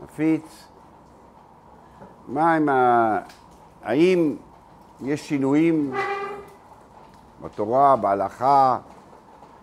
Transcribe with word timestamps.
נפיץ. 0.00 0.68
מה 2.28 2.54
עם 2.54 2.68
ה... 2.68 3.18
האם 3.82 4.36
יש 5.00 5.28
שינויים 5.28 5.92
בתורה, 7.42 7.96
בהלכה? 7.96 8.78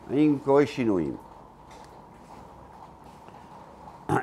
האם 0.10 0.38
קורה 0.44 0.66
שינויים? 0.66 1.16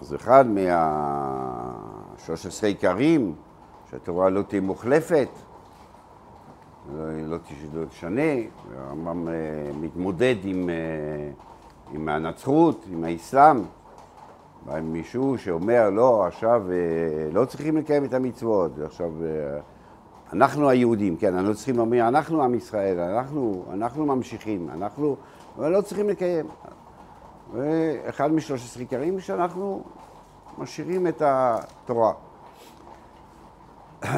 אז 0.00 0.14
אחד 0.14 0.46
מה-13 0.46 2.26
עיקרים, 2.66 3.34
שהתורה 3.90 4.30
לא 4.30 4.42
תהיה 4.42 4.60
מוחלפת, 4.60 5.28
לא, 6.94 7.04
לא 7.72 7.84
תשנה, 7.88 8.32
הרמב"ם 8.76 9.28
אה, 9.28 9.34
מתמודד 9.80 10.36
עם, 10.44 10.70
אה, 10.70 10.74
עם 11.92 12.08
הנצרות, 12.08 12.84
עם 12.92 13.04
האסלאם. 13.04 13.62
מישהו 14.82 15.38
שאומר, 15.38 15.90
לא, 15.90 16.26
עכשיו 16.26 16.62
אה, 16.70 16.76
לא 17.32 17.44
צריכים 17.44 17.76
לקיים 17.76 18.04
את 18.04 18.14
המצוות, 18.14 18.72
עכשיו 18.84 19.10
אנחנו 20.32 20.68
היהודים, 20.68 21.16
כן, 21.16 21.34
אנחנו 21.34 21.54
צריכים 21.54 21.76
לומר, 21.76 22.08
אנחנו 22.08 22.42
עם 22.42 22.54
ישראל, 22.54 23.00
אנחנו, 23.00 23.64
אנחנו 23.72 24.06
ממשיכים, 24.06 24.68
אנחנו, 24.72 25.16
אבל 25.58 25.68
לא 25.68 25.80
צריכים 25.80 26.08
לקיים. 26.08 26.46
ואחד 27.52 28.32
משלושת 28.32 28.80
עיקרים 28.80 29.20
שאנחנו 29.20 29.82
משאירים 30.58 31.06
את 31.06 31.22
התורה. 31.24 32.12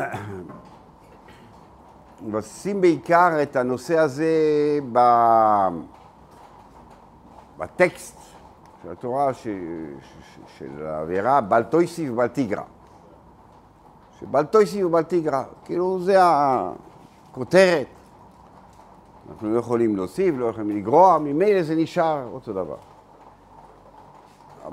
מבססים 2.27 2.81
בעיקר 2.81 3.43
את 3.43 3.57
הנושא 3.57 3.99
הזה 3.99 4.33
ב... 4.93 4.99
בטקסט 7.59 8.19
של 8.83 8.93
התורה 8.93 9.35
ש... 9.35 9.43
ש... 9.43 9.49
של 10.59 10.87
העבירה 10.87 11.41
בל 11.41 11.63
תויסי 11.63 12.11
ובל 12.11 12.27
תיגרע. 12.27 12.63
שבל 14.21 14.45
תויסי 14.45 14.85
ובל 14.85 15.03
תיגרע, 15.03 15.45
כאילו 15.65 16.01
זה 16.01 16.17
הכותרת. 16.21 17.87
אנחנו 19.31 19.55
לא 19.55 19.59
יכולים 19.59 19.97
להוסיף, 19.97 20.35
לא 20.39 20.47
יכולים 20.47 20.77
לגרוע, 20.77 21.19
ממילא 21.19 21.63
זה 21.63 21.75
נשאר 21.75 22.29
אותו 22.33 22.53
דבר. 22.53 22.77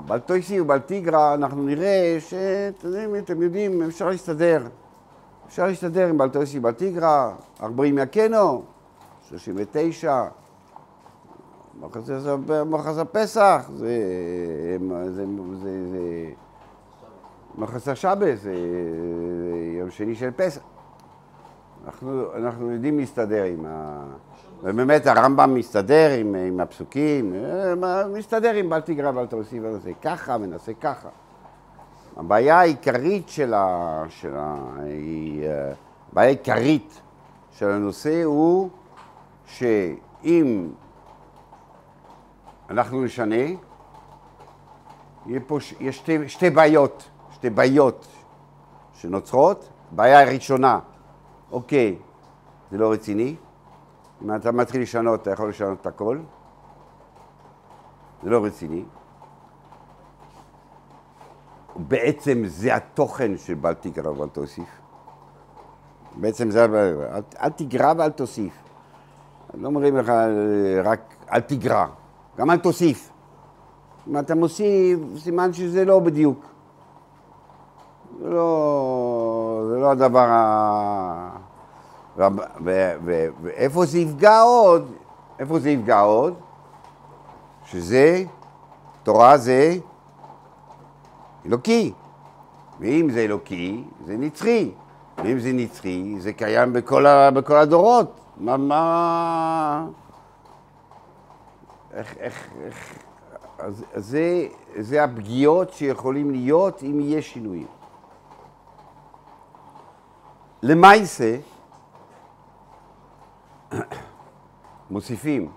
בל 0.06 0.18
תויסי 0.18 0.60
ובל 0.60 0.78
תיגרע, 0.78 1.34
אנחנו 1.34 1.62
נראה 1.62 2.16
שאתם 2.20 3.42
יודעים, 3.42 3.82
אפשר 3.82 4.08
להסתדר. 4.08 4.66
אפשר 5.52 5.66
להסתדר 5.66 6.08
עם 6.08 6.18
בלטוסי 6.18 6.60
בתיגרא, 6.60 7.30
40 7.62 7.98
יקנו, 7.98 8.62
39, 9.28 10.24
מחזה 12.66 13.04
פסח, 13.04 13.70
זה, 13.74 13.98
זה, 15.06 15.10
זה, 15.12 15.26
זה 15.62 16.30
מחזה 17.58 17.94
שבס, 17.94 18.42
זה 18.42 18.54
יום 19.78 19.90
שני 19.90 20.14
של 20.14 20.30
פסח. 20.36 20.60
אנחנו, 21.86 22.36
אנחנו 22.36 22.70
יודעים 22.70 22.98
להסתדר 22.98 23.44
עם 23.44 23.66
ה... 23.66 24.04
ובאמת 24.62 25.06
הרמב"ם 25.06 25.54
מסתדר 25.54 26.10
עם, 26.20 26.34
עם 26.34 26.60
הפסוקים, 26.60 27.34
מסתדר 28.14 28.54
עם 28.54 28.70
בל 28.70 28.80
תיגרע 28.80 29.10
ואל 29.14 29.26
תוסיף 29.26 29.62
ונעשה 29.62 29.90
ככה 30.02 30.36
ונעשה 30.40 30.72
ככה. 30.80 31.08
הבעיה 32.16 32.60
העיקרית 32.60 33.28
של 33.28 33.54
ה... 33.54 34.04
של 34.08 34.34
ה... 34.36 34.56
היא... 34.84 35.44
אה, 35.44 35.72
הבעיה 36.12 36.28
העיקרית 36.28 37.00
של 37.50 37.68
הנושא 37.68 38.22
הוא 38.24 38.68
שאם 39.46 40.68
אנחנו 42.72 43.04
נשנה, 43.04 43.44
יהיה 45.26 45.40
פה, 45.46 45.58
יש 45.80 45.96
שתי, 45.96 46.28
שתי 46.28 46.50
בעיות, 46.50 47.10
שתי 47.32 47.50
בעיות 47.50 48.06
שנוצרות. 48.92 49.68
בעיה 49.90 50.22
הראשונה, 50.22 50.78
אוקיי, 51.50 51.98
זה 52.70 52.78
לא 52.78 52.92
רציני. 52.92 53.36
אם 54.22 54.34
אתה 54.34 54.52
מתחיל 54.52 54.82
לשנות, 54.82 55.22
אתה 55.22 55.30
יכול 55.30 55.48
לשנות 55.48 55.80
את 55.80 55.86
הכל. 55.86 56.18
זה 58.22 58.30
לא 58.30 58.44
רציני. 58.44 58.84
בעצם 61.76 62.42
זה 62.44 62.74
התוכן 62.74 63.36
של 63.36 63.54
בל 63.54 63.74
תגרע 63.74 64.20
ואל 64.20 64.28
תוסיף. 64.28 64.68
בעצם 66.16 66.50
זה, 66.50 66.64
אל, 66.64 67.22
אל 67.40 67.50
תגרע 67.50 67.92
ואל 67.98 68.10
תוסיף. 68.10 68.52
לא 69.54 69.66
אומרים 69.66 69.96
לך 69.96 70.12
רק 70.84 71.14
אל 71.32 71.40
תגרע, 71.40 71.86
גם 72.38 72.50
אל 72.50 72.56
תוסיף. 72.56 73.10
אם 74.08 74.18
אתה 74.18 74.34
מוסיף, 74.34 74.98
סימן 75.18 75.52
שזה 75.52 75.84
לא 75.84 75.98
בדיוק. 75.98 76.44
זה 78.22 78.30
לא, 78.30 79.64
זה 79.70 79.78
לא 79.78 79.90
הדבר 79.90 80.26
ה... 80.30 81.30
ואיפה 83.42 83.86
זה 83.86 83.98
יפגע 83.98 84.40
עוד? 84.40 84.92
איפה 85.38 85.58
זה 85.58 85.70
יפגע 85.70 86.00
עוד? 86.00 86.34
שזה, 87.64 88.24
תורה 89.02 89.38
זה 89.38 89.76
אלוקי. 91.46 91.92
ואם 92.80 93.08
זה 93.12 93.20
אלוקי, 93.20 93.84
זה 94.06 94.16
נצחי. 94.16 94.70
ואם 95.24 95.38
זה 95.38 95.52
נצחי, 95.52 96.16
זה 96.18 96.32
קיים 96.32 96.72
בכל, 96.72 97.06
ה, 97.06 97.30
בכל 97.30 97.56
הדורות. 97.56 98.20
מה, 98.36 98.56
מה... 98.56 99.86
איך, 101.92 102.16
איך, 102.16 102.52
איך... 102.64 102.98
אז, 103.58 103.84
אז 103.92 104.06
זה, 104.06 104.48
זה 104.80 105.04
הפגיעות 105.04 105.72
שיכולים 105.72 106.30
להיות 106.30 106.82
אם 106.82 107.00
יהיה 107.00 107.22
שינויים. 107.22 107.66
למעשה, 110.62 111.38
מוסיפים. 114.90 115.52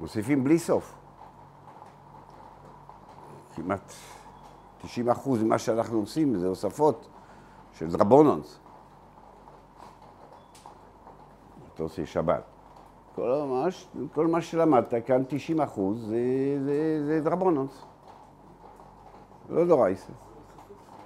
מוסיפים 0.00 0.44
בלי 0.44 0.58
סוף. 0.58 0.94
כמעט 3.54 3.92
90 4.82 5.08
אחוז 5.08 5.42
ממה 5.42 5.58
שאנחנו 5.58 5.98
עושים 5.98 6.38
זה 6.38 6.46
הוספות 6.46 7.08
של 7.72 7.90
דרבונונס. 7.90 8.58
אתה 11.74 11.82
עושה 11.82 12.06
שבת. 12.06 12.47
כל 13.18 13.44
מה, 13.48 13.66
כל 14.14 14.26
מה 14.26 14.40
שלמדת 14.40 14.94
כאן, 15.06 15.22
90 15.28 15.60
אחוז, 15.60 16.06
זה, 16.06 16.18
זה, 16.64 17.04
זה 17.06 17.20
דרבונונס. 17.20 17.82
לא 19.50 19.64
דורייסה. 19.64 20.12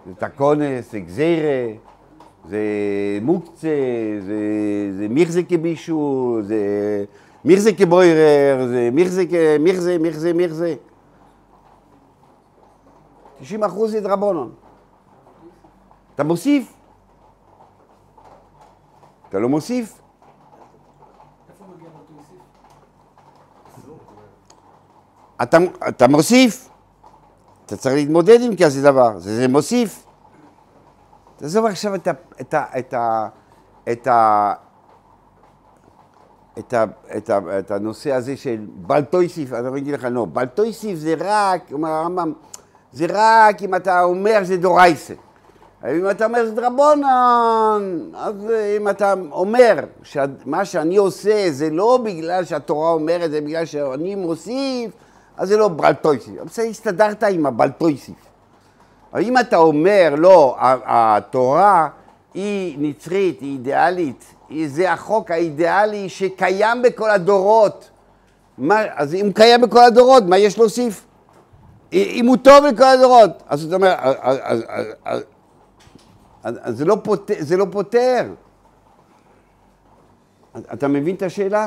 זה 0.06 0.14
תקונס, 0.14 0.92
זה 0.92 1.00
גזירה, 1.00 1.72
זה 2.48 2.58
מוקצה, 3.22 3.68
זה, 4.20 4.38
זה 4.98 5.08
מירזה 5.08 5.42
כבישו, 5.42 6.38
זה 6.42 6.64
מירזה 7.44 7.72
כבוירר, 7.72 8.66
זה 8.66 8.88
מירזה, 8.92 9.24
מירזה, 9.60 9.98
מירזה, 9.98 10.32
מירזה. 10.32 10.74
90 13.38 13.64
אחוז 13.64 13.90
זה 13.90 14.00
דרבונון. 14.00 14.52
אתה 16.14 16.24
מוסיף. 16.24 16.74
אתה 19.28 19.38
לא 19.38 19.48
מוסיף. 19.48 20.01
אתה, 25.42 25.58
אתה 25.88 26.08
מוסיף, 26.08 26.68
אתה 27.66 27.76
צריך 27.76 27.94
להתמודד 27.94 28.40
עם 28.42 28.56
כזה 28.56 28.82
דבר, 28.82 29.18
זה, 29.18 29.36
זה 29.36 29.48
מוסיף. 29.48 30.04
תעזוב 31.36 31.66
עכשיו 31.66 31.94
את, 31.94 32.06
ה, 32.08 32.12
את, 32.40 32.54
ה, 32.54 32.64
את, 32.78 32.94
ה, 32.94 33.28
את, 33.92 34.06
ה, 34.06 34.54
את, 36.58 36.74
ה, 36.74 36.84
את, 37.16 37.30
ה, 37.30 37.38
את 37.58 37.70
הנושא 37.70 38.12
הזה 38.12 38.36
של 38.36 38.66
בלטויסיף, 38.68 39.52
אני 39.52 39.78
אגיד 39.78 39.94
לך, 39.94 40.06
לא, 40.10 40.26
בלטויסיף 40.32 40.98
זה 40.98 41.14
רק, 41.18 41.72
אומר 41.72 41.88
הרמב"ם, 41.90 42.32
זה 42.92 43.06
רק 43.08 43.62
אם 43.62 43.74
אתה 43.74 44.02
אומר 44.02 44.44
שזה 44.44 44.56
דורייסה. 44.56 45.14
אם 45.84 46.10
אתה 46.10 46.24
אומר 46.24 46.46
זה 46.46 46.54
דרבונן, 46.54 48.10
אז 48.14 48.34
אם 48.80 48.88
אתה 48.88 49.14
אומר 49.30 49.74
שמה 50.02 50.64
שאני 50.64 50.96
עושה 50.96 51.50
זה 51.50 51.70
לא 51.70 52.00
בגלל 52.04 52.44
שהתורה 52.44 52.92
אומרת, 52.92 53.30
זה 53.30 53.40
בגלל 53.40 53.64
שאני 53.64 54.14
מוסיף, 54.14 54.90
אז 55.36 55.48
זה 55.48 55.56
לא 55.56 55.68
בלטויסיף. 55.68 56.42
בסדר, 56.42 56.66
הסתדרת 56.66 57.22
עם 57.22 57.46
הבלטויסיף. 57.46 58.16
אבל 59.12 59.22
אם 59.22 59.38
אתה 59.38 59.56
אומר, 59.56 60.14
לא, 60.16 60.56
התורה 60.84 61.88
היא 62.34 62.76
נצרית, 62.78 63.40
היא 63.40 63.52
אידיאלית, 63.52 64.34
זה 64.66 64.92
החוק 64.92 65.30
האידיאלי 65.30 66.08
שקיים 66.08 66.82
בכל 66.82 67.10
הדורות. 67.10 67.90
מה, 68.58 68.80
אז 68.94 69.14
אם 69.14 69.30
קיים 69.34 69.60
בכל 69.60 69.84
הדורות, 69.84 70.22
מה 70.22 70.38
יש 70.38 70.58
להוסיף? 70.58 71.06
אם 71.92 72.24
הוא 72.28 72.36
טוב 72.36 72.64
לכל 72.64 72.84
הדורות. 72.84 73.42
אז 73.48 73.60
זאת 73.60 73.72
אומרת, 73.72 73.98
אז 76.42 76.82
לא. 76.82 76.96
זה 77.38 77.56
לא 77.56 77.66
פותר. 77.70 78.28
אתה 80.72 80.88
מבין 80.88 81.14
את 81.14 81.22
השאלה? 81.22 81.66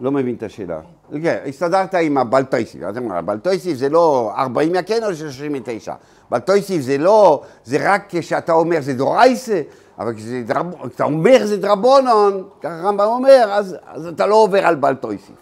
לא 0.00 0.12
מבין 0.12 0.34
את 0.34 0.42
השאלה. 0.42 0.80
כן, 1.22 1.38
הסתדרת 1.46 1.94
עם 1.94 2.18
הבלטויסיף. 2.18 2.82
אז 2.82 2.98
אמרו, 2.98 3.12
הבלטויסיף 3.12 3.76
זה 3.76 3.88
לא 3.88 4.32
40 4.36 4.74
יקן 4.74 5.04
או 5.04 5.14
39. 5.14 5.94
בלטויסיף 6.30 6.82
זה 6.82 6.98
לא, 6.98 7.42
זה 7.64 7.92
רק 7.92 8.04
כשאתה 8.08 8.52
אומר 8.52 8.80
זה 8.80 8.94
דורייסה, 8.94 9.62
אבל 9.98 10.14
כשאתה 10.14 11.04
אומר 11.04 11.46
זה 11.46 11.56
דרבונון, 11.56 12.48
ככה 12.60 12.80
הרמב"ם 12.80 13.04
אומר, 13.04 13.48
אז, 13.50 13.76
אז 13.86 14.06
אתה 14.06 14.26
לא 14.26 14.34
עובר 14.34 14.66
על 14.66 14.74
בלטויסיף. 14.74 15.36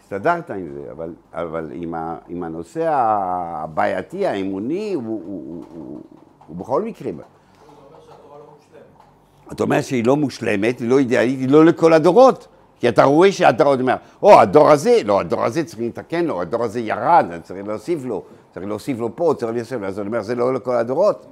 הסתדרת 0.00 0.50
עם 0.50 0.68
זה, 0.74 0.92
אבל, 0.92 1.14
אבל 1.32 1.70
עם, 1.72 1.94
ה, 1.94 2.16
עם 2.28 2.42
הנושא 2.42 2.90
הבעייתי, 2.92 4.26
האמוני, 4.26 4.92
הוא, 4.94 5.04
הוא, 5.04 5.22
הוא, 5.24 5.64
הוא, 5.74 6.00
הוא 6.46 6.56
בכל 6.56 6.82
מקרה. 6.82 7.10
אתה 9.52 9.62
אומר 9.62 9.80
שהיא 9.80 10.06
לא 10.06 10.16
מושלמת, 10.16 10.78
היא 10.78 10.88
לא 10.88 10.98
אידיאלית, 10.98 11.38
היא 11.38 11.48
לא 11.48 11.64
לכל 11.64 11.92
הדורות. 11.92 12.48
כי 12.80 12.88
אתה 12.88 13.04
רואה 13.04 13.32
שהדור 13.32 13.74
אומר, 13.74 13.96
או, 14.22 14.40
הדור 14.40 14.70
הזה, 14.70 15.00
לא, 15.04 15.20
הדור 15.20 15.44
הזה 15.44 15.64
צריך 15.64 15.82
לתקן 15.82 16.24
לו, 16.24 16.40
הדור 16.40 16.64
הזה 16.64 16.80
ירד, 16.80 17.26
צריך 17.42 17.66
להוסיף 17.66 18.04
לו, 18.04 18.22
צריך 18.54 18.66
להוסיף 18.66 18.98
לו 18.98 19.16
פה, 19.16 19.34
צריך 19.36 19.52
להוסיף 19.54 19.80
לו, 19.80 19.86
אז 19.86 20.00
אני 20.00 20.06
אומר, 20.06 20.22
זה 20.22 20.34
לא 20.34 20.54
לכל 20.54 20.74
הדורות. 20.74 21.26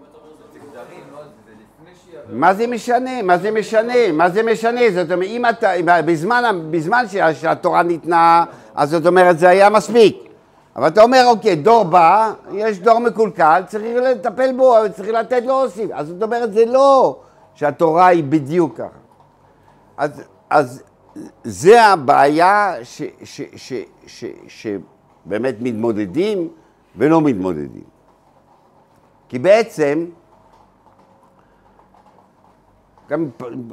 מה 2.33 2.55
זה 2.55 2.67
משנה? 2.67 3.23
מה 3.23 3.39
זה 3.39 3.51
משנה? 3.51 4.13
מה 4.13 4.31
זה 4.31 4.43
משנה? 4.43 4.81
זאת 4.95 5.13
אומרת, 5.13 5.29
אם 5.29 5.47
אתה, 5.47 5.71
בזמן, 5.85 6.61
בזמן 6.71 7.05
שהתורה 7.35 7.83
ניתנה, 7.83 8.45
אז 8.75 8.91
זאת 8.91 9.07
אומרת, 9.07 9.39
זה 9.39 9.49
היה 9.49 9.71
מספיק. 9.71 10.29
אבל 10.77 10.89
אתה 10.89 11.03
אומר, 11.03 11.23
אוקיי, 11.27 11.57
דור 11.57 11.85
בא, 11.85 12.33
יש 12.53 12.79
דור 12.79 12.99
מקולקל, 12.99 13.63
צריך 13.67 13.97
לטפל 14.03 14.53
בו, 14.57 14.75
צריך 14.97 15.09
לתת 15.09 15.43
לו 15.43 15.49
להוסיף. 15.49 15.91
אז 15.93 16.09
זאת 16.09 16.23
אומרת, 16.23 16.53
זה 16.53 16.65
לא 16.65 17.17
שהתורה 17.55 18.07
היא 18.07 18.25
בדיוק 18.25 18.77
ככה. 18.77 18.99
אז, 19.97 20.23
אז 20.51 20.83
זה 21.45 21.85
הבעיה 21.85 22.75
שבאמת 24.47 25.55
מתמודדים 25.61 26.49
ולא 26.97 27.21
מתמודדים. 27.21 27.85
כי 29.29 29.39
בעצם, 29.39 30.07
גם 33.09 33.29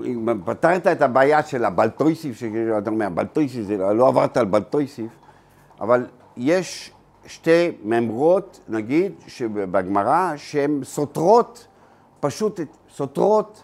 אם 0.06 0.30
פתרת 0.46 0.88
את 0.88 1.02
הבעיה 1.02 1.44
של 1.44 1.66
הבלטויסיף, 1.66 2.38
שאתה 2.38 2.90
אומר, 2.90 3.10
בלטויסיף 3.10 3.66
זה 3.66 3.78
לא 3.78 4.08
עברת 4.08 4.38
על 4.38 4.46
בלטויסיף, 4.46 5.12
אבל 5.82 6.06
יש 6.38 6.92
שתי 7.26 7.72
ממרות, 7.84 8.60
נגיד, 8.70 9.14
בגמרא, 9.54 10.34
שהן 10.36 10.84
סותרות, 10.84 11.68
פשוט 12.20 12.60
סותרות 12.90 13.64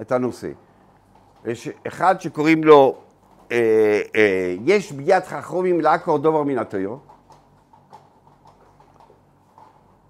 את 0.00 0.12
הנושא. 0.12 0.50
יש 1.44 1.68
אחד 1.86 2.20
שקוראים 2.20 2.64
לו 2.64 2.96
יש 4.64 4.92
ביד 4.92 5.24
חכמים 5.24 5.80
לעקור 5.80 6.18
דובר 6.18 6.42
מן 6.42 6.58
התויו. 6.58 6.96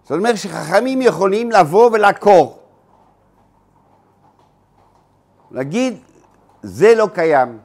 זאת 0.02 0.18
אומרת 0.18 0.36
שחכמים 0.36 1.02
יכולים 1.02 1.50
לבוא 1.50 1.90
ולעקור. 1.92 2.58
להגיד, 5.50 5.98
זה 6.62 6.94
לא 6.94 7.08
קיים. 7.14 7.58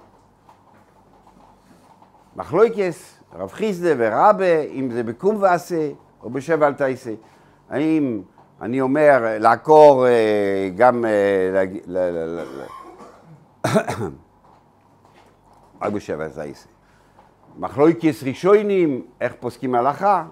מחלויקס, 2.36 3.20
רב 3.34 3.52
חיסדה 3.52 3.90
ורבה, 3.98 4.62
אם 4.62 4.90
זה 4.92 5.04
בקום 5.04 5.36
ועשה 5.42 5.90
או 6.24 6.30
בשבע 6.30 6.68
אל 6.68 6.74
תעשה. 6.74 7.12
האם 7.70 8.22
אני 8.62 8.82
אומר 8.82 9.38
לעקור 9.40 10.08
אה, 10.08 10.70
גם... 10.76 11.06
רק 15.82 15.92
בשבע 15.92 16.28
זייסה. 16.30 16.68
מחלויקיס 17.58 18.24
ראשונים, 18.24 19.02
איך 19.22 19.34
פוסקים 19.40 19.76
הלכה, 19.76 20.24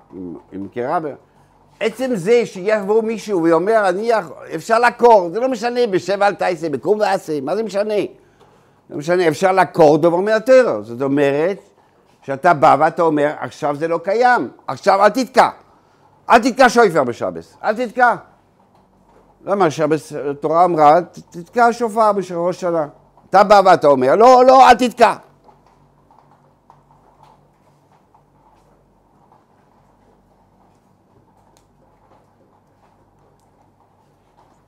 עם 0.51 0.67
קרבה. 0.73 1.09
עצם 1.79 2.11
זה 2.13 2.45
שיבוא 2.45 3.03
מישהו 3.03 3.43
ואומר, 3.43 3.89
אני 3.89 4.11
אפשר 4.55 4.79
לעקור, 4.79 5.29
זה 5.33 5.39
לא 5.39 5.49
משנה, 5.49 5.87
בשבע 5.87 6.27
אל 6.27 6.33
תעשה, 6.33 6.69
בקום 6.69 6.99
ועשה, 6.99 7.41
מה 7.41 7.55
זה 7.55 7.63
משנה? 7.63 7.93
לא 8.89 8.97
משנה, 8.97 9.27
אפשר 9.27 9.51
לעקור 9.51 9.97
דבר 9.97 10.17
מהטרור. 10.17 10.83
זאת 10.83 11.01
אומרת, 11.01 11.59
שאתה 12.21 12.53
בא 12.53 12.75
ואתה 12.79 13.01
אומר, 13.01 13.33
עכשיו 13.39 13.75
זה 13.75 13.87
לא 13.87 13.99
קיים, 14.03 14.49
עכשיו 14.67 15.03
אל 15.03 15.09
תתקע. 15.09 15.49
אל 16.29 16.39
תתקע 16.39 16.69
שויפר 16.69 17.03
בשבס, 17.03 17.57
אל 17.63 17.85
תתקע. 17.85 18.15
למה 19.45 19.71
שבס, 19.71 20.13
התורה 20.31 20.65
אמרה, 20.65 21.01
תתקע 21.29 21.67
שופר 21.71 22.11
בראש 22.11 22.61
שנה. 22.61 22.87
אתה 23.29 23.43
בא 23.43 23.61
ואתה 23.65 23.87
אומר, 23.87 24.15
לא, 24.15 24.43
לא, 24.47 24.69
אל 24.69 24.75
תתקע. 24.75 25.13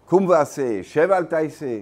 קום 0.10 0.28
ועשה, 0.28 0.84
שב 0.84 1.12
אל 1.12 1.24
תעשה. 1.24 1.80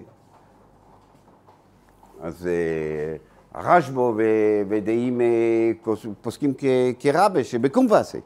אז 2.22 2.48
אה, 2.48 3.16
הרשב"ו 3.54 4.18
ודעים 4.70 5.22
אה, 5.22 5.72
פוסקים 6.22 6.54
כרבה 7.00 7.44
שבקום 7.44 7.88
ועשה. 7.90 8.18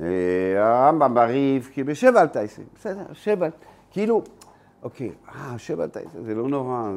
אה, 0.00 0.06
הרמב"ם 0.56 1.14
בריב, 1.14 1.70
כי 1.72 1.84
בשב 1.84 2.12
אל 2.16 2.26
תעשה. 2.26 2.62
בסדר, 2.74 3.04
שב 3.12 3.42
אל... 3.42 3.50
כאילו, 3.90 4.22
אוקיי, 4.82 5.10
אה, 5.28 5.58
שב 5.58 5.80
אל 5.80 5.88
תעשה, 5.88 6.22
זה 6.24 6.34
לא 6.34 6.48
נורא. 6.48 6.90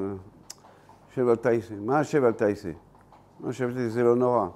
שב 1.15 1.27
אל 1.27 1.35
תעשה. 1.35 1.73
מה 1.85 2.03
שב 2.03 2.23
אל 2.23 2.31
תעשה? 2.31 2.69
מה 3.39 3.53
שב 3.53 3.65
אל 3.65 3.73
תעשה 3.73 3.89
זה 3.89 4.03
לא 4.03 4.15
נורא. 4.15 4.47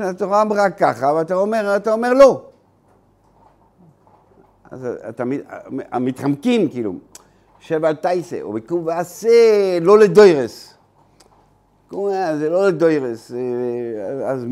התורה 0.00 0.42
אמרה 0.42 0.70
ככה, 0.70 1.12
ואתה 1.12 1.34
אומר, 1.34 1.76
אתה 1.76 1.92
אומר 1.92 2.12
לא. 2.12 2.42
אז 4.70 4.86
אתה 5.08 5.24
מתחמקים, 6.00 6.68
כאילו, 6.68 6.94
שב 7.60 7.84
על 7.84 7.94
טייסה, 7.94 8.42
או 8.42 8.52
בקום 8.52 8.86
ועשה, 8.86 9.28
לא 9.80 9.98
לדוירס. 9.98 10.74
זה 12.38 12.48
לא 12.50 12.68
לדוירס. 12.68 13.32
אה, 13.32 14.30
אז 14.30 14.46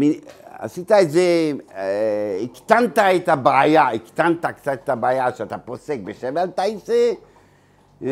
עשית 0.58 0.92
את 0.92 1.10
זה, 1.10 1.52
אה, 1.74 2.40
הקטנת 2.42 2.98
את 2.98 3.28
הבעיה, 3.28 3.88
הקטנת 3.88 4.46
קצת 4.46 4.78
את 4.84 4.88
הבעיה 4.88 5.34
שאתה 5.34 5.58
פוסק 5.58 5.98
בשב 6.04 6.38
על 6.38 6.50
טייסה. 6.50 7.12
אה, 8.02 8.08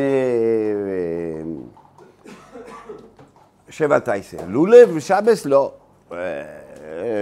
שבע 3.68 3.98
טייסה. 3.98 4.36
לולב 4.46 4.90
ושבס 4.94 5.46
לא. 5.46 5.72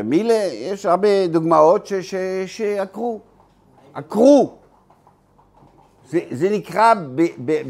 מילה, 0.05 0.49
יש 0.53 0.87
הרבה 0.87 1.27
דוגמאות 1.27 1.89
שעקרו. 2.47 3.21
עקרו. 3.95 4.60
זה, 6.11 6.49
נקרא 6.51 6.95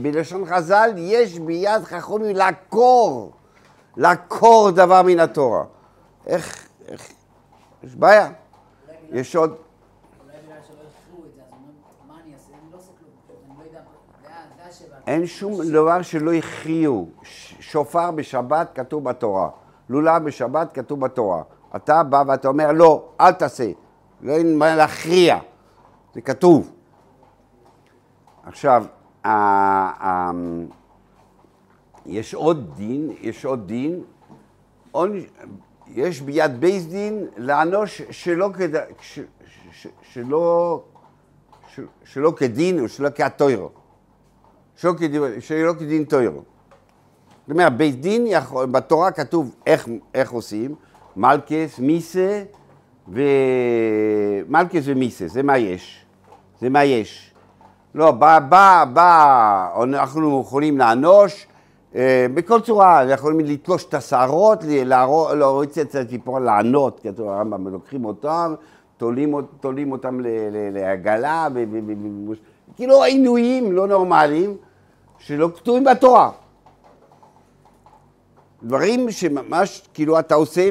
בלשון 0.03 0.45
חז"ל, 0.47 0.91
יש 0.97 1.39
ביד 1.39 1.85
חכמים 1.85 2.37
לעקור, 2.37 3.33
לעקור 3.97 4.71
דבר 4.71 5.03
מן 5.03 5.21
התורה. 5.21 5.65
איך, 6.27 6.69
איך, 6.89 7.13
יש 7.83 7.95
בעיה. 7.95 8.31
יש 9.11 9.37
עוד... 9.37 9.57
אין 15.07 15.27
שום 15.27 15.71
דבר 15.73 16.03
שלא 16.03 16.33
הכריעו. 16.33 17.09
שופר 17.61 18.11
בשבת 18.11 18.69
כתוב 18.75 19.05
בתורה, 19.05 19.49
לולה 19.89 20.19
בשבת 20.19 20.73
כתוב 20.73 21.01
בתורה. 21.01 21.43
אתה 21.77 22.03
בא 22.03 22.23
ואתה 22.27 22.49
אומר, 22.49 22.73
לא, 22.73 23.05
אל 23.21 23.33
תעשה. 23.33 23.71
לא 24.23 24.33
אין 24.33 24.59
מה 24.59 24.77
להכריע. 24.77 25.39
זה 26.15 26.21
כתוב. 26.21 26.80
עכשיו, 28.45 28.85
יש 32.07 32.35
עוד 32.35 32.75
דין, 32.77 33.11
יש 33.21 33.45
עוד 33.45 33.67
דין, 33.67 34.03
יש 35.95 36.21
ביד 36.21 36.61
בייס 36.61 36.85
דין 36.85 37.27
לענוש 37.37 38.03
שלא, 38.11 38.51
כד... 38.55 38.69
ש... 39.01 39.21
ש... 39.73 39.87
שלא, 40.03 40.83
ש... 41.75 41.81
שלא 42.05 42.33
כדין 42.37 42.81
או 42.81 42.89
שלא 42.89 43.09
כהטוירו, 43.15 43.71
שלא 44.77 44.93
כדין, 44.99 45.23
שלא 45.41 45.73
כדין 45.73 46.05
טוירו. 46.05 46.43
זאת 47.43 47.51
אומרת, 47.51 47.77
בית 47.77 48.01
דין, 48.01 48.27
יכול, 48.27 48.67
בתורה 48.67 49.11
כתוב 49.11 49.55
איך, 49.67 49.89
איך 50.15 50.31
עושים, 50.31 50.75
מלכס, 51.17 51.79
מיסה 51.79 52.43
ו... 53.09 53.23
מלכס 54.49 54.83
ומיסה, 54.85 55.29
זה 55.29 55.43
מה 55.43 55.59
יש. 55.59 56.07
זה 56.61 56.69
מה 56.69 56.85
יש. 56.85 57.30
לא, 57.95 58.11
בא, 58.11 58.39
בא, 58.39 58.85
בא, 58.93 59.69
אנחנו 59.83 60.41
יכולים 60.41 60.79
לענוש 60.79 61.47
אה, 61.95 62.27
בכל 62.35 62.61
צורה, 62.61 63.03
אנחנו 63.03 63.15
יכולים 63.15 63.47
לתלוש 63.47 63.85
את 63.85 63.95
השערות, 63.95 64.65
להוריד 65.37 65.71
את 65.81 65.95
הציפור, 65.95 66.39
לענות, 66.39 67.01
כתוב 67.03 67.29
הרמב"ם, 67.29 67.69
לוקחים 67.69 68.05
אותם, 68.05 68.55
תולים, 68.97 69.35
תולים 69.61 69.93
אותם 69.93 70.21
לעגלה, 70.73 71.49
כאילו 72.77 73.03
עינויים 73.03 73.73
לא 73.73 73.87
נורמליים, 73.87 74.57
שלא 75.19 75.51
כתובים 75.57 75.85
בתורה. 75.85 76.31
דברים 78.63 79.11
שממש, 79.11 79.83
כאילו 79.95 80.19
אתה 80.19 80.35
עושה, 80.35 80.69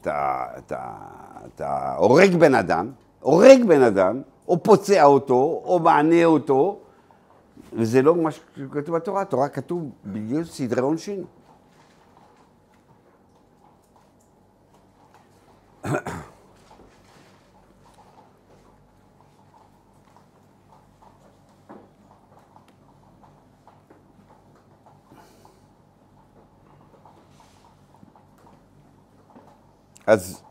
אתה, 0.00 0.44
אתה, 0.58 0.78
אתה 1.46 1.94
הורג 1.96 2.34
בן 2.34 2.54
אדם, 2.54 2.90
הורג 3.20 3.64
בן 3.64 3.82
אדם, 3.82 4.20
או 4.52 4.62
פוצע 4.62 5.04
אותו, 5.04 5.62
או 5.64 5.78
מענה 5.78 6.24
אותו, 6.24 6.78
וזה 7.72 8.02
לא 8.02 8.14
מה 8.14 8.30
שכתוב 8.30 8.96
בתורה, 8.96 9.22
התורה 9.22 9.48
כתוב 9.48 9.90
בדיוק 10.04 10.44
סדרי 10.44 10.80
עונשין. 10.80 11.24
אז 30.06 30.42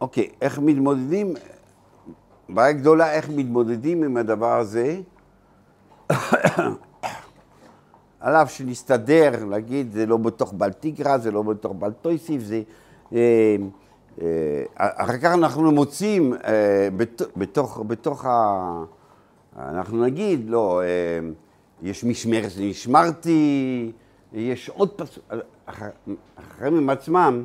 אוקיי, 0.00 0.28
איך 0.40 0.58
מתמודדים? 0.58 1.34
בעיה 2.48 2.72
גדולה 2.72 3.12
איך 3.12 3.30
מתמודדים 3.30 4.02
עם 4.02 4.16
הדבר 4.16 4.58
הזה. 4.58 5.00
על 8.20 8.36
אף 8.36 8.52
שנסתדר, 8.52 9.44
להגיד, 9.44 9.92
זה 9.92 10.06
לא 10.06 10.16
בתוך 10.16 10.52
בלטיגרא, 10.52 11.18
זה 11.18 11.30
לא 11.30 11.42
בתוך 11.42 11.72
בלטויסיף, 11.78 12.42
זה... 12.42 12.62
אה, 13.14 13.56
אה, 14.22 14.62
אחר 14.78 15.18
כך 15.18 15.34
אנחנו 15.34 15.72
מוצאים 15.72 16.34
אה, 16.34 16.88
בתוך, 17.36 17.78
בתוך 17.86 18.24
ה... 18.24 18.84
אנחנו 19.58 20.04
נגיד, 20.04 20.50
לא, 20.50 20.82
יש 21.82 22.04
משמר, 22.04 22.42
נשמרתי, 22.60 23.92
יש 24.32 24.68
עוד 24.68 24.90
פסוק, 24.90 25.24
אחרים 26.36 26.76
עם 26.76 26.90
עצמם 26.90 27.44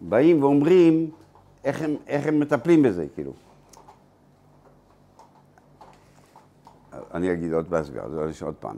באים 0.00 0.42
ואומרים 0.42 1.10
איך 1.66 1.82
הם, 1.82 1.96
איך 2.06 2.26
הם 2.26 2.40
מטפלים 2.40 2.82
בזה, 2.82 3.06
כאילו. 3.14 3.32
אני 7.14 7.32
אגיד 7.32 7.52
עוד 7.52 7.70
בהסבר, 7.70 8.30
זה 8.32 8.44
עוד 8.44 8.54
פעם. 8.54 8.76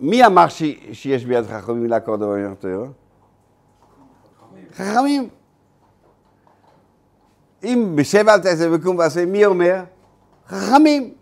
מי 0.00 0.26
אמר 0.26 0.48
ש, 0.48 0.62
שיש 0.92 1.24
ביד 1.24 1.44
חכמים 1.46 1.86
לעקור 1.86 2.16
דבר 2.16 2.36
יותר? 2.36 2.84
חכמים. 4.72 5.28
אם 7.64 7.92
בשבע 7.96 8.34
אל 8.34 8.40
תעשה 8.40 8.64
וקום 8.72 8.98
ועשה, 8.98 9.26
מי 9.26 9.46
אומר? 9.46 9.84
חכמים. 10.46 11.14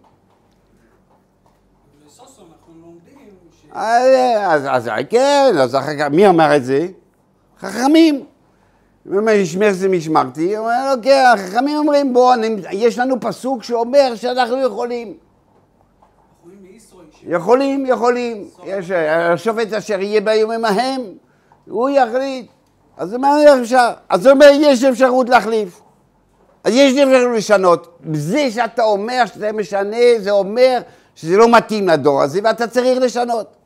אז, 3.73 4.63
אז 4.67 4.91
כן, 5.11 5.53
אז 5.61 5.75
אחר 5.75 5.99
כך, 5.99 6.07
מי 6.11 6.29
אמר 6.29 6.57
את 6.57 6.65
זה? 6.65 6.89
חכמים. 7.59 8.27
ישמר 9.33 9.73
זה 9.73 9.89
משמרתי, 9.89 10.57
הוא 10.57 10.67
אומר, 10.67 10.95
אוקיי, 10.97 11.27
החכמים 11.27 11.79
אומרים, 11.79 12.13
בואו, 12.13 12.41
יש 12.73 12.99
לנו 12.99 13.21
פסוק 13.21 13.63
שאומר 13.63 14.15
שאנחנו 14.15 14.63
יכולים. 14.63 15.15
יכולים, 17.27 17.87
יכולים. 17.87 18.49
יש 18.65 18.91
השופט 18.91 19.73
אשר 19.73 20.01
יהיה 20.01 20.21
ביום 20.21 20.65
ההם, 20.65 21.01
הוא 21.69 21.89
יחליט. 21.89 22.47
אז 22.97 23.13
הוא 23.13 23.17
אומר, 23.17 23.63
אפשר. 23.63 23.91
אז 24.09 24.27
הוא 24.27 24.33
אומר, 24.35 24.47
יש 24.61 24.85
אפשרות 24.85 25.29
להחליף. 25.29 25.81
אז 26.65 26.73
יש 26.75 26.93
אפשרות 26.93 27.37
לשנות. 27.37 27.99
זה 28.13 28.51
שאתה 28.51 28.83
אומר 28.83 29.23
שאתה 29.27 29.53
משנה, 29.53 29.97
זה 30.19 30.31
אומר 30.31 30.79
שזה 31.15 31.37
לא 31.37 31.57
מתאים 31.57 31.89
לדור 31.89 32.23
הזה, 32.23 32.41
ואתה 32.45 32.67
צריך 32.67 32.99
לשנות. 33.01 33.57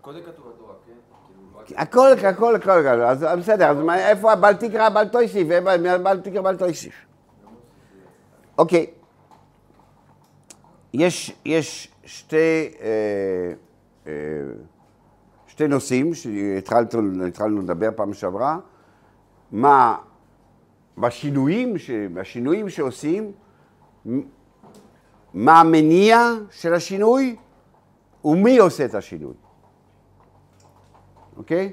הכל 0.00 0.12
כתוב 0.26 0.41
כן? 1.74 1.80
הכל, 1.80 2.08
הכל, 2.26 2.54
הכל, 2.54 2.70
אז 2.70 3.26
בסדר, 3.38 3.70
אז 3.70 3.76
איפה 3.98 4.34
בל 4.34 4.52
תקרא 4.52 4.88
בל 4.88 5.08
תויסיף? 5.08 5.48
בל 6.02 6.20
תקרא 6.20 6.40
בל 6.40 6.56
תויסיף. 6.56 6.94
אוקיי. 8.58 8.86
יש, 10.94 11.32
יש 11.44 11.92
שתי, 12.04 12.36
אה, 12.80 13.52
אה, 14.06 14.12
שתי 15.46 15.68
נושאים 15.68 16.14
שהתחלנו 16.14 17.60
לדבר 17.62 17.88
פעם 17.96 18.14
שעברה, 18.14 18.58
מה 19.52 19.96
בשינויים, 20.98 21.74
בשינויים 22.14 22.68
שעושים, 22.68 23.32
מה 25.34 25.60
המניע 25.60 26.32
של 26.50 26.74
השינוי 26.74 27.36
ומי 28.24 28.58
עושה 28.58 28.84
את 28.84 28.94
השינוי, 28.94 29.34
אוקיי? 31.36 31.72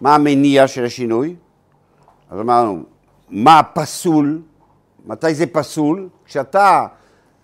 מה 0.00 0.14
המניע 0.14 0.68
של 0.68 0.84
השינוי? 0.84 1.36
אז 2.30 2.40
אמרנו, 2.40 2.82
מה 3.28 3.60
פסול, 3.74 4.42
מתי 5.06 5.34
זה 5.34 5.46
פסול? 5.46 6.08
כשאתה 6.24 6.86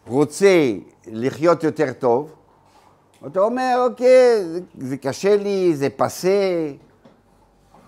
רוצה 0.06 0.72
לחיות 1.06 1.64
יותר 1.64 1.92
טוב, 1.92 2.32
אתה 3.26 3.40
אומר, 3.40 3.86
אוקיי, 3.90 4.44
זה, 4.44 4.60
זה 4.78 4.96
קשה 4.96 5.36
לי, 5.36 5.76
זה 5.76 5.88
פסה, 5.96 6.72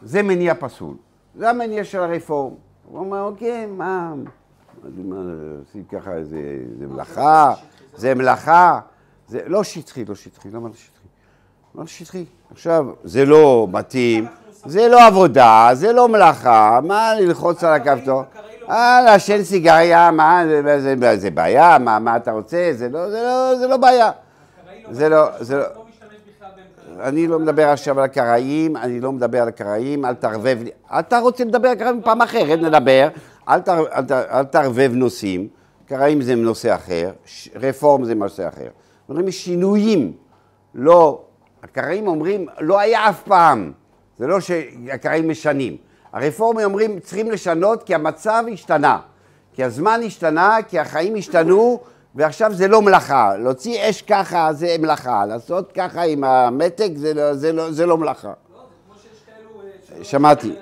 זה 0.02 0.22
מניע 0.22 0.54
פסול. 0.54 0.96
זה 1.34 1.50
המניע 1.50 1.84
של 1.84 1.98
הרפורם. 1.98 2.54
הוא 2.84 2.98
אומר, 2.98 3.22
אוקיי, 3.22 3.66
מה, 3.66 4.14
עושים 5.60 5.84
ככה, 5.84 6.24
זה, 6.24 6.64
זה 6.78 6.86
מלאכה, 6.86 7.54
זה 7.94 8.14
מלאכה, 8.14 8.80
זה 9.26 9.40
לא 9.46 9.64
שטחי, 9.64 10.04
לא 10.04 10.14
שטחי, 10.14 10.50
לא 10.50 10.60
שטחי? 10.74 11.07
לא 11.78 11.86
שטחי. 11.86 12.24
עכשיו, 12.50 12.86
זה 13.04 13.24
לא 13.24 13.68
מתאים, 13.72 14.26
זה 14.64 14.88
לא 14.88 15.06
עבודה, 15.06 15.70
זה 15.72 15.92
לא 15.92 16.08
מלאכה, 16.08 16.80
מה 16.82 17.14
ללחוץ 17.20 17.64
על 17.64 17.72
הכפתור? 17.72 18.22
אה, 18.70 19.02
לעשן 19.04 19.44
סיגריה, 19.44 20.10
מה, 20.10 20.42
זה, 20.46 20.80
זה, 20.80 21.16
זה 21.18 21.30
בעיה, 21.30 21.78
מה, 21.78 21.98
מה 21.98 22.16
אתה 22.16 22.32
רוצה? 22.32 22.70
זה 22.72 22.88
לא, 22.88 23.10
זה 23.10 23.22
לא, 23.22 23.58
זה 23.58 23.66
לא 23.66 23.76
בעיה. 23.76 24.10
זה 24.90 25.08
לא, 25.08 25.26
זה 25.40 25.56
לא... 25.56 25.64
אני 27.00 27.26
לא 27.26 27.38
מדבר 27.38 27.68
עכשיו 27.68 27.98
על 27.98 28.04
הקראים, 28.04 28.76
אני 28.76 29.00
לא 29.00 29.12
מדבר 29.12 29.42
על 29.42 29.48
הקראים, 29.48 30.04
אל 30.04 30.14
תערבב 30.14 30.58
לי. 30.62 30.70
אתה 30.98 31.18
רוצה 31.18 31.44
לדבר 31.44 31.68
על 31.68 31.74
קראים 31.74 32.02
פעם 32.02 32.22
אחרת, 32.22 32.58
נדבר, 32.58 33.08
אל 33.48 34.44
תערבב 34.50 34.90
נושאים, 34.94 35.48
קראים 35.86 36.22
זה 36.22 36.34
נושא 36.34 36.74
אחר, 36.74 37.10
רפורם 37.54 38.04
זה 38.04 38.14
נושא 38.14 38.48
אחר. 38.48 38.68
אומרים 39.08 39.30
שינויים, 39.30 40.12
לא, 40.74 41.20
הקראים 41.62 42.06
אומרים, 42.06 42.46
לא 42.60 42.80
היה 42.80 43.08
אף 43.08 43.22
פעם, 43.22 43.72
זה 44.18 44.26
לא 44.26 44.40
שהקראים 44.40 45.28
משנים. 45.28 45.76
הרפורמים 46.12 46.64
אומרים 46.64 47.00
צריכים 47.00 47.30
לשנות 47.30 47.82
כי 47.82 47.94
המצב 47.94 48.44
השתנה, 48.52 48.98
כי 49.52 49.64
הזמן 49.64 50.00
השתנה, 50.06 50.56
כי 50.68 50.78
החיים 50.78 51.16
השתנו 51.16 51.80
ועכשיו 52.14 52.54
זה 52.54 52.68
לא 52.68 52.82
מלאכה, 52.82 53.36
להוציא 53.36 53.90
אש 53.90 54.02
ככה 54.02 54.52
זה 54.52 54.76
מלאכה, 54.78 55.26
לעשות 55.26 55.72
ככה 55.72 56.02
עם 56.02 56.24
המתג 56.24 56.96
זה 56.96 57.14
לא, 57.14 57.34
זה 57.34 57.52
לא, 57.52 57.72
זה 57.72 57.86
לא 57.86 57.98
מלאכה. 57.98 58.28
לא, 58.28 58.34
זה 58.34 58.74
כמו 58.86 58.94
שיש 59.02 59.22
כאלו... 59.26 59.98
אה, 59.98 60.04
שמעתי. 60.04 60.52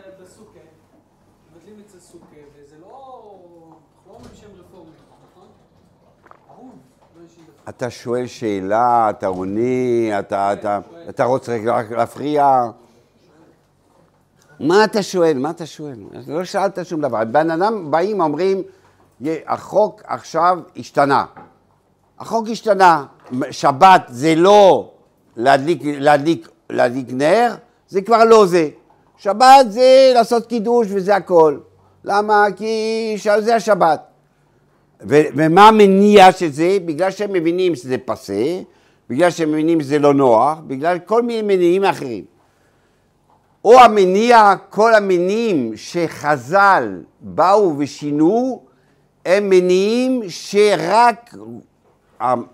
אתה 7.69 7.91
שואל 7.91 8.27
שאלה, 8.27 9.11
אתה 9.11 9.27
עונה, 9.27 10.19
אתה, 10.19 10.53
אתה, 10.53 10.79
אתה 11.09 11.25
רוצה 11.25 11.59
רק 11.67 11.91
להפריע. 11.91 12.61
מה 14.61 14.85
אתה 14.85 15.03
שואל? 15.03 15.39
מה 15.39 15.51
אתה 15.51 15.67
שואל? 15.67 15.95
לא 16.29 16.45
שאלת 16.45 16.79
שום 16.85 17.01
דבר. 17.01 17.25
בן 17.25 17.51
אדם 17.51 17.91
באים 17.91 18.21
אומרים, 18.21 18.63
החוק 19.47 20.03
עכשיו 20.05 20.59
השתנה. 20.77 21.25
החוק 22.19 22.49
השתנה. 22.49 23.05
שבת 23.51 24.03
זה 24.09 24.35
לא 24.35 24.91
להדליק, 25.37 25.83
להדליק, 25.85 26.49
להדליק 26.71 27.09
נר, 27.13 27.55
זה 27.89 28.03
כבר 28.03 28.25
לא 28.25 28.47
זה. 28.47 28.69
שבת 29.17 29.67
זה 29.69 30.13
לעשות 30.15 30.47
קידוש 30.47 30.87
וזה 30.91 31.17
הכל. 31.17 31.59
למה? 32.05 32.45
כי 32.57 33.17
זה 33.39 33.57
השבת. 33.57 34.03
ו- 35.03 35.29
ומה 35.35 35.69
המניע 35.69 36.33
של 36.33 36.53
זה? 36.53 36.79
בגלל 36.85 37.11
שהם 37.11 37.33
מבינים 37.33 37.75
שזה 37.75 37.97
פסה, 38.05 38.61
בגלל 39.11 39.31
שהם 39.31 39.53
מבינים 39.53 39.81
שזה 39.81 39.99
לא 39.99 40.15
נוח, 40.15 40.59
בגלל 40.67 40.99
כל 40.99 41.23
מיני 41.23 41.43
מניעים 41.43 41.85
אחרים. 41.85 42.25
או 43.65 43.81
המניע, 43.81 44.55
כל 44.71 44.95
המניעים 44.95 45.73
שחז"ל 45.77 47.03
באו 47.21 47.75
ושינו, 47.79 48.63
הם 49.27 49.51
מניעים 49.51 50.23
שרק 50.29 51.35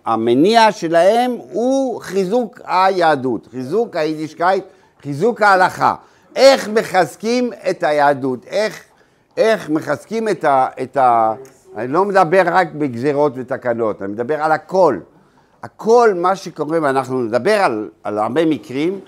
המניע 0.04 0.72
שלהם 0.72 1.36
הוא 1.52 2.00
חיזוק 2.00 2.60
היהדות, 2.64 3.48
חיזוק 3.50 3.96
היידישקייט, 3.96 4.64
חיזוק 5.02 5.42
ההלכה. 5.42 5.94
איך 6.36 6.68
מחזקים 6.68 7.50
את 7.70 7.82
היהדות, 7.82 8.46
איך, 8.46 8.82
איך 9.36 9.70
מחזקים 9.70 10.28
את 10.28 10.44
ה, 10.44 10.68
את 10.82 10.96
ה... 10.96 11.32
אני 11.76 11.88
לא 11.88 12.04
מדבר 12.04 12.42
רק 12.46 12.68
בגזירות 12.72 13.32
ותקנות, 13.36 14.02
אני 14.02 14.12
מדבר 14.12 14.42
על 14.42 14.52
הכל. 14.52 14.98
הכל 15.62 16.14
מה 16.16 16.36
שקורה, 16.36 16.78
ואנחנו 16.82 17.22
נדבר 17.22 17.52
על, 17.52 17.88
על 18.04 18.18
הרבה 18.18 18.46
מקרים, 18.46 19.00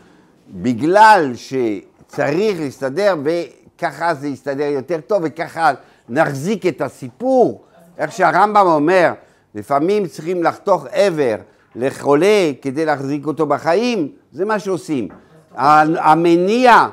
בגלל 0.50 1.33
שצריך 1.35 2.61
להסתדר 2.61 3.14
וככה 3.25 4.14
זה 4.14 4.28
יסתדר 4.28 4.64
יותר 4.64 5.00
טוב 5.06 5.23
וככה 5.25 5.73
נחזיק 6.09 6.66
את 6.66 6.80
הסיפור, 6.80 7.64
איך 7.99 8.12
שהרמב"ם 8.12 8.66
אומר, 8.66 9.12
לפעמים 9.54 10.06
צריכים 10.06 10.42
לחתוך 10.42 10.87
איבר 10.87 11.37
לחולה 11.76 12.50
כדי 12.62 12.85
להחזיק 12.85 13.26
אותו 13.26 13.47
בחיים, 13.47 14.09
זה 14.33 14.44
מה 14.44 14.59
שעושים. 14.59 15.09
המניע, 15.56 16.87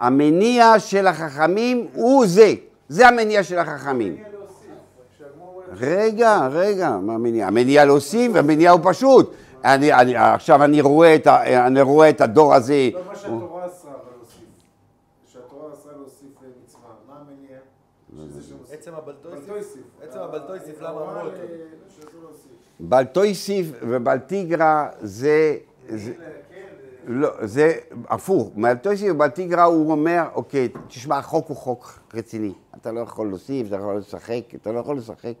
המניע 0.00 0.78
של 0.78 1.06
החכמים 1.06 1.86
הוא 1.92 2.26
זה, 2.26 2.54
זה 2.88 3.08
המניע 3.08 3.42
של 3.42 3.58
החכמים. 3.58 4.16
רגע, 5.72 6.46
רגע, 6.52 6.96
מה 7.02 7.14
המניע? 7.14 7.46
המניע 7.46 7.84
להוסיף, 7.84 8.36
המניע 8.36 8.70
הוא 8.70 8.80
פשוט. 8.84 9.32
אני, 9.64 9.92
אני, 9.92 10.16
עכשיו 10.16 10.64
אני 10.64 10.80
רואה, 10.80 11.14
את 11.14 11.26
ה, 11.26 11.66
אני 11.66 11.80
רואה 11.80 12.10
את 12.10 12.20
הדור 12.20 12.54
הזה. 12.54 12.88
לא 12.94 13.00
מה 13.06 13.16
שהתורה 13.16 13.66
אסרה 13.66 13.92
להוסיף. 13.92 14.38
שהתורה 15.32 15.72
אסרה 15.74 15.92
להוסיף 15.96 16.28
מצווה. 16.64 16.80
מה 17.08 17.14
המניע? 17.20 17.58
שזה 18.30 18.42
שמוסיף. 18.48 18.72
עצם 18.80 18.90
הבלטויסיף. 18.94 19.44
בלטויסיף. 19.48 19.82
עצם 20.02 20.18
הבלטויסיף, 20.18 20.80
למה 20.80 20.88
ההוראה 20.88 21.10
אמרו 21.20 21.26
אותו? 21.26 21.36
ל- 21.42 21.90
שאסור 21.96 22.20
להוסיף. 22.22 22.50
בלטויסיף 22.80 23.66
ובלטיגרא 23.82 24.86
זה, 25.00 25.56
זה, 25.88 26.12
כן, 26.50 26.60
לא, 27.06 27.28
זה 27.46 27.72
הפוך. 28.08 28.50
בלטויסיף 28.56 29.08
ובלטיגרא 29.14 29.62
הוא 29.62 29.90
אומר, 29.90 30.22
אוקיי, 30.34 30.68
תשמע, 30.88 31.18
החוק 31.18 31.48
הוא 31.48 31.56
חוק 31.56 31.98
רציני. 32.14 32.52
אתה 32.80 32.92
לא 32.92 33.00
יכול 33.00 33.28
להוסיף, 33.28 33.66
אתה 33.68 33.76
לא 33.76 33.82
יכול 33.82 33.96
לשחק, 33.96 34.42
אתה 34.62 34.72
לא 34.72 34.78
יכול 34.78 34.96
לשחק. 34.96 35.32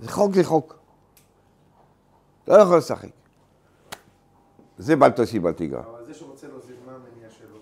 זה 0.00 0.08
חוק 0.12 0.34
זה 0.34 0.44
חוק. 0.44 0.78
לא 2.48 2.54
יכול 2.54 2.78
לשחק. 2.78 3.08
זה 4.78 4.96
בלטויסיף 4.96 5.38
ובלטיגרא. 5.42 5.80
אבל 5.80 6.04
זה 6.06 6.14
שרוצה 6.14 6.48
להוסיף, 6.48 6.76
מה 6.86 6.92
המניע 6.94 7.30
שלו? 7.30 7.56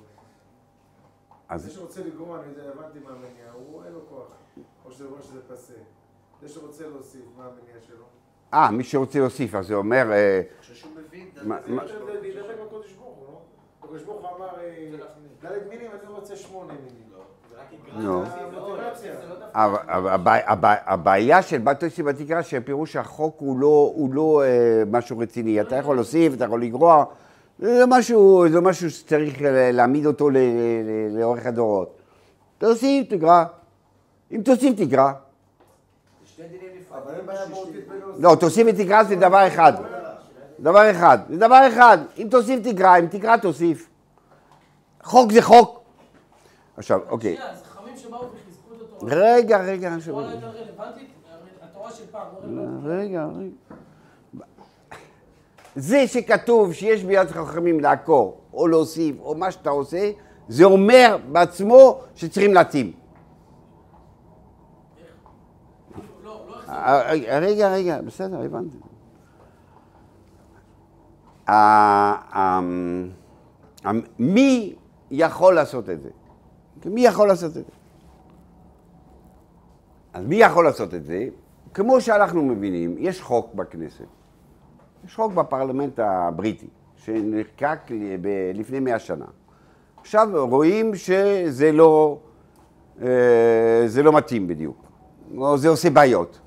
אז 1.49 1.63
זה 1.65 1.71
שרוצה 1.71 2.05
לגרום, 2.05 2.35
אני 2.35 2.47
יודע, 2.51 2.63
הבנתי 2.71 2.99
מה 2.99 3.11
המניע, 3.11 3.51
הוא 3.55 3.85
אין 3.85 3.93
לו 3.93 4.01
כוח. 4.09 4.27
או 4.85 4.91
שזה 4.93 5.05
אומר 5.05 5.21
שזה 5.23 5.41
פסה. 5.49 5.73
זה 6.43 6.49
שרוצה 6.49 6.87
להוסיף, 6.89 7.23
מה 7.37 7.45
המניע 7.45 7.81
שלו? 7.87 8.05
אה, 8.55 8.71
מי 8.71 8.85
שרוצה 8.85 9.19
להוסיף, 9.19 9.55
אז 9.55 9.67
זה 9.67 9.75
אומר, 9.75 10.13
אה, 10.13 10.43
כשהוא 10.61 10.93
מבין, 10.97 11.31
מה- 11.43 11.61
זה 11.63 11.69
מה- 11.73 11.83
מה 11.83 11.85
להידבק 12.21 12.55
בקודש 12.67 12.93
ברוך 12.93 13.17
הוא, 13.17 13.27
לא? 13.27 13.41
הקדוש 13.83 14.03
ברוך 14.03 14.21
הוא 14.21 14.37
אמר, 14.37 14.61
אה, 14.61 14.91
ד' 15.45 15.69
מינים, 15.69 15.91
אני 15.91 16.09
רוצה 16.13 16.37
שמונה 16.37 16.73
מינים. 16.73 17.08
נו. 17.97 18.23
הבע- 19.55 20.77
הבעיה 20.87 21.43
של 21.43 21.59
בלטויסיף 21.59 22.01
ובלטיגרא 22.01 22.43
שהפירוש 22.43 22.93
שהחוק 22.93 23.37
הוא 23.39 23.59
לא, 23.61 23.93
הוא 23.95 24.15
לא 24.15 24.43
אה, 24.45 24.49
משהו 24.91 25.19
רציני. 25.19 25.61
אתה 25.61 25.77
יכול 25.77 25.97
להוסיף, 25.97 26.35
אתה 26.35 26.45
יכול 26.45 26.63
לגרוע. 26.63 27.05
זה 27.59 27.85
משהו, 27.89 28.45
זה 28.51 28.61
משהו 28.61 28.91
שצריך 28.91 29.35
להעמיד 29.73 30.07
אותו 30.07 30.31
לאורך 31.11 31.47
הדורות. 31.47 31.95
תוסיף, 32.59 33.09
תגרע. 33.11 33.45
אם 34.33 34.43
תוסיף, 34.45 34.77
תגרע. 34.77 35.13
לא, 38.19 38.35
תוסיף 38.41 38.67
ותגרע 38.71 39.05
זה 39.05 39.17
דבר 39.17 39.47
אחד. 39.47 39.73
דבר 40.61 40.91
אחד. 40.91 41.19
זה 41.31 41.37
דבר 41.37 41.69
אחד. 41.69 41.99
אם 42.19 42.27
תוסיף, 42.31 42.61
תגרע. 42.65 42.97
אם 42.99 43.07
תגרע, 43.07 43.37
תוסיף. 43.37 43.89
חוק 45.03 45.33
זה 45.33 45.43
חוק. 45.43 45.78
עכשיו, 46.79 47.01
אוקיי. 47.09 47.37
שנייה, 47.37 47.55
זה 47.57 47.65
חכמים 47.65 47.97
שבאו 47.97 48.19
וחיזקו 48.21 48.75
את 48.77 48.81
התורה. 48.97 49.13
רגע, 49.15 49.59
רגע, 49.63 49.95
התורה 49.95 50.23
לא. 50.23 50.29
הייתה 50.29 50.47
רלוונטית, 50.47 51.09
התורה 51.63 51.93
של 51.93 52.05
פעם 52.11 52.27
לא 52.43 52.61
רלוונטית. 52.61 52.85
רגע, 52.91 53.27
רגע. 53.27 53.51
זה 55.77 56.07
שכתוב 56.07 56.73
שיש 56.73 57.05
ביד 57.05 57.29
חכמים 57.29 57.81
לעקור, 57.81 58.41
או 58.53 58.67
להוסיף, 58.69 59.17
או 59.21 59.35
מה 59.35 59.51
שאתה 59.51 59.71
עושה, 59.71 60.11
זה 60.49 60.65
אומר 60.65 61.19
בעצמו 61.33 62.01
שצריכים 62.15 62.55
להתאים. 62.55 62.93
לא, 66.25 66.41
לא 66.49 66.61
איך 66.61 66.69
אה, 67.29 67.39
רגע, 67.39 67.69
רגע, 67.73 68.01
בסדר, 68.03 68.41
הבנתי. 68.45 68.77
ה- 71.49 72.39
ה- 72.39 72.61
מי 74.19 74.75
יכול 75.11 75.55
לעשות 75.55 75.91
את 75.91 76.03
זה? 76.03 76.09
מי 76.89 77.01
יכול 77.01 77.29
לעשות 77.29 77.51
את 77.51 77.65
זה? 77.65 77.73
אז 80.13 80.25
מי 80.27 80.37
יכול 80.37 80.65
לעשות 80.65 80.95
את 80.95 81.05
זה? 81.05 81.29
כמו 81.75 82.01
שאנחנו 82.01 82.43
מבינים, 82.45 82.95
יש 82.99 83.21
חוק 83.23 83.55
בכנסת. 83.55 84.05
יש 85.05 85.15
חוק 85.17 85.33
בפרלמנט 85.33 85.99
הבריטי, 85.99 86.67
שנחקק 86.97 87.79
לפני 88.55 88.81
מאה 88.81 88.99
שנה. 88.99 89.25
עכשיו 90.01 90.29
רואים 90.51 90.95
שזה 90.95 91.73
לא, 91.73 92.19
אה, 93.03 93.83
זה 93.87 94.03
לא 94.03 94.13
מתאים 94.13 94.47
בדיוק, 94.47 94.77
או 95.37 95.59
זה 95.59 95.69
עושה 95.69 95.91
בעיות. 95.91 96.39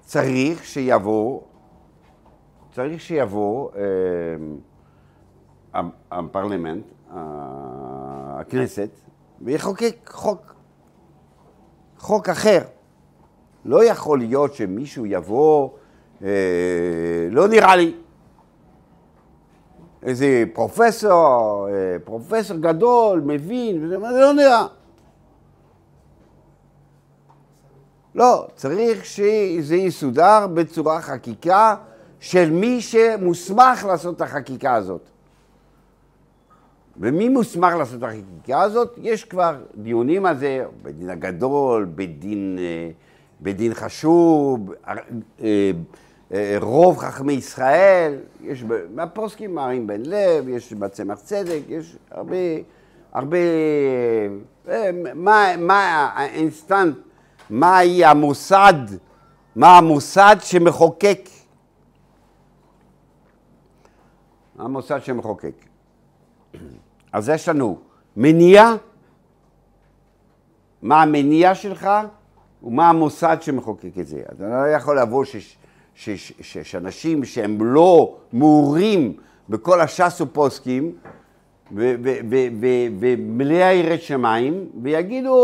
צריך 0.00 0.64
שיבוא, 0.64 1.40
צריך 2.72 3.00
שיבוא 3.00 3.70
אה, 5.74 5.80
הפרלמנט, 6.10 6.84
ה- 7.10 7.77
הכנסת, 8.40 8.88
ויחוקק 9.40 10.10
חוק, 10.12 10.54
חוק 11.98 12.28
אחר. 12.28 12.60
לא 13.64 13.84
יכול 13.84 14.18
להיות 14.18 14.54
שמישהו 14.54 15.06
יבוא, 15.06 15.70
אה, 16.22 16.28
לא 17.30 17.48
נראה 17.48 17.76
לי, 17.76 17.94
איזה 20.02 20.44
פרופסור, 20.52 21.68
אה, 21.70 21.96
פרופסור 22.04 22.56
גדול, 22.56 23.20
מבין, 23.20 23.88
זה 23.88 23.96
לא 23.98 24.32
נראה. 24.32 24.66
לא, 28.14 28.46
צריך 28.54 29.04
שזה 29.04 29.76
יסודר 29.76 30.46
בצורה 30.54 31.00
חקיקה 31.00 31.76
של 32.20 32.50
מי 32.50 32.80
שמוסמך 32.80 33.84
לעשות 33.84 34.16
את 34.16 34.20
החקיקה 34.20 34.74
הזאת. 34.74 35.10
ומי 37.00 37.28
מוסמך 37.28 37.74
לעשות 37.74 37.98
את 37.98 38.02
החקיקה 38.02 38.62
הזאת? 38.62 38.98
יש 39.02 39.24
כבר 39.24 39.56
דיונים 39.74 40.26
על 40.26 40.38
זה, 40.38 40.64
בדין 40.82 41.10
הגדול, 41.10 41.88
בדין, 41.94 42.58
אה, 42.58 42.90
בדין 43.40 43.74
חשוב, 43.74 44.72
אה, 44.86 44.94
אה, 46.32 46.56
רוב 46.60 46.98
חכמי 46.98 47.32
ישראל, 47.32 48.18
יש 48.42 48.64
מהפוסקים 48.94 49.54
מערים 49.54 49.86
בן 49.86 50.02
לב, 50.04 50.48
יש 50.48 50.72
בצמח 50.72 51.18
צדק, 51.18 51.60
יש 51.68 51.96
הרבה, 52.10 52.36
הרבה, 53.12 53.38
מה, 55.14 55.56
מה 55.58 56.10
האינסטנט, 56.14 56.96
מהי 57.50 58.04
המוסד, 58.04 58.74
מה 59.56 59.78
המוסד 59.78 60.36
שמחוקק, 60.40 61.20
המוסד 64.58 64.98
שמחוקק. 65.02 65.68
אז 67.12 67.28
יש 67.28 67.48
לנו 67.48 67.78
מניע, 68.16 68.74
מה 70.82 71.02
המניע 71.02 71.54
שלך 71.54 71.88
ומה 72.62 72.88
המוסד 72.88 73.36
שמחוקק 73.40 73.98
את 74.00 74.06
זה. 74.06 74.22
אתה 74.32 74.44
לא 74.48 74.68
יכול 74.76 75.00
לבוא 75.00 75.24
שיש- 75.24 75.56
שיש- 75.94 76.32
שיש 76.40 76.74
אנשים 76.74 77.24
שהם 77.24 77.64
לא 77.64 78.16
מעורים 78.32 79.16
בכל 79.48 79.80
הש"ס 79.80 80.20
ופוסקים 80.20 80.96
ומלאי 81.72 83.74
יראת 83.74 84.02
שמיים 84.02 84.68
ויגידו, 84.82 85.34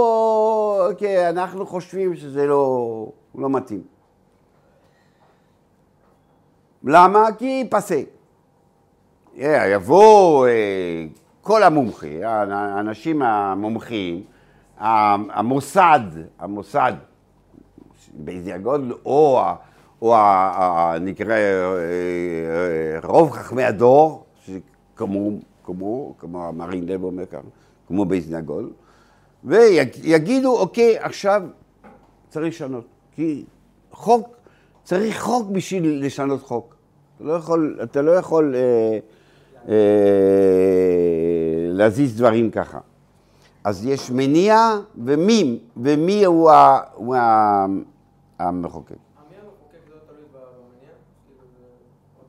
אוקיי, 0.90 1.28
אנחנו 1.28 1.66
חושבים 1.66 2.16
שזה 2.16 2.46
לא, 2.46 3.06
לא 3.34 3.50
מתאים. 3.50 3.82
למה? 6.84 7.26
כי 7.38 7.66
פסה. 7.70 8.00
יבוא 9.36 10.46
אה, 10.46 10.52
כל 11.44 11.62
המומחים, 11.62 12.22
האנשים 12.24 13.22
המומחים, 13.22 14.22
המוסד, 14.78 16.00
המוסד, 16.38 16.92
באיזה 18.14 18.54
הגודל, 18.54 18.92
או, 19.06 19.40
או 20.02 20.14
נקרא 21.00 21.32
אה, 21.32 21.36
אה, 21.36 23.08
רוב 23.08 23.30
חכמי 23.30 23.64
הדור, 23.64 24.24
שכמו, 24.44 25.30
כמו, 25.64 26.14
כמו 26.18 26.52
מרין 26.52 26.86
לב 26.86 27.04
אומר 27.04 27.26
כאן, 27.26 27.40
כמו 27.86 28.04
באיזה 28.04 28.38
הגודל, 28.38 28.68
ויגידו, 29.44 30.58
אוקיי, 30.58 30.98
עכשיו 30.98 31.42
צריך 32.28 32.54
לשנות, 32.54 32.84
כי 33.14 33.44
חוק, 33.92 34.28
צריך 34.84 35.22
חוק 35.22 35.50
בשביל 35.50 36.06
לשנות 36.06 36.42
חוק. 36.42 36.74
אתה 37.16 37.24
לא 37.24 37.32
יכול, 37.32 37.78
אתה 37.82 38.02
לא 38.02 38.10
יכול 38.10 38.54
אה, 38.54 38.98
להזיז 41.68 42.18
דברים 42.18 42.50
ככה. 42.50 42.78
אז 43.64 43.86
יש 43.86 44.10
מניע 44.10 44.78
ומי, 45.04 45.58
ומי 45.76 46.24
הוא, 46.24 46.50
ה, 46.50 46.80
הוא 46.94 47.16
ה, 47.16 47.66
המחוקק. 48.38 48.90
לא 48.90 49.96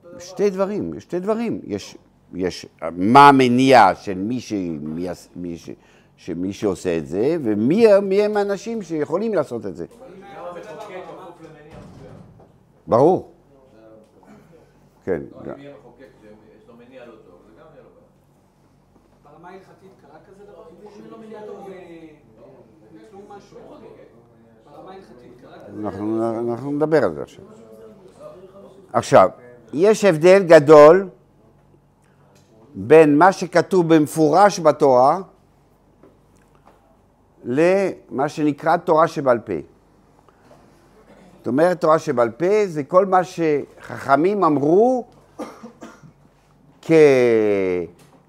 במניע? 0.03 0.19
שתי 0.19 0.49
דברים, 0.49 0.93
יש 0.93 1.03
שתי 1.03 1.19
דברים. 1.19 1.61
יש, 1.63 1.97
יש 2.33 2.65
מה 2.91 3.29
המניע 3.29 3.95
של 3.95 4.17
מי, 4.17 4.39
ש, 4.39 4.53
מי, 4.81 5.07
מי, 5.35 5.57
ש, 5.57 5.69
שמי 6.17 6.53
שעושה 6.53 6.97
את 6.97 7.07
זה, 7.07 7.37
ומי 7.43 7.85
מי 8.01 8.21
הם 8.21 8.37
האנשים 8.37 8.81
שיכולים 8.81 9.33
לעשות 9.33 9.65
את 9.65 9.75
זה. 9.75 9.85
ברור. 12.87 13.34
כן. 15.05 15.21
לא, 15.45 15.53
אם 15.53 15.59
יהיה 15.59 15.73
מחוקק 15.79 16.07
שיש 16.21 16.67
לו 16.67 16.73
מניע 16.75 17.05
לא 17.05 17.11
טוב, 17.11 17.39
זה 17.45 17.51
גם 17.59 17.65
יהיה 17.73 17.83
לו 17.83 17.89
בעיה. 17.89 18.05
ברמה 19.23 19.49
ההלכתית 19.49 19.91
קרה 20.01 20.19
כזה 20.27 20.43
דבר? 20.51 20.63
אם 20.99 21.11
לא 21.11 21.17
מניע 21.17 21.41
טוב 21.45 21.69
וכלום 22.95 23.21
משהו? 23.29 23.57
ברמה 24.71 24.91
ההלכתית 24.91 25.31
קרה 25.41 25.53
כזה 25.67 26.51
אנחנו 26.53 26.71
נדבר 26.71 27.03
על 27.03 27.13
זה 27.13 27.21
עכשיו. 27.21 27.45
עכשיו, 28.93 29.29
יש 29.73 30.05
הבדל 30.05 30.43
גדול 30.43 31.09
בין 32.75 33.17
מה 33.17 33.31
שכתוב 33.31 33.95
במפורש 33.95 34.59
בתורה 34.59 35.19
למה 37.43 38.29
שנקרא 38.29 38.77
תורה 38.77 39.07
שבעל 39.07 39.39
פה. 39.39 39.53
זאת 41.45 41.47
אומרת, 41.47 41.81
תורה 41.81 41.99
שבעל 41.99 42.29
פה 42.29 42.67
זה 42.67 42.83
כל 42.83 43.05
מה 43.05 43.19
שחכמים 43.23 44.43
אמרו 44.43 45.05
כ... 46.81 46.91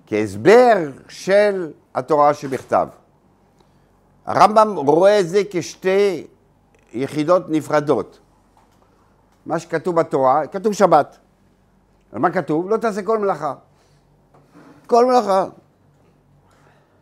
כהסבר 0.07 0.91
של 1.09 1.73
התורה 1.95 2.35
שבכתב. 2.35 2.89
הרמב"ם 4.27 4.77
רואה 4.77 5.21
את 5.21 5.29
זה 5.29 5.43
כשתי 5.51 6.27
יחידות 6.93 7.43
נפרדות. 7.49 8.19
מה 9.47 9.59
שכתוב 9.59 9.97
בתורה, 9.97 10.47
כתוב 10.47 10.73
שבת. 10.73 11.19
על 12.13 12.19
מה 12.19 12.31
כתוב? 12.31 12.71
לא 12.71 12.77
תעשה 12.77 13.03
כל 13.03 13.19
מלאכה. 13.19 13.55
כל 14.87 15.07
מלאכה. 15.07 15.47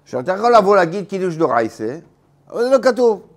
עכשיו, 0.03 0.21
אתה 0.21 0.33
יכול 0.33 0.57
לבוא 0.57 0.77
להגיד 0.77 1.09
קידוש 1.09 1.37
דורייסה, 1.37 1.99
אבל 2.51 2.63
זה 2.63 2.71
לא 2.71 2.83
כתוב. 2.83 3.34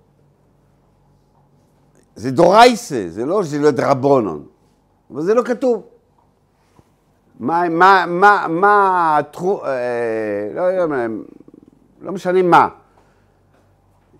זה 2.18 2.30
דורייסה, 2.30 3.04
זה 3.08 3.26
לא 3.26 3.42
שזה 3.42 3.58
לא 3.58 3.70
דרבונון, 3.70 4.46
אבל 5.10 5.22
זה 5.22 5.34
לא 5.34 5.42
כתוב. 5.42 5.82
מה, 7.40 7.68
מה, 7.68 8.04
מה, 8.08 8.46
מה 8.48 9.18
התחום, 9.18 9.60
אה, 9.64 10.50
לא, 10.54 10.86
לא, 10.86 10.96
לא 12.00 12.12
משנה 12.12 12.42
מה. 12.42 12.68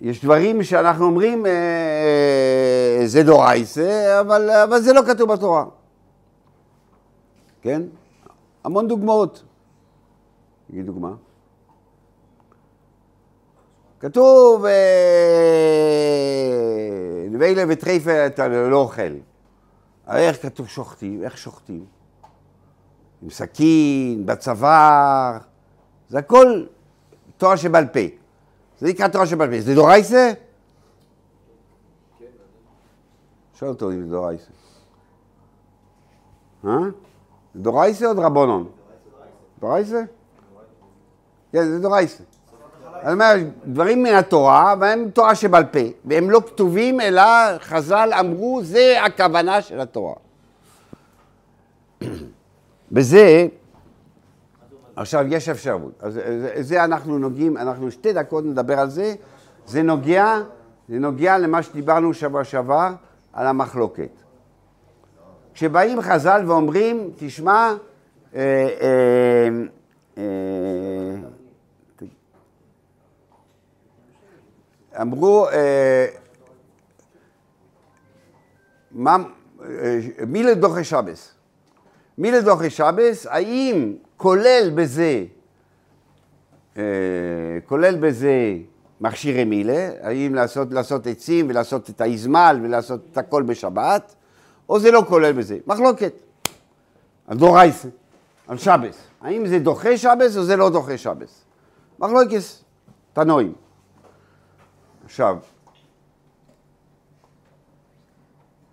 יש 0.01 0.25
דברים 0.25 0.63
שאנחנו 0.63 1.05
אומרים, 1.05 1.47
אה, 1.47 3.03
זה 3.07 3.23
דורייסה, 3.23 4.21
אבל, 4.21 4.51
אבל 4.51 4.81
זה 4.81 4.93
לא 4.93 5.03
כתוב 5.07 5.33
בתורה. 5.33 5.65
כן? 7.63 7.83
המון 8.65 8.89
דוגמאות. 8.89 9.43
תגיד 10.71 10.87
דוגמה. 10.87 11.13
כתוב, 14.01 14.65
נביילה 17.31 17.63
וטרייפה 17.69 18.27
אתה 18.27 18.49
לא 18.49 18.77
אוכל. 18.77 19.03
הרי 20.07 20.29
איך 20.29 20.43
כתוב 20.43 20.69
שוחטים? 20.69 21.25
איך 21.25 21.39
שוחטים? 21.39 21.85
עם 23.23 23.31
סכין, 23.31 24.27
בצוואר, 24.27 25.39
זה 26.09 26.19
הכל 26.19 26.65
תורה 27.37 27.57
שבעל 27.57 27.87
פה. 27.87 28.01
זה 28.79 28.89
נקרא 28.89 29.09
תורה 29.09 29.27
שבעל 29.27 29.51
פה. 29.51 29.61
זה 29.61 29.75
דורייסה? 29.75 30.33
שואל 33.55 33.71
אותו 33.71 33.91
אם 33.91 34.03
זה 34.03 34.11
דורייסה. 34.11 34.51
אה? 36.65 36.71
דורייסה 37.57 38.07
או 38.07 38.15
דרבונון? 38.15 38.71
דורייסה? 39.61 40.03
כן, 41.53 41.65
זה 41.65 41.79
דורייסה. 41.79 42.25
אני 43.03 43.13
אומר, 43.13 43.35
דברים 43.65 44.03
מן 44.03 44.15
התורה, 44.15 44.75
והם 44.81 45.11
תורה 45.11 45.35
שבעל 45.35 45.65
פה, 45.65 45.79
והם 46.05 46.31
לא 46.31 46.41
כתובים, 46.47 47.01
אלא 47.01 47.23
חז"ל 47.59 48.11
אמרו, 48.21 48.61
זה 48.63 49.05
הכוונה 49.05 49.63
של 49.63 49.81
התורה. 49.81 50.15
בזה, 52.93 53.47
עכשיו 54.97 55.25
יש 55.29 55.49
אפשרות. 55.49 55.93
אז 56.01 56.15
זה, 56.15 56.53
זה 56.61 56.85
אנחנו 56.85 57.19
נוגעים, 57.19 57.57
אנחנו 57.57 57.91
שתי 57.91 58.13
דקות 58.13 58.45
נדבר 58.45 58.79
על 58.79 58.91
זה. 58.91 59.15
זה 59.67 59.83
נוגע, 59.83 60.39
זה 60.89 60.99
נוגע 60.99 61.39
למה 61.39 61.63
שדיברנו 61.63 62.15
שבוע 62.15 62.45
שעבר, 62.45 62.91
על 63.33 63.47
המחלוקת. 63.47 64.11
כשבאים 65.55 66.01
חז"ל 66.01 66.43
ואומרים, 66.47 67.11
תשמע, 67.17 67.75
אה, 68.35 68.69
אה, 68.81 69.49
אה, 70.19 70.23
אמרו, 75.01 75.49
אה, 75.49 76.07
אה, 79.07 79.99
מי 80.27 80.43
לדוחי 80.43 80.85
שבס? 80.85 81.33
מי 82.19 82.33
לדוחי 82.33 82.71
שבס, 82.71 83.27
האם 83.27 83.95
כולל 84.17 84.71
בזה, 84.75 85.25
אה, 86.77 86.83
כולל 87.67 87.97
בזה 87.97 88.57
מכשירי 89.01 89.45
מילה, 89.45 89.91
האם 90.03 90.35
לעשות, 90.35 90.73
לעשות 90.73 91.07
עצים 91.07 91.47
ולעשות 91.49 91.91
את 91.91 92.01
האזמל 92.01 92.61
ולעשות 92.63 93.01
את 93.13 93.19
הכל 93.19 93.43
בשבת, 93.43 94.15
או 94.69 94.81
זה 94.81 94.91
לא 94.91 95.05
כולל 95.09 95.33
בזה? 95.33 95.59
מחלוקת. 95.67 96.13
על 97.27 97.39
דורייסה, 97.39 97.89
על 98.49 98.59
שבס. 98.59 98.99
האם 99.21 99.47
זה 99.47 99.59
דוחה 99.59 99.97
שבס 99.97 100.37
או 100.37 100.43
זה 100.45 100.57
לא 100.57 100.71
דוחה 100.71 100.99
שבס? 100.99 101.45
מחלוקת, 101.99 102.41
תנועים. 103.13 103.68
עכשיו, 105.09 105.39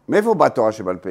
מאיפה 0.10 0.34
באה 0.34 0.50
תורה 0.50 0.72
שבעל 0.72 0.98
פה? 0.98 1.10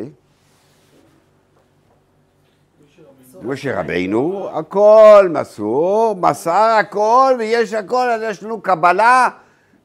משה 3.43 3.81
רבינו, 3.81 4.49
הכל 4.59 5.29
מסור, 5.31 6.17
מסר 6.17 6.77
הכל 6.81 7.37
ויש 7.39 7.73
הכל, 7.73 8.11
אז 8.11 8.23
יש 8.23 8.43
לנו 8.43 8.61
קבלה, 8.61 9.29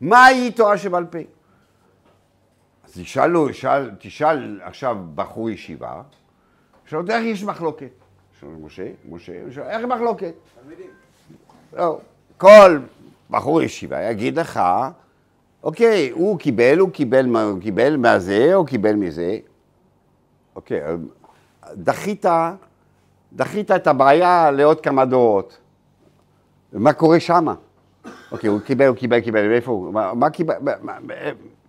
מהי 0.02 0.52
תורה 0.52 0.78
שבעל 0.78 1.06
פה? 1.06 1.20
אז 2.84 2.92
תשאלו, 2.94 3.50
תשאל, 3.50 3.92
תשאל 4.00 4.60
עכשיו 4.64 4.98
בחור 5.16 5.50
ישיבה, 5.50 6.02
עכשיו 6.84 7.12
איך 7.12 7.24
יש 7.24 7.44
מחלוקת? 7.44 7.92
שואל 8.40 8.52
משה, 8.52 8.88
משה, 9.10 9.34
שואל, 9.52 9.68
איך 9.68 9.86
מחלוקת? 9.86 10.34
לא, 11.74 12.00
כל 12.38 12.80
בחור 13.30 13.62
ישיבה 13.62 14.02
יגיד 14.02 14.40
לך, 14.40 14.60
אוקיי, 15.64 16.10
הוא 16.10 16.40
קיבל, 16.40 16.80
הוא 16.80 16.90
קיבל, 16.90 17.26
הוא 17.36 17.62
קיבל 17.62 17.98
מהזה, 17.98 18.54
הוא 18.54 18.66
קיבל 18.68 18.94
מזה. 18.94 19.38
אוקיי, 20.56 20.82
דחית, 21.74 22.26
דחית 23.34 23.72
את 23.72 23.88
הבעיה 23.88 24.52
לעוד 24.52 24.82
כמה 24.82 25.06
דורות. 25.06 25.58
מה 26.74 26.94
קורה 26.94 27.20
שמה? 27.20 27.54
אוקיי, 28.32 28.50
הוא 28.50 28.60
קיבל, 28.60 28.88
הוא 28.88 28.96
קיבל, 28.96 29.20
קיבל, 29.20 29.48
מאיפה 29.48 29.72
הוא? 29.72 29.94
מה, 29.94 30.14
מה 30.14 30.30
קיבל? 30.30 30.56
מה, 30.62 30.72
מה, 30.82 31.14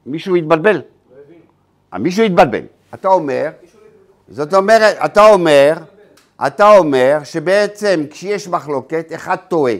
מישהו 0.07 0.37
התבלבל. 0.37 0.83
אה, 1.92 1.98
מישהו 1.98 2.24
התבלבל. 2.24 2.62
אתה 2.94 3.09
אומר, 3.09 3.50
זאת 4.29 4.55
אומרת, 4.55 4.96
אתה 5.05 5.26
אומר, 5.26 5.74
אתה 6.46 6.79
אומר 6.79 7.18
שבעצם 7.24 8.05
כשיש 8.11 8.48
מחלוקת, 8.48 9.12
אחד 9.14 9.37
טועה. 9.37 9.74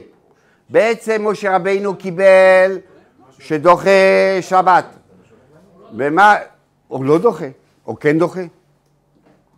בעצם 0.69 1.27
משה 1.27 1.55
רבינו 1.55 1.95
קיבל 1.95 2.77
שדוחה 3.41 3.89
שבת. 4.41 4.85
ומה, 5.97 6.35
או 6.91 7.03
לא 7.03 7.17
דוחה, 7.17 7.45
או 7.87 7.99
כן 7.99 8.19
דוחה. 8.19 8.41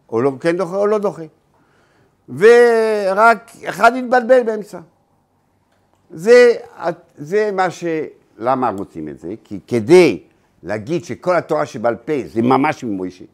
או 0.10 0.22
לא, 0.22 0.32
כן 0.40 0.58
דוחה 0.58 0.76
או 0.76 0.88
לא 0.88 0.98
דוחה. 0.98 1.24
ורק 2.30 3.52
אחד 3.66 3.92
התבלבל 3.96 4.44
באמצע. 4.44 4.80
זה, 6.12 6.54
זה 7.18 7.50
מה 7.54 7.70
ש... 7.70 7.84
למה 8.38 8.70
רוצים 8.70 9.10
את 9.10 9.20
זה? 9.20 9.34
כי 9.44 9.60
כדי 9.68 10.20
להגיד 10.64 11.06
שכל 11.06 11.36
התורה 11.36 11.66
שבעל 11.66 11.96
פה 11.96 12.14
זה 12.26 12.42
ממש 12.42 12.84
ממוישה, 12.84 13.26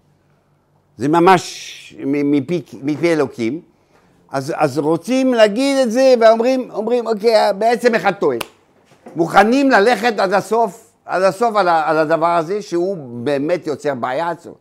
זה 0.98 1.08
ממש 1.08 1.96
מפי, 2.06 2.62
מפי 2.84 3.14
אלוקים, 3.14 3.62
אז, 4.30 4.54
אז 4.56 4.78
רוצים 4.78 5.34
להגיד 5.34 5.78
את 5.78 5.92
זה 5.92 6.14
ואומרים, 6.22 6.72
אומרים, 6.72 7.08
אוקיי, 7.08 7.54
בעצם 7.58 7.96
אחד 7.96 8.12
טועה. 8.12 8.38
מוכנים 9.16 9.70
ללכת 9.72 10.14
עד 10.20 10.34
הסוף, 10.34 10.94
עד 11.06 11.22
הסוף 11.22 11.56
על, 11.56 11.68
ה- 11.68 11.90
על 11.90 11.98
הדבר 11.98 12.28
הזה, 12.36 12.62
שהוא 12.62 12.98
באמת 13.24 13.68
יוצר 13.68 13.96
בעיה 13.96 14.32
אצלו. 14.32 14.56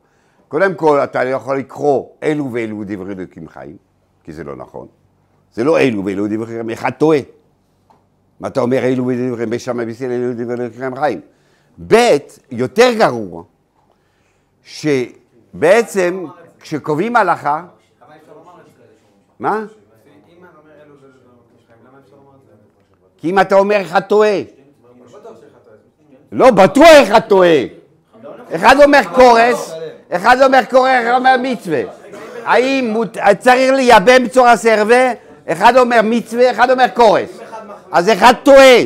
קודם 0.48 0.74
כל, 0.74 1.00
אתה 1.04 1.24
לא 1.24 1.28
יכול 1.28 1.58
לקרוא 1.58 2.08
אלו 2.22 2.52
ואלו 2.52 2.82
דברי 2.86 3.12
אלוקים 3.14 3.48
חיים, 3.48 3.76
כי 4.24 4.32
זה 4.32 4.44
לא 4.44 4.56
נכון. 4.56 4.86
זה 5.52 5.64
לא 5.64 5.78
אלו 5.80 6.04
ואלו 6.04 6.26
דברי 6.26 6.36
אלוקים 6.36 6.66
חיים, 6.66 6.70
אחד 6.70 6.90
טועה. 6.90 7.18
מה 8.40 8.48
אתה 8.48 8.60
אומר 8.60 8.78
אלו 8.84 9.06
ואלו 9.06 9.28
דברי 9.34 9.46
בשמיים 9.46 9.88
בישראל, 9.88 10.10
אלו 10.10 10.32
דברי 10.32 10.54
אלוקים 10.64 10.96
חיים? 10.96 11.20
ב', 11.86 12.16
יותר 12.50 12.90
גרוע, 12.98 13.42
שבעצם 14.62 16.24
כשקובעים 16.60 17.16
הלכה, 17.16 17.64
מה? 19.38 19.56
אם 19.58 19.62
אני 19.64 19.66
אומר 20.38 20.70
אלו 20.84 20.94
זה 21.00 21.06
אלוקי 21.06 21.64
חיים, 21.66 21.78
למה 21.88 21.98
אפשר 22.04 22.16
לומר 22.16 22.36
את 22.36 22.40
זה? 22.46 22.52
כי 23.20 23.30
אם 23.30 23.38
אתה 23.40 23.54
אומר 23.54 23.80
אחד 23.82 24.00
טועה. 24.00 24.40
לא 26.32 26.50
בטוח 26.50 26.86
אחד 27.02 27.20
טועה. 27.20 27.64
אחד 28.54 28.76
אומר 28.82 29.00
קורס, 29.14 29.72
אחד 30.10 30.42
אומר 30.42 30.60
קורס, 30.70 30.90
אחד 30.90 31.14
אומר 31.16 31.36
מצווה. 31.42 31.82
האם 32.44 32.94
צריך 33.38 33.72
לייבם 33.72 34.24
בצורה 34.24 34.56
סרבה? 34.56 35.12
אחד 35.46 35.76
אומר 35.76 36.00
מצווה, 36.04 36.50
אחד 36.50 36.70
אומר 36.70 36.88
קורס. 36.94 37.38
אז 37.92 38.08
אחד 38.08 38.34
טועה. 38.42 38.78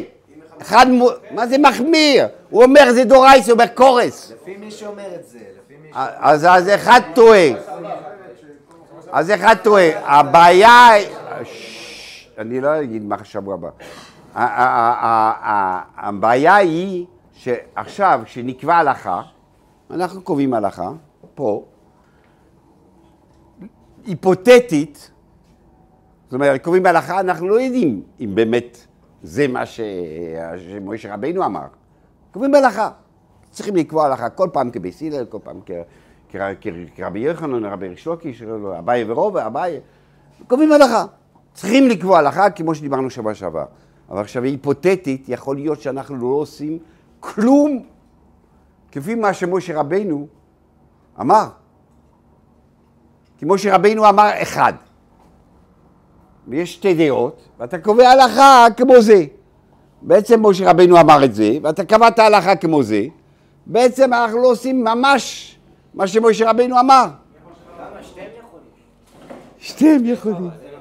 אחד. 0.62 0.86
מה 1.30 1.46
זה 1.46 1.58
מחמיר? 1.58 2.26
הוא 2.50 2.62
אומר 2.62 2.92
זה 2.92 3.04
דורייס, 3.04 3.46
הוא 3.46 3.52
אומר 3.52 3.66
קורס. 3.66 4.32
לפי 4.42 4.56
מי 4.56 4.70
שאומר 4.70 5.14
את 5.14 5.28
זה, 5.28 5.38
לפי 5.38 5.74
מי 5.82 5.90
אז, 6.20 6.46
אז 6.50 6.68
אחד 6.68 7.00
טועה. 7.14 7.48
אז 9.12 9.30
אחד 9.30 9.56
טועה. 9.62 9.88
הבעיה... 10.04 10.88
אני 12.38 12.60
לא 12.60 12.80
אגיד 12.80 13.04
מה 13.04 13.16
שבוע 13.24 13.54
הבא. 13.54 13.68
הבעיה 15.96 16.56
היא 16.56 17.06
שעכשיו, 17.32 18.20
כשנקבע 18.24 18.74
הלכה, 18.76 19.22
אנחנו 19.90 20.22
קובעים 20.22 20.54
הלכה, 20.54 20.90
פה, 21.34 21.64
היפותטית, 24.06 25.10
זאת 26.24 26.34
אומרת, 26.34 26.64
קובעים 26.64 26.86
הלכה, 26.86 27.20
אנחנו 27.20 27.48
לא 27.48 27.60
יודעים 27.60 28.02
אם 28.20 28.34
באמת 28.34 28.86
זה 29.22 29.48
מה 29.48 29.66
ש- 29.66 29.80
שמשה 30.72 31.14
רבינו 31.14 31.44
אמר. 31.44 31.64
קובעים 32.32 32.54
הלכה. 32.54 32.90
צריכים 33.50 33.76
לקבוע 33.76 34.06
הלכה 34.06 34.28
כל 34.30 34.48
פעם 34.52 34.70
כבייס 34.70 35.02
הלל, 35.02 35.24
כל 35.24 35.38
פעם 35.44 35.60
כ- 35.66 35.70
כ- 36.28 36.36
כרבי 36.96 37.18
יוחנן, 37.18 37.64
רבי 37.64 37.88
ריש 37.88 38.06
לוקיש, 38.06 38.42
אביי 38.78 39.04
ורובה, 39.12 39.46
אביי. 39.46 39.80
קובעים 40.48 40.72
הלכה. 40.72 41.04
צריכים 41.54 41.88
לקבוע 41.88 42.18
הלכה 42.18 42.50
כמו 42.50 42.74
שדיברנו 42.74 43.10
שבוע 43.10 43.34
שעבר. 43.34 43.64
אבל 44.12 44.20
עכשיו 44.20 44.42
היפותטית, 44.42 45.28
יכול 45.28 45.56
להיות 45.56 45.80
שאנחנו 45.80 46.16
לא 46.16 46.26
עושים 46.26 46.78
כלום 47.20 47.82
כפי 48.92 49.14
מה 49.14 49.34
שמשה 49.34 49.80
רבינו 49.80 50.26
אמר. 51.20 51.48
כי 53.38 53.44
משה 53.48 53.74
רבינו 53.74 54.08
אמר 54.08 54.30
אחד. 54.42 54.72
ויש 56.48 56.72
שתי 56.72 56.94
דעות, 56.94 57.42
ואתה 57.58 57.78
קובע 57.78 58.08
הלכה 58.08 58.66
כמו 58.76 59.00
זה. 59.00 59.24
בעצם 60.02 60.46
משה 60.46 60.70
רבינו 60.70 61.00
אמר 61.00 61.24
את 61.24 61.34
זה, 61.34 61.58
ואתה 61.62 61.84
קבעת 61.84 62.18
הלכה 62.18 62.56
כמו 62.56 62.82
זה, 62.82 63.04
בעצם 63.66 64.12
אנחנו 64.12 64.42
לא 64.42 64.50
עושים 64.50 64.84
ממש 64.84 65.56
מה 65.94 66.06
שמשה 66.06 66.50
רבינו 66.50 66.80
אמר. 66.80 67.06
שתיהם 69.58 70.04
יכולים. 70.04 70.71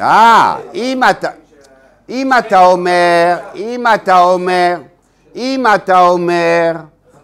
אה, 0.00 0.56
אם 0.74 1.00
אתה, 1.10 1.28
אם 2.08 2.30
אתה 2.38 2.66
אומר, 2.66 3.36
אם 3.54 3.84
אתה 3.94 4.20
אומר, 4.20 4.76
אם 5.36 5.64
אתה 5.74 6.00
אומר, 6.00 6.72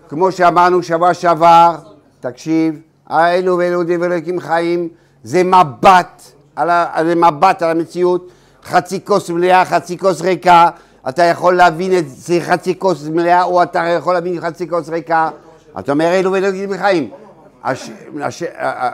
כמו 0.09 0.33
שאמרנו 0.33 0.83
שבוע 0.83 1.15
שעבר, 1.15 1.77
תקשיב, 2.21 2.81
האלו 3.07 3.59
ואלו 3.59 3.83
דברי 3.83 4.21
חיים, 4.39 4.89
זה 5.23 5.43
מבט, 5.45 6.23
על 6.57 6.71
זה 7.07 7.15
מבט 7.15 7.63
על 7.63 7.71
המציאות, 7.71 8.29
חצי 8.65 9.05
כוס 9.05 9.31
מלאה, 9.31 9.65
חצי 9.65 9.99
כוס 9.99 10.21
ריקה, 10.21 10.69
אתה 11.09 11.23
יכול 11.23 11.57
להבין 11.57 11.99
את 11.99 12.09
זה 12.09 12.39
חצי 12.41 12.79
כוס 12.79 13.09
מלאה, 13.09 13.43
או 13.43 13.63
אתה 13.63 13.79
יכול 13.79 14.15
להבין 14.15 14.41
חצי 14.41 14.69
כוס 14.69 14.89
ריקה, 14.89 15.31
אתה 15.79 15.93
אומר 15.93 16.07
אלו 16.07 16.33
ואלו 16.33 16.49
דברי 16.51 16.79
חיים. 16.79 17.11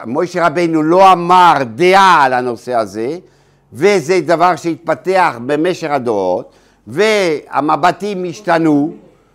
מוישה 0.05 0.47
רבנו 0.47 0.83
לא 0.83 1.11
אמר 1.11 1.53
דעה 1.75 2.23
על 2.23 2.33
הנושא 2.33 2.73
הזה, 2.73 3.17
וזה 3.73 4.19
דבר 4.25 4.55
שהתפתח 4.55 5.39
במשך 5.45 5.89
הדורות, 5.91 6.51
והמבטים 6.87 8.25
השתנו, 8.29 8.93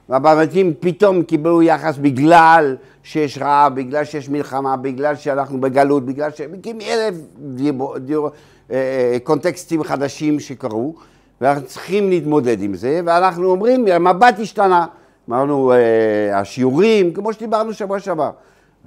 והמבטים 0.08 0.72
פתאום 0.80 1.22
קיבלו 1.22 1.62
יחס 1.62 1.96
בגלל 1.98 2.76
שיש 3.02 3.38
רעב, 3.38 3.74
בגלל 3.74 4.04
שיש 4.04 4.28
מלחמה, 4.28 4.76
בגלל 4.76 5.16
שאנחנו 5.16 5.60
בגלות, 5.60 6.06
בגלל 6.06 6.30
ש... 6.30 6.40
אלף 6.88 7.14
דיבור, 7.38 7.98
דיבור, 7.98 8.30
אה, 8.70 9.16
קונטקסטים 9.24 9.84
חדשים 9.84 10.40
שקרו, 10.40 10.94
ואנחנו 11.40 11.66
צריכים 11.66 12.10
להתמודד 12.10 12.62
עם 12.62 12.74
זה, 12.74 13.00
ואנחנו 13.04 13.50
אומרים, 13.50 13.86
המבט 13.86 14.38
השתנה. 14.38 14.86
אמרנו, 15.28 15.72
אה, 15.72 16.38
השיעורים, 16.40 17.12
כמו 17.12 17.32
שדיברנו 17.32 17.72
שבוע 17.72 18.00
שעבר. 18.00 18.30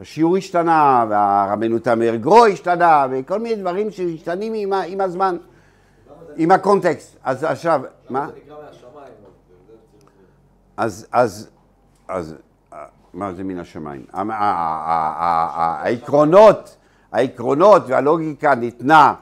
השיעור 0.01 0.37
השתנה, 0.37 1.05
והרבנו 1.09 1.79
תמר 1.79 2.15
גרו 2.15 2.45
השתנה, 2.45 3.07
וכל 3.11 3.39
מיני 3.39 3.55
דברים 3.55 3.91
שמשתנים 3.91 4.53
עם, 4.55 4.73
ה- 4.73 4.83
עם 4.83 5.01
הזמן, 5.01 5.37
עם 6.35 6.51
הקונטקסט. 6.51 7.17
אז 7.23 7.43
עכשיו, 7.43 7.81
מה? 8.09 8.29
אז, 10.77 11.07
אז, 11.11 11.49
אז, 12.07 12.35
מה 13.13 13.33
זה 13.33 13.43
מן 13.43 13.59
השמיים? 13.59 14.05
העקרונות, 15.83 16.75
העקרונות 17.11 17.83
והלוגיקה 17.87 18.55
ניתנה 18.55 19.13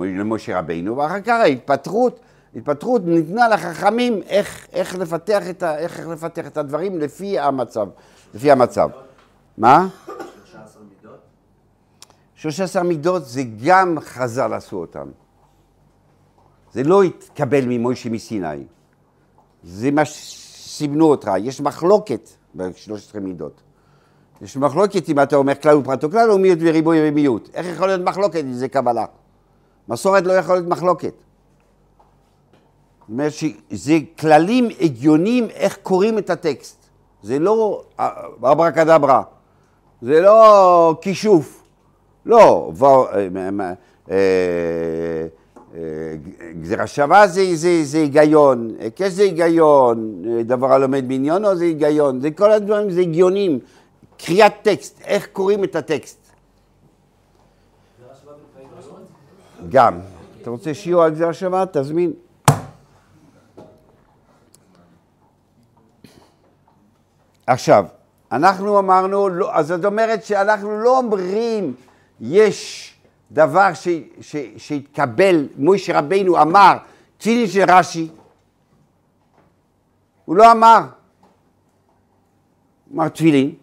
למשה 0.00 0.58
רבינו, 0.58 0.96
ואחר 0.96 1.20
כך 1.20 1.40
ההתפתחות, 1.40 2.20
התפתחות 2.56 3.02
ניתנה 3.04 3.48
לחכמים 3.48 4.20
איך, 4.28 4.66
איך, 4.72 4.94
לפתח 4.94 5.50
את 5.50 5.62
ה, 5.62 5.78
איך 5.78 6.06
לפתח 6.08 6.46
את 6.46 6.56
הדברים 6.56 6.98
לפי 6.98 7.38
המצב, 7.38 7.88
לפי 8.34 8.50
המצב. 8.50 8.88
מה? 9.58 9.88
13 10.44 10.82
מידות? 10.82 11.20
13 12.34 12.82
מידות 12.82 13.24
זה 13.26 13.42
גם 13.64 13.96
חז"ל 14.00 14.52
עשו 14.52 14.76
אותם. 14.76 15.08
זה 16.72 16.82
לא 16.82 17.02
התקבל 17.02 17.64
ממוישה 17.66 18.10
מסיני. 18.10 18.64
זה 19.62 19.90
מה 19.90 20.04
שסימנו 20.04 21.06
אותך. 21.06 21.30
יש 21.38 21.60
מחלוקת 21.60 22.28
ב-13 22.54 23.20
מידות. 23.20 23.60
יש 24.42 24.56
מחלוקת 24.56 25.08
אם 25.08 25.20
אתה 25.20 25.36
אומר 25.36 25.54
כלל 25.54 25.76
ופרט 25.76 26.04
או 26.04 26.10
כלל 26.10 26.30
או 26.30 26.38
מיעוט 26.38 26.58
וריבוי 26.60 27.08
ומיעוט. 27.08 27.50
איך 27.54 27.66
יכול 27.66 27.86
להיות 27.86 28.00
מחלוקת 28.00 28.40
אם 28.44 28.52
זה 28.52 28.68
קבלה? 28.68 29.04
מסורת 29.88 30.24
לא 30.24 30.32
יכול 30.32 30.54
להיות 30.54 30.68
מחלוקת. 30.68 31.14
זאת 33.00 33.08
אומרת 33.08 33.32
שזה 33.32 33.98
כללים 34.18 34.68
הגיוניים 34.80 35.50
איך 35.50 35.78
קוראים 35.82 36.18
את 36.18 36.30
הטקסט. 36.30 36.81
זה 37.22 37.38
לא 37.38 37.82
אברה 38.42 38.72
כדברה. 38.72 39.22
זה 40.02 40.20
לא 40.20 40.98
כישוף. 41.00 41.62
לא. 42.26 42.72
אה, 42.82 43.28
אה, 44.10 45.26
אה, 45.74 46.14
גזירה 46.60 46.86
שווה 46.86 47.26
זה, 47.26 47.56
זה, 47.56 47.84
זה 47.84 47.98
היגיון, 47.98 48.70
היקש 48.78 49.12
זה 49.12 49.22
היגיון, 49.22 50.22
אה, 50.26 50.42
דבר 50.42 50.72
הלומד 50.72 51.08
בעניונו 51.08 51.56
זה 51.56 51.64
היגיון, 51.64 52.20
זה 52.20 52.30
כל 52.30 52.52
הדברים 52.52 52.90
זה 52.90 53.00
הגיונים, 53.00 53.58
קריאת 54.18 54.52
טקסט, 54.62 55.00
איך 55.04 55.26
קוראים 55.32 55.64
את 55.64 55.76
הטקסט. 55.76 56.18
גם. 59.68 59.98
אתה 60.42 60.50
רוצה 60.50 60.74
שיעור 60.74 61.02
על 61.02 61.10
גזירה 61.10 61.32
שווה? 61.32 61.64
תזמין. 61.72 62.12
עכשיו, 67.46 67.86
אנחנו 68.32 68.78
אמרנו, 68.78 69.28
לא, 69.28 69.54
אז 69.54 69.66
זאת 69.66 69.84
אומרת 69.84 70.24
שאנחנו 70.24 70.78
לא 70.78 70.98
אומרים, 70.98 71.74
יש 72.20 72.88
דבר 73.32 73.74
ש, 73.74 73.88
ש, 74.20 74.36
שהתקבל, 74.56 75.48
מוישה 75.56 75.98
רבינו 75.98 76.42
אמר, 76.42 76.76
תפילין 77.18 77.46
של 77.46 77.64
רש"י. 77.68 78.08
הוא 80.24 80.36
לא 80.36 80.52
אמר. 80.52 80.80
אמר 82.94 83.08
תפילין. 83.08 83.54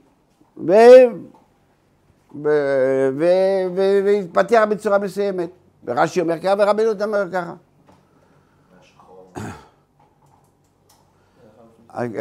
והתפתח 4.03 4.63
בצורה 4.69 4.97
מסוימת. 4.97 5.49
ורש"י 5.85 6.21
אומר 6.21 6.39
ככה 6.39 6.53
ורבנו 6.57 6.91
אומר 7.03 7.25
ככה. 7.31 7.53
אני- 11.93 12.13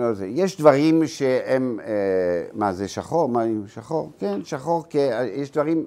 לא 0.00 0.04
יודע. 0.04 0.26
יש 0.26 0.60
דברים 0.60 1.06
שהם, 1.06 1.78
אה, 1.84 1.86
מה 2.52 2.72
זה 2.72 2.88
שחור? 2.88 3.28
מה 3.28 3.42
שחור? 3.66 4.10
כן, 4.18 4.40
שחור, 4.44 4.84
כי 4.88 4.98
יש 5.34 5.50
דברים 5.50 5.84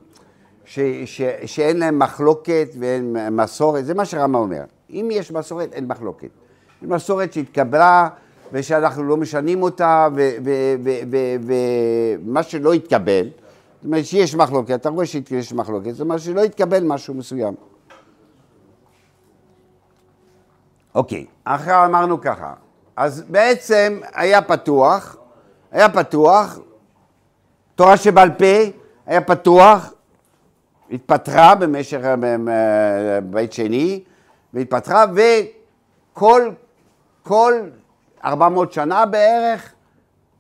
ש, 0.66 0.80
ש, 1.06 1.22
שאין 1.46 1.78
להם 1.80 2.00
מחלוקת 2.00 2.68
ואין 2.80 3.16
מסורת, 3.32 3.86
זה 3.86 3.94
מה 3.94 4.06
שרמה 4.06 4.38
אומר. 4.38 4.64
אם 4.90 5.10
יש 5.12 5.32
מסורת, 5.32 5.74
אין 5.74 5.88
מחלוקת. 5.88 6.30
יש 6.82 6.88
מסורת 6.88 7.34
שהתקבלה 7.34 8.10
ושאנחנו 8.52 9.04
לא 9.04 9.18
משנים 9.18 9.64
אותה, 9.64 10.08
ומה 12.24 12.44
שלא 12.44 12.74
התקבל, 12.74 13.30
זאת 13.76 13.86
אומרת 13.86 14.06
שיש 14.06 14.36
מחלוקת, 14.36 14.72
אתה 14.76 14.90
רואה 14.90 15.06
שיש 15.06 15.54
מחלוקת, 15.54 15.92
זאת 15.92 16.02
אומרת 16.02 16.20
שלא 16.20 16.44
התקבל 16.44 16.84
משהו 16.84 17.14
מסוים. 17.14 17.54
אוקיי, 20.96 21.26
עכשיו 21.46 21.86
אמרנו 21.86 22.22
ככה, 22.22 22.54
אז 22.96 23.22
בעצם 23.22 24.00
היה 24.14 24.42
פתוח, 24.42 25.18
היה 25.72 25.90
פתוח, 25.90 26.60
תורה 27.76 27.98
שבעל 27.98 28.30
פה, 28.30 28.72
היה 29.06 29.22
פתוח, 29.22 29.94
התפטרה 30.92 31.56
במשך 31.56 32.00
אה, 32.04 32.16
אה, 32.48 33.22
בית 33.22 33.54
שני, 33.54 34.04
והתפטרה, 34.54 35.06
וכל 35.16 36.52
כל 37.24 37.54
400 38.26 38.72
שנה 38.74 39.06
בערך 39.06 39.74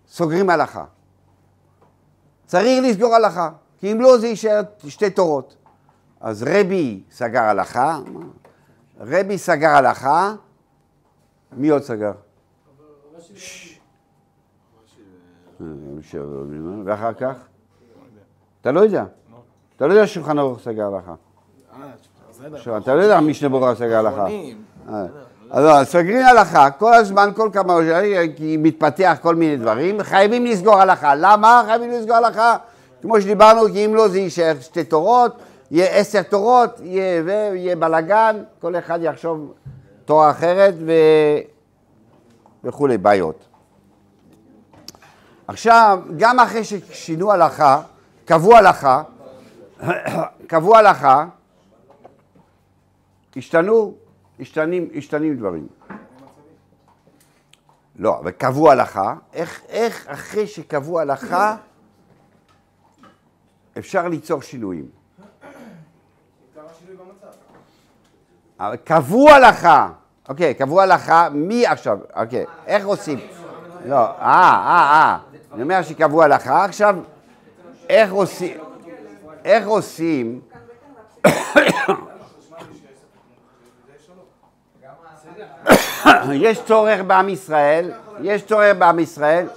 סוגרים 0.07 0.49
הלכה. 0.49 0.83
צריך 2.45 2.83
לסגור 2.83 3.15
הלכה, 3.15 3.49
כי 3.79 3.91
אם 3.91 4.01
לא 4.01 4.17
זה 4.17 4.27
יישאר 4.27 4.61
שתי 4.87 5.09
תורות. 5.09 5.55
אז 6.21 6.43
רבי 6.43 7.01
סגר 7.11 7.41
הלכה, 7.41 7.99
רבי 8.99 9.37
סגר 9.37 9.69
הלכה, 9.69 10.33
מי 11.51 11.69
עוד 11.69 11.81
סגר? 11.81 12.11
ואחר 16.85 17.13
כך? 17.13 17.35
אתה 18.61 18.71
לא 18.71 18.79
יודע. 18.79 19.03
אתה 19.75 19.87
לא 19.87 19.93
יודע 19.93 20.07
שולחן 20.07 20.39
ערוך 20.39 20.59
סגר. 20.59 20.89
עכשיו, 22.53 22.77
אתה 22.77 22.95
לא 22.95 23.01
יודע 23.01 23.19
משנה 23.19 23.49
ברורה 23.49 23.75
סגר. 23.75 24.07
אה. 24.89 25.05
אז 25.51 25.65
לא, 25.65 25.83
סוגרים 25.83 26.25
הלכה, 26.25 26.71
כל 26.71 26.93
הזמן, 26.93 27.29
כל 27.35 27.49
כמה 27.53 27.77
כי 28.35 28.57
מתפתח 28.59 29.17
כל 29.21 29.35
מיני 29.35 29.57
דברים, 29.57 30.03
חייבים 30.03 30.45
לסגור 30.45 30.75
הלכה. 30.75 31.15
למה 31.15 31.63
חייבים 31.65 31.91
לסגור 31.91 32.15
הלכה? 32.15 32.57
כמו 33.01 33.21
שדיברנו, 33.21 33.65
כי 33.73 33.85
אם 33.85 33.95
לא 33.95 34.07
זה 34.07 34.19
יישאר 34.19 34.53
שתי 34.61 34.83
תורות, 34.83 35.35
יהיה 35.71 35.89
עשר 35.89 36.21
תורות, 36.21 36.79
יהיה, 36.83 37.23
יהיה 37.55 37.75
בלאגן, 37.75 38.43
כל 38.61 38.75
אחד 38.75 38.99
יחשוב 39.01 39.53
תורה 40.05 40.31
אחרת. 40.31 40.73
וכולי, 42.63 42.97
בעיות. 42.97 43.47
עכשיו, 45.47 45.99
גם 46.17 46.39
אחרי 46.39 46.63
ששינו 46.63 47.31
הלכה, 47.31 47.81
קבעו 48.25 48.55
הלכה, 48.55 49.03
קבעו 50.47 50.75
הלכה, 50.75 51.25
השתנו, 53.35 53.93
השתנים, 54.39 54.89
השתנים 54.95 55.35
דברים. 55.35 55.67
לא, 57.95 58.19
אבל 58.19 58.31
קבעו 58.31 58.71
הלכה, 58.71 59.15
איך, 59.33 59.61
איך 59.69 60.07
אחרי 60.07 60.47
שקבעו 60.47 60.99
הלכה 60.99 61.55
אפשר 63.77 64.07
ליצור 64.07 64.41
שינויים? 64.41 64.89
קבעו 68.83 69.29
הלכה, 69.29 69.89
אוקיי, 70.29 70.53
קבעו 70.53 70.81
הלכה, 70.81 71.29
מי 71.31 71.67
עכשיו, 71.67 71.97
אוקיי, 72.15 72.45
איך 72.67 72.85
עושים? 72.85 73.19
לא, 73.85 73.95
אה, 73.95 74.15
אה, 74.21 74.91
אה, 74.91 75.17
אני 75.53 75.63
אומר 75.63 75.81
שקבעו 75.81 76.23
הלכה, 76.23 76.65
עכשיו, 76.65 76.95
איך 77.89 78.11
עושים, 78.11 78.57
איך 79.45 79.67
עושים, 79.67 80.41
יש 86.33 86.61
צורך 86.65 87.01
בעם 87.07 87.29
ישראל, 87.29 87.91
יש 88.21 88.45
צורך 88.45 88.77
בעם 88.77 88.99
ישראל. 88.99 89.47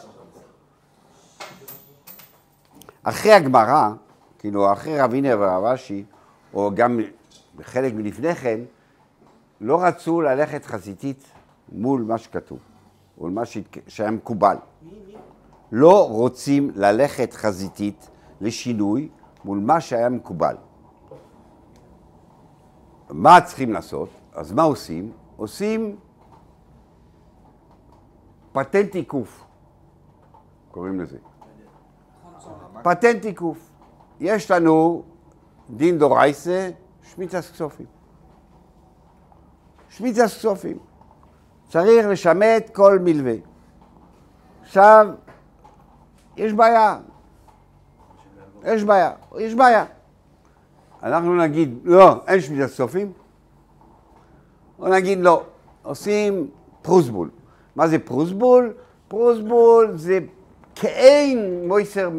אחרי 3.03 3.33
הגמרא, 3.33 3.89
כאילו 4.39 4.73
אחרי 4.73 5.01
רבינה 5.01 5.37
ורב 5.39 5.65
אשי, 5.65 6.05
או 6.55 6.71
גם 6.75 7.01
חלק 7.63 7.93
מלפני 7.95 8.35
כן, 8.35 8.61
לא 9.61 9.83
רצו 9.83 10.21
ללכת 10.21 10.65
חזיתית 10.65 11.33
מול 11.73 12.03
מה 12.03 12.19
שכתוב, 12.19 12.59
מול 13.19 13.31
מה 13.31 13.43
שהיה 13.89 14.11
מקובל. 14.11 14.57
לא 15.73 16.09
רוצים 16.09 16.71
ללכת 16.75 17.33
חזיתית 17.33 18.09
לשינוי 18.41 19.09
מול 19.45 19.59
מה 19.59 19.81
שהיה 19.81 20.09
מקובל. 20.09 20.57
מה 23.11 23.41
צריכים 23.41 23.73
לעשות? 23.73 24.09
אז 24.33 24.53
מה 24.53 24.63
עושים? 24.63 25.13
עושים 25.37 25.97
פטנט 28.53 28.95
עיקוף, 28.95 29.45
קוראים 30.71 31.01
לזה. 31.01 31.19
פטנט 32.83 33.25
עיקוף. 33.25 33.71
יש 34.21 34.51
לנו 34.51 35.03
דין 35.71 35.99
דורייסה, 35.99 36.71
שמיטס 37.03 37.51
כסופים. 37.51 37.96
שמיטס 39.97 40.39
כסופים. 40.39 40.79
צריך 41.69 42.07
לשמט 42.07 42.71
כל 42.73 42.99
מלווה. 43.03 43.35
עכשיו, 44.63 45.09
יש 46.37 46.53
בעיה. 46.53 46.99
יש 48.65 48.85
בעיה, 48.85 49.11
יש 49.39 49.55
בעיה. 49.55 49.85
אנחנו 51.03 51.37
נגיד, 51.37 51.79
לא, 51.85 52.21
אין 52.27 52.41
שמיטת 52.41 52.71
כסופים. 52.71 53.13
או 54.79 54.89
נגיד, 54.89 55.19
לא, 55.21 55.43
עושים 55.83 56.49
פרוסבול. 56.83 57.31
מה 57.77 57.89
זה 57.89 57.99
פרוסבול? 57.99 58.73
פרוסבול 59.09 59.93
זה 59.97 60.19
כאין 60.75 61.69
מויסר, 61.69 62.11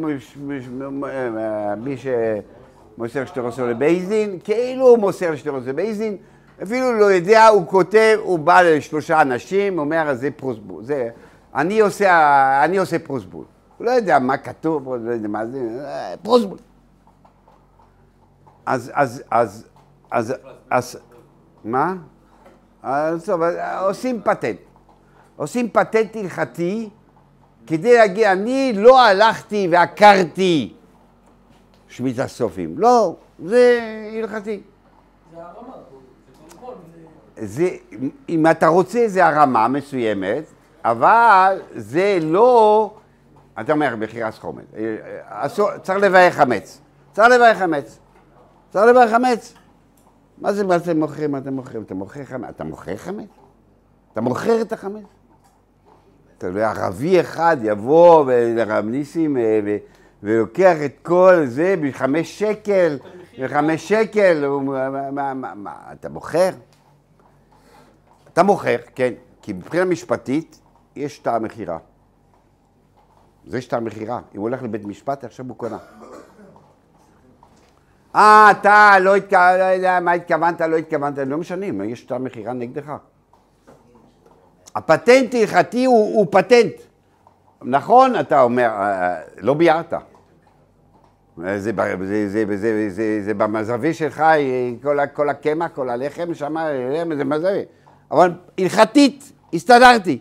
מי 1.76 1.96
שמוסר 1.96 3.24
שטרוסו 3.24 3.66
לבייזדין, 3.66 4.38
כאילו 4.44 4.88
הוא 4.88 4.98
מוסר 4.98 5.36
שטרוסו 5.36 5.68
לבייזדין, 5.68 6.16
אפילו 6.62 6.92
לא 6.92 7.04
יודע, 7.04 7.46
הוא 7.46 7.66
כותב, 7.66 8.18
הוא 8.22 8.38
בא 8.38 8.62
לשלושה 8.62 9.22
אנשים, 9.22 9.78
אומר, 9.78 10.14
זה 10.14 10.30
פרוסבול, 10.30 10.84
זה, 10.84 11.08
אני 11.54 11.80
עושה, 11.80 12.64
אני 12.64 12.76
עושה 12.76 12.98
פרוסבול. 12.98 13.44
הוא 13.78 13.86
לא 13.86 13.90
יודע 13.90 14.18
מה 14.18 14.36
כתוב, 14.36 14.94
לא 14.94 15.10
יודע 15.10 15.28
מה 15.28 15.46
זה, 15.46 15.84
פרוסבול. 16.22 16.58
אז, 18.66 18.92
אז, 18.94 19.22
אז, 19.30 19.66
אז, 20.10 20.34
אז, 20.70 20.98
מה? 21.64 21.94
אז 22.82 23.24
טוב, 23.24 23.40
עושים 23.80 24.20
פטנט. 24.24 24.56
עושים 25.36 25.70
פטנט 25.70 26.16
הלכתי 26.16 26.88
כדי 27.66 27.94
להגיד, 27.94 28.24
אני 28.24 28.72
לא 28.76 29.00
הלכתי 29.00 29.68
ועקרתי 29.70 30.74
שמיטה 31.88 32.28
סופים. 32.28 32.74
לא, 32.78 33.16
זה 33.44 33.80
הלכתי. 34.18 34.60
זה 35.34 35.42
הרמה, 35.42 35.72
זה... 37.40 37.68
אם 38.28 38.46
אתה 38.46 38.66
רוצה, 38.66 39.04
זה 39.06 39.26
הרמה 39.26 39.68
מסוימת, 39.68 40.44
אבל 40.84 41.60
זה 41.74 42.18
לא, 42.20 42.94
אתה 43.60 43.72
אומר, 43.72 43.94
בחירת 43.98 44.34
חומץ. 44.34 44.64
אסור, 45.28 45.78
צריך 45.78 45.98
לבאר 45.98 46.30
חמץ. 46.30 46.80
צריך 47.12 47.28
לבאר 47.28 47.54
חמץ. 47.54 47.98
צריך 48.70 48.84
לבאר 48.84 49.08
חמץ. 49.08 49.54
מה 50.38 50.52
זה, 50.52 50.64
מה 50.64 50.76
אתם 50.76 51.00
מוכרים? 51.00 51.32
מה 51.32 51.38
אתם 51.38 51.52
מוכרים? 51.52 51.82
אתה 51.82 51.94
מוכר 51.94 52.24
חמץ? 52.24 52.48
אתה 52.48 52.64
מוכר 52.64 52.96
חמץ? 52.96 53.28
אתה 54.12 54.20
מוכר 54.20 54.60
את 54.60 54.72
החמץ? 54.72 55.02
אתה 56.38 56.46
יודע, 56.46 56.70
ערבי 56.70 57.20
אחד 57.20 57.56
יבוא 57.62 58.32
לרב 58.32 58.84
ניסים 58.84 59.36
אה, 59.36 59.60
ולוקח 60.22 60.76
את 60.84 60.92
כל 61.02 61.44
זה 61.46 61.74
בחמש 61.82 62.38
שקל, 62.38 62.98
בחמש 63.42 63.88
שקל, 63.88 64.48
מה, 65.12 65.34
מה, 65.34 65.54
מה, 65.54 65.72
אתה 65.92 66.08
מוכר? 66.08 66.50
אתה 68.38 68.46
מוכר, 68.46 68.76
כן, 68.94 69.12
כי 69.42 69.52
מבחינה 69.52 69.84
משפטית 69.84 70.60
יש 70.96 71.16
שטר 71.16 71.38
מכירה. 71.38 71.78
זה 73.46 73.60
שטר 73.60 73.80
מכירה. 73.80 74.20
אם 74.34 74.40
הוא 74.40 74.48
הולך 74.48 74.62
לבית 74.62 74.84
משפט, 74.84 75.24
עכשיו 75.24 75.46
הוא 75.48 75.56
קונה. 75.56 75.78
אה, 78.16 78.50
אתה 78.50 78.94
לא 79.00 79.16
לא 79.32 79.64
יודע 79.64 80.00
מה 80.00 80.12
התכוונת, 80.12 80.60
לא 80.60 80.76
התכוונת, 80.76 81.18
לא 81.18 81.38
משנה, 81.38 81.84
יש 81.84 82.00
שטר 82.00 82.18
מכירה 82.18 82.52
נגדך. 82.52 82.92
הפטנט 84.74 85.34
ההלכתי 85.34 85.84
הוא, 85.84 86.16
הוא 86.16 86.26
פטנט. 86.30 86.74
נכון, 87.62 88.20
אתה 88.20 88.42
אומר, 88.42 88.68
אה, 88.68 89.20
לא 89.38 89.54
ביארת. 89.54 89.92
זה, 91.36 91.58
זה, 91.60 91.72
זה, 91.98 92.56
זה, 92.56 92.90
זה, 92.90 93.20
זה, 93.22 93.34
במזווה 93.34 93.94
שלך, 93.94 94.20
אה, 94.20 94.70
כל, 94.82 94.98
כל 95.12 95.28
הקמח, 95.28 95.70
כל 95.74 95.90
הלחם, 95.90 96.34
שם 96.34 96.56
זה 97.16 97.24
מזווה. 97.24 97.77
אבל 98.10 98.32
הלכתית, 98.58 99.32
הסתדרתי. 99.54 100.18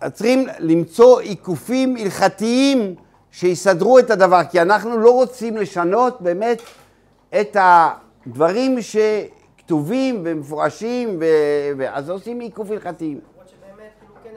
אז 0.00 0.12
צריכים 0.12 0.46
למצוא 0.58 1.20
עיקופים 1.20 1.96
הלכתיים 1.96 2.94
שיסדרו 3.30 3.98
את 3.98 4.10
הדבר, 4.10 4.40
כי 4.50 4.62
אנחנו 4.62 4.98
לא 4.98 5.10
רוצים 5.10 5.56
לשנות 5.56 6.20
באמת 6.20 6.62
את 7.40 7.56
הדברים 7.60 8.78
שכתובים 8.80 10.20
ומפורשים, 10.24 11.20
ו... 11.20 11.24
אז 11.88 12.10
עושים 12.10 12.40
עיקוף 12.40 12.70
הלכתיים. 12.70 13.20
כאילו 13.20 14.14
כן. 14.24 14.30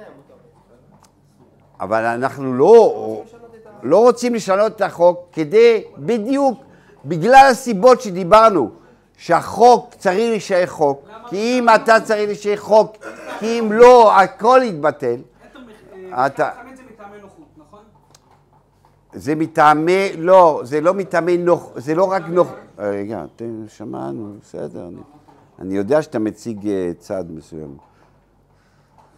אבל 1.80 2.06
אנחנו 2.06 2.54
לא, 2.54 3.24
לא 3.84 3.98
רוצים 3.98 4.36
לשנות 4.36 4.76
את 4.76 4.82
החוק 4.82 5.28
כדי, 5.32 5.84
בדיוק 5.98 6.60
בגלל 7.06 7.48
הסיבות 7.52 8.02
שדיברנו, 8.02 8.70
שהחוק 9.18 9.94
צריך 9.98 10.30
להישאר 10.30 10.66
חוק, 10.68 11.08
כי 11.30 11.60
אם 11.60 11.68
אתה 11.76 12.00
צריך 12.02 12.28
להישאר 12.28 12.58
חוק, 12.58 12.98
כי 13.40 13.60
אם 13.60 13.72
לא, 13.72 14.22
הכל 14.22 14.62
יתבטל. 14.64 15.16
אה, 16.14 16.26
אתה- 16.26 16.50
זה 16.76 16.84
מטעמי 16.92 17.18
נכון? 17.58 17.80
זה 19.14 19.36
מטעמי, 19.36 20.10
לא, 20.18 20.62
זה 20.64 20.82
לא 20.82 20.94
מטעמי 20.94 21.38
נוח, 21.38 21.70
זה 21.76 21.96
לא 21.96 22.12
רק 22.12 22.24
נוח... 22.28 22.48
רגע, 22.78 23.26
תן, 23.36 23.64
שמענו, 23.68 24.34
בסדר. 24.42 24.90
אני, 25.60 25.76
יודע 25.76 26.02
שאתה 26.02 26.20
מציג 26.20 26.68
אה, 26.68 26.92
צד 27.00 27.26
מסוים. 27.32 27.78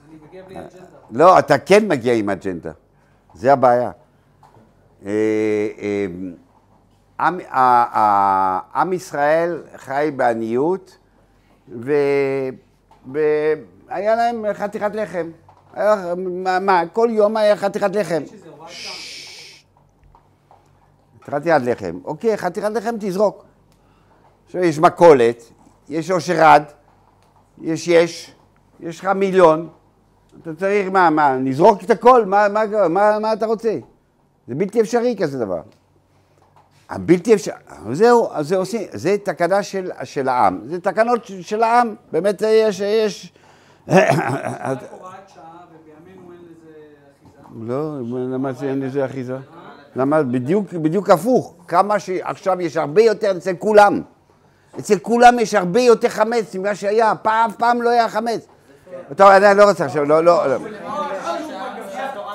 אני 0.10 0.18
מגיע 0.28 0.44
בלי 0.48 0.56
אג'נדה. 0.60 0.86
לא, 1.12 1.40
אתה 1.40 1.58
כן 1.58 1.88
מגיע 1.88 2.14
עם 2.14 2.30
אג'נדה, 2.30 2.72
זה 3.34 3.54
הבעיה. 3.54 3.92
עם, 7.20 7.40
עם 8.76 8.94
ישראל 8.94 9.64
חי 9.76 10.12
בעניות, 10.16 10.98
והיה 11.68 12.56
להם 14.16 14.46
חתיכת 14.54 14.92
לחם. 14.96 15.30
היה- 15.74 16.14
מה, 16.18 16.60
מה, 16.60 16.82
כל 16.94 17.08
יום 17.12 17.38
היה 17.38 17.56
חתיכת 17.56 17.96
לחם. 17.96 18.24
חתיכת 21.26 21.62
לחם. 21.66 22.00
אוקיי, 22.06 22.38
חתיכת 22.38 22.70
לחם 22.70 22.96
תזרוק. 23.00 23.46
עכשיו 24.46 24.64
יש 24.64 24.80
מכולת, 24.80 25.44
יש 25.90 26.12
אושר 26.12 26.44
עד, 26.44 26.64
יש 27.62 27.88
יש, 27.88 28.36
יש 28.80 29.00
לך 29.00 29.06
מיליון, 29.06 29.70
אתה 30.42 30.54
צריך, 30.56 30.92
מה, 30.92 31.10
מה, 31.10 31.36
נזרוק 31.38 31.84
את 31.84 31.90
הכל? 31.90 32.26
מה, 32.26 32.48
מה, 32.50 32.64
מה, 32.90 33.20
מה 33.20 33.34
אתה 33.34 33.46
רוצה? 33.46 33.78
זה 34.48 34.56
בלתי 34.56 34.82
אפשרי 34.82 35.16
כזה 35.22 35.40
דבר. 35.40 35.62
הבלתי 36.90 37.34
אפשרי, 37.34 37.54
זהו, 37.92 38.30
אז 38.32 38.48
זה 38.48 38.58
עושים, 38.58 38.82
זה 38.94 39.16
תקנה 39.24 39.64
של, 39.64 39.92
של 40.04 40.28
העם, 40.28 40.60
זה 40.66 40.82
תקנות 40.82 41.26
של, 41.26 41.42
של 41.42 41.64
העם, 41.64 41.96
באמת 42.12 42.42
יש, 42.46 42.80
יש... 42.80 43.34
רק 43.90 43.94
הוראת 43.94 45.14
שעה, 45.34 45.44
ובימינו 45.72 46.32
אין 46.32 46.40
לזה 46.42 46.72
אחיזה. 47.42 47.74
לא, 47.74 48.34
למה 48.34 48.54
זה 48.54 48.66
אין 48.66 48.80
לזה 48.80 49.06
אחיזה? 49.06 49.38
למה? 49.96 50.24
בדיוק, 50.24 50.74
בדיוק 50.74 51.10
הפוך. 51.10 51.54
כמה 51.68 52.00
שעכשיו 52.00 52.62
יש 52.62 52.78
הרבה 52.78 53.02
יותר 53.02 53.38
אצל 53.38 53.54
כולם. 53.60 54.02
אצל 54.80 55.00
כולם 55.00 55.40
יש 55.40 55.54
הרבה 55.54 55.82
יותר 55.82 56.10
חמץ 56.10 56.56
ממה 56.56 56.76
שהיה. 56.76 57.16
פעם, 57.16 57.52
פעם 57.58 57.82
לא 57.82 57.90
היה 57.90 58.10
חמץ. 58.10 58.48
טוב, 59.16 59.28
אני 59.28 59.58
לא 59.58 59.70
רוצה 59.70 59.86
עכשיו, 59.86 60.06
לא, 60.06 60.24
לא, 60.24 60.48
לא. 60.48 60.58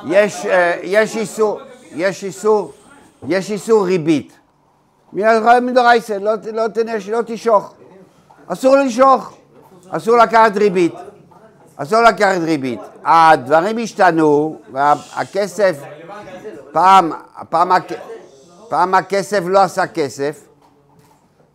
יש, 0.06 0.46
אה, 0.46 0.76
יש 0.82 1.16
איסור, 1.16 1.60
יש 1.94 2.24
איסור, 2.24 2.72
יש 3.28 3.50
איסור 3.50 3.86
ריבית. 3.86 4.39
מדורייסה, 5.12 6.18
לא, 6.18 6.32
לא 6.52 6.62
לא 7.10 7.18
תשוך. 7.26 7.74
אסור 8.46 8.76
למשוך, 8.76 9.36
אסור 9.90 10.16
לקחת 10.16 10.56
ריבית. 10.56 10.94
אסור 11.76 12.02
לקחת 12.02 12.40
ריבית. 12.42 12.80
הדברים 13.04 13.78
השתנו, 13.78 14.56
והכסף, 14.72 15.76
פעם, 16.72 17.12
פעם, 17.50 17.72
פעם 18.68 18.94
הכסף 18.94 19.40
לא 19.46 19.58
עשה 19.60 19.86
כסף, 19.86 20.44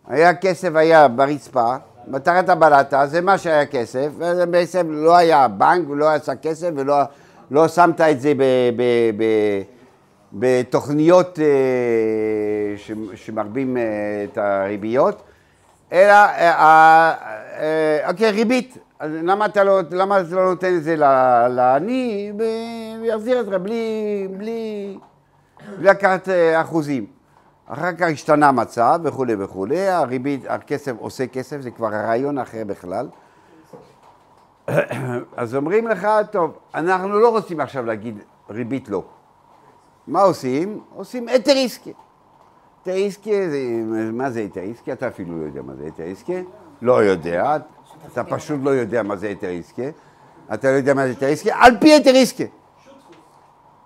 היה 0.08 0.34
כסף 0.34 0.70
היה 0.74 1.08
ברצפה, 1.08 1.76
מתחת 2.06 2.48
הבלטה, 2.48 3.06
זה 3.06 3.20
מה 3.20 3.38
שהיה 3.38 3.66
כסף, 3.66 4.08
ובעצם 4.18 4.86
לא 4.90 5.16
היה 5.16 5.48
בנק 5.48 5.90
ולא 5.90 6.14
עשה 6.14 6.36
כסף 6.36 6.68
ולא 6.76 6.96
לא 7.50 7.68
שמת 7.68 8.00
את 8.00 8.20
זה 8.20 8.32
ב, 8.34 8.42
ב, 8.76 8.82
ב, 9.16 9.24
בתוכניות 10.32 11.38
אה, 11.38 12.76
שמרבים 13.14 13.76
אה, 13.76 13.82
את 14.24 14.38
הריביות, 14.38 15.22
אלא, 15.92 16.12
אה, 16.12 18.08
אוקיי, 18.08 18.30
ריבית. 18.30 18.78
אז 18.98 19.10
למה 19.22 19.46
אתה 19.46 19.64
לא, 19.64 19.80
למה 19.90 20.20
אתה 20.20 20.34
לא 20.34 20.44
נותן 20.44 20.76
את 20.76 20.84
זה 20.84 20.96
לעני 21.48 22.32
ויחזיר 23.00 23.40
את 23.40 23.46
זה 23.46 23.58
בלי, 23.58 24.28
בלי, 24.38 24.98
בלי 25.78 25.90
לקחת 25.90 26.28
אחוזים. 26.60 27.06
אחר 27.66 27.92
כך 27.92 28.06
השתנה 28.12 28.48
המצב 28.48 29.00
וכולי 29.02 29.34
וכולי, 29.38 29.88
הריבית, 29.88 30.44
הכסף 30.48 30.92
עושה 30.98 31.26
כסף, 31.26 31.60
זה 31.60 31.70
כבר 31.70 31.88
רעיון 31.88 32.38
אחר 32.38 32.62
בכלל. 32.66 33.08
אז 35.36 35.54
אומרים 35.54 35.88
לך, 35.88 36.08
טוב, 36.30 36.58
אנחנו 36.74 37.20
לא 37.20 37.28
רוצים 37.28 37.60
עכשיו 37.60 37.86
להגיד 37.86 38.18
ריבית 38.50 38.88
לא. 38.88 39.02
מה 40.06 40.22
עושים? 40.22 40.80
עושים 40.94 41.28
היתר 41.28 41.52
עסקי. 41.64 41.92
היתר 42.84 43.06
עסקי, 43.06 43.50
זה, 43.50 43.58
מה 44.12 44.30
זה 44.30 44.40
היתר 44.40 44.60
עסקי? 44.60 44.92
אתה 44.92 45.08
אפילו 45.08 45.40
לא 45.40 45.46
יודע 45.46 45.62
מה 45.62 45.74
זה 45.74 45.84
היתר 45.84 46.02
עסקי. 46.02 46.42
לא 46.82 47.04
יודע, 47.04 47.56
אתה 48.12 48.24
פשוט 48.24 48.60
לא 48.62 48.70
יודע 48.70 49.02
מה 49.02 49.16
זה 49.16 49.26
היתר 49.28 49.48
עסקי. 49.48 49.88
אתה 50.54 50.70
לא 50.70 50.76
יודע 50.76 50.94
מה 50.94 51.02
זה 51.02 51.08
היתר 51.08 51.26
עסקי, 51.26 51.50
על 51.52 51.76
פי 51.80 51.92
היתר 51.92 52.12
עסקי. 52.14 52.46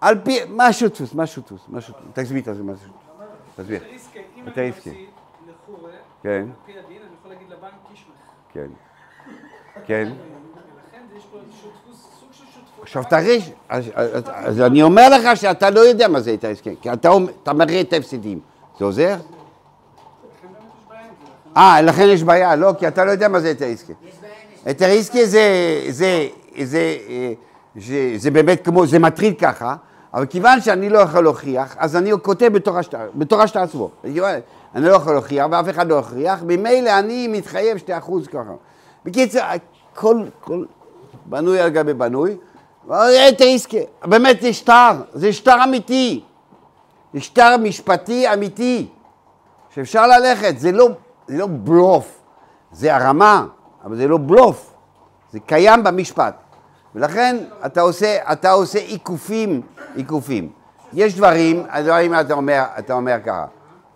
על 0.00 0.20
פי, 0.24 0.38
מה 0.48 0.72
שותפוס? 0.72 1.14
מה 1.14 1.26
שותפוס? 1.26 1.60
מה 1.68 1.80
שותפוס? 1.80 2.06
תסביר, 2.12 2.42
תסביר, 2.42 2.62
מה 2.62 2.74
זה 2.74 2.80
שותפוס? 2.80 3.00
תסביר. 3.56 3.82
אם 4.36 4.48
אני. 4.56 4.70
מפסיד 4.70 4.94
לחורה, 5.48 5.90
כן, 6.22 6.28
על 6.30 6.46
פי 6.66 6.72
הדין, 6.78 7.02
אני 7.02 7.10
יכול 7.18 7.30
להגיד 7.32 7.48
לבנק 7.50 7.72
קישמח. 7.88 8.12
כן. 8.52 8.66
כן. 9.86 10.12
ולכן 10.12 11.02
יש 11.16 11.26
פה 11.32 11.38
שותפוס, 11.62 12.08
סוג 12.20 12.32
של 12.32 12.44
שותפות. 12.44 12.69
עכשיו 12.82 13.02
תראה, 13.10 13.40
ש- 13.40 13.50
אז, 13.68 14.60
אני 14.60 14.82
אומר 14.82 15.08
לך 15.08 15.36
שאתה 15.36 15.70
לא 15.70 15.80
יודע 15.80 16.08
מה 16.08 16.20
זה 16.20 16.30
היתר 16.30 16.48
עסקי, 16.48 16.74
כי 16.80 16.92
אתה, 16.92 17.52
מראה 17.52 17.80
את 17.80 17.92
ההפסדים. 17.92 18.40
זה 18.78 18.84
עוזר? 18.84 19.16
אה, 21.56 21.82
לכן 21.82 22.06
יש 22.08 22.22
בעיה, 22.22 22.56
לא, 22.56 22.72
כי 22.78 22.88
אתה 22.88 23.04
לא 23.04 23.10
יודע 23.10 23.28
מה 23.28 23.40
זה 23.40 23.48
היתר 23.48 23.64
עסקי. 23.64 23.92
היתר 24.64 24.86
עסקי 24.86 25.26
זה, 25.26 25.42
זה, 25.88 26.26
זה, 26.62 26.96
זה, 27.76 28.12
זה 28.16 28.30
באמת 28.30 28.64
כמו, 28.64 28.86
זה 28.86 28.98
מטריד 28.98 29.38
ככה, 29.38 29.76
אבל 30.14 30.26
כיוון 30.26 30.60
שאני 30.60 30.88
לא 30.88 30.98
יכול 30.98 31.24
להוכיח, 31.24 31.76
אז 31.78 31.96
אני 31.96 32.10
כותב 32.22 32.48
בתור 32.52 32.78
השטר, 32.78 32.98
בתור 33.14 33.42
השטר 33.42 33.60
עצמו. 33.60 33.90
אני 34.74 34.84
לא 34.84 34.90
יכול 34.92 35.12
להוכיח, 35.12 35.46
ואף 35.50 35.68
אחד 35.70 35.88
לא 35.88 35.96
הוכיח, 35.96 36.42
ממילא 36.46 36.98
אני 36.98 37.28
מתחייב 37.28 37.76
שתי 37.78 37.98
אחוז 37.98 38.26
ככה. 38.26 38.52
בקיצור, 39.04 39.42
כל, 39.94 40.22
כל 40.40 40.64
בנוי 41.26 41.60
על 41.60 41.68
גבי 41.70 41.94
בנוי, 41.94 42.36
היתר 42.90 43.44
עסקי, 43.54 43.80
באמת 44.04 44.40
זה 44.40 44.52
שטר, 44.52 44.92
זה 45.12 45.32
שטר 45.32 45.64
אמיתי, 45.64 46.24
זה 47.14 47.20
שטר 47.20 47.56
משפטי 47.56 48.32
אמיתי, 48.32 48.88
שאפשר 49.74 50.06
ללכת, 50.06 50.58
זה 50.58 50.72
לא, 50.72 50.88
זה 51.26 51.38
לא 51.38 51.46
בלוף, 51.50 52.20
זה 52.72 52.96
הרמה, 52.96 53.46
אבל 53.84 53.96
זה 53.96 54.08
לא 54.08 54.18
בלוף, 54.26 54.74
זה 55.32 55.40
קיים 55.40 55.84
במשפט. 55.84 56.34
ולכן 56.94 57.36
אתה 57.66 57.80
עושה, 57.80 58.32
אתה 58.32 58.50
עושה 58.50 58.78
עיקופים, 58.78 59.62
עיקופים. 59.94 60.52
יש 60.92 61.14
דברים, 61.16 61.66
הדברים 61.68 62.20
אתה 62.20 62.34
אומר, 62.34 62.62
אתה 62.78 62.92
אומר 62.92 63.16
ככה. 63.26 63.46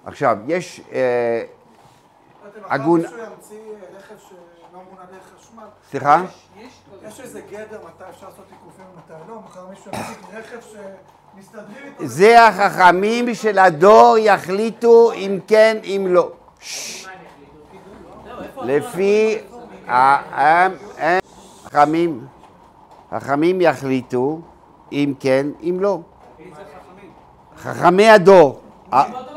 עכשיו, 0.04 0.36
יש 0.46 0.80
אה, 0.92 1.42
הגון, 2.64 3.00
דרך 3.00 3.10
חשמל? 5.38 5.62
סליחה? 5.90 6.22
יש 7.08 7.20
איזה 7.20 7.40
גדר 7.40 7.78
מתי 7.86 8.04
אפשר 8.10 8.26
לעשות 8.26 8.44
עיקופים 8.50 8.63
לא? 9.28 9.40
זה 11.98 12.46
החכמים 12.46 13.34
של 13.34 13.58
הדור 13.58 14.16
יחליטו 14.18 15.12
אם 15.12 15.38
כן, 15.46 15.76
אם 15.84 16.06
לא. 16.08 16.30
לפי 18.62 19.38
החכמים, 21.68 22.26
החכמים 23.12 23.60
יחליטו 23.60 24.40
אם 24.92 25.14
כן, 25.20 25.46
אם 25.62 25.76
לא. 25.80 25.98
חכמי 27.58 28.08
הדור, 28.08 28.60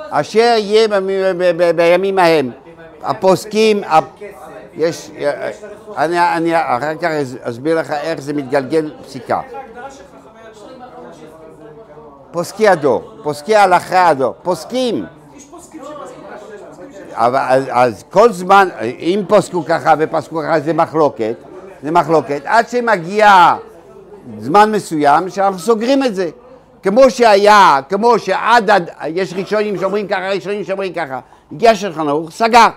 אשר 0.09 0.55
יהיה 0.57 0.87
בימים 1.75 2.19
ההם, 2.19 2.51
הפוסקים, 3.01 3.81
יש, 4.77 5.11
אני 5.97 6.19
אני 6.19 6.55
אחר 6.55 6.95
כך 6.95 7.09
אסביר 7.41 7.79
לך 7.79 7.91
איך 7.91 8.21
זה 8.21 8.33
מתגלגל 8.33 8.93
פסיקה. 9.05 9.41
פוסקי 12.31 12.67
הדור, 12.67 13.11
פוסקי 13.23 13.55
הלכה 13.55 14.07
הדור, 14.07 14.33
פוסקים. 14.43 15.05
אז, 17.13 17.63
אז 17.69 18.03
כל 18.09 18.31
זמן, 18.31 18.69
אם 18.81 19.23
פסקו 19.27 19.65
ככה 19.65 19.93
ופסקו 19.99 20.41
ככה 20.43 20.59
זה 20.59 20.73
מחלוקת, 20.73 21.35
זה 21.83 21.91
מחלוקת, 21.91 22.41
עד 22.45 22.69
שמגיע 22.69 23.55
זמן 24.39 24.71
מסוים 24.71 25.29
שאנחנו 25.29 25.59
סוגרים 25.59 26.03
את 26.03 26.15
זה. 26.15 26.29
כמו 26.83 27.09
שהיה, 27.09 27.79
כמו 27.89 28.19
שעד, 28.19 28.69
עד, 28.69 28.89
יש 29.07 29.33
ראשונים 29.33 29.77
שאומרים 29.77 30.07
ככה, 30.07 30.29
ראשונים 30.29 30.63
שאומרים 30.63 30.93
ככה. 30.93 31.19
הגיע 31.51 31.75
שולחן 31.75 32.07
ערוך, 32.07 32.31
סגר. 32.31 32.67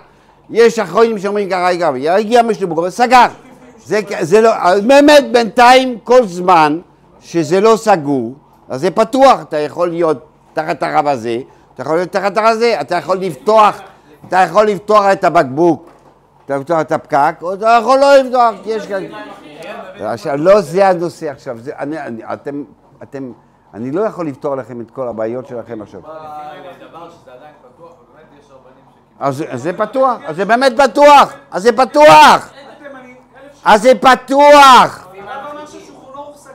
יש 0.51 0.79
אחרונים 0.79 1.19
שאומרים 1.19 1.49
ככה, 1.49 1.69
הגיע, 1.69 2.13
הגיע 2.13 2.43
משלובו, 2.43 2.91
סגר. 2.91 3.25
זה, 3.85 3.99
זה 4.21 4.41
לא, 4.41 4.51
באמת 4.87 5.23
בינתיים 5.31 5.99
כל 6.03 6.25
זמן 6.25 6.79
שזה 7.19 7.61
לא 7.61 7.75
סגור, 7.75 8.33
אז 8.69 8.81
זה 8.81 8.91
פתוח, 8.91 9.41
אתה 9.41 9.57
יכול 9.57 9.89
להיות 9.89 10.25
תחת 10.53 10.83
הרב 10.83 11.07
הזה, 11.07 11.37
אתה 11.73 11.81
יכול 11.81 11.95
להיות 11.95 12.11
תחת 12.11 12.37
הרב 12.37 12.45
הזה, 12.45 12.81
אתה 12.81 12.95
יכול 12.95 13.17
לפתוח, 13.17 13.81
אתה 14.27 14.37
יכול 14.37 14.67
לפתוח 14.67 15.05
את 15.11 15.23
הבקבוק, 15.23 15.89
אתה 16.45 16.53
יכול 16.53 16.61
לפתוח 16.61 16.81
את 16.81 16.91
הפקק, 16.91 17.35
או 17.41 17.53
אתה 17.53 17.77
יכול 17.81 17.99
לא 17.99 18.15
לפתוח, 18.15 18.55
כי 18.63 18.69
יש 18.69 18.87
כאן... 18.87 19.03
עכשיו, 19.99 20.37
לא 20.37 20.61
זה 20.61 20.87
הנושא 20.87 21.31
עכשיו, 21.31 21.57
זה, 21.57 21.71
אני, 21.79 22.01
אני, 22.01 22.21
אתם, 22.33 22.63
אתם, 23.03 23.31
אני 23.73 23.91
לא 23.91 24.01
יכול 24.01 24.27
לפתור 24.27 24.55
לכם 24.55 24.81
את 24.81 24.91
כל 24.91 25.07
הבעיות 25.07 25.47
שלכם 25.47 25.81
עכשיו. 25.81 26.01
דבר 26.01 27.09
שזה 27.09 27.33
עדיין 27.33 27.53
פתוח, 27.61 27.91
ובאמת 27.91 28.39
יש 28.39 28.51
רבנים 28.51 28.83
שקיבלו. 28.89 29.10
אז 29.21 29.43
זה 29.53 29.73
פתוח, 29.73 30.17
אז 30.27 30.35
זה 30.35 30.45
באמת 30.45 30.81
פתוח, 30.81 31.33
אז 31.51 31.63
זה 31.63 31.71
פתוח. 31.71 32.49
אז 33.65 33.81
זה 33.81 33.91
פתוח. 33.95 35.07
הרב 35.17 35.45
אמר 35.53 35.65
ששולחן 35.65 35.83
ערוך 36.15 36.37
סגר, 36.37 36.51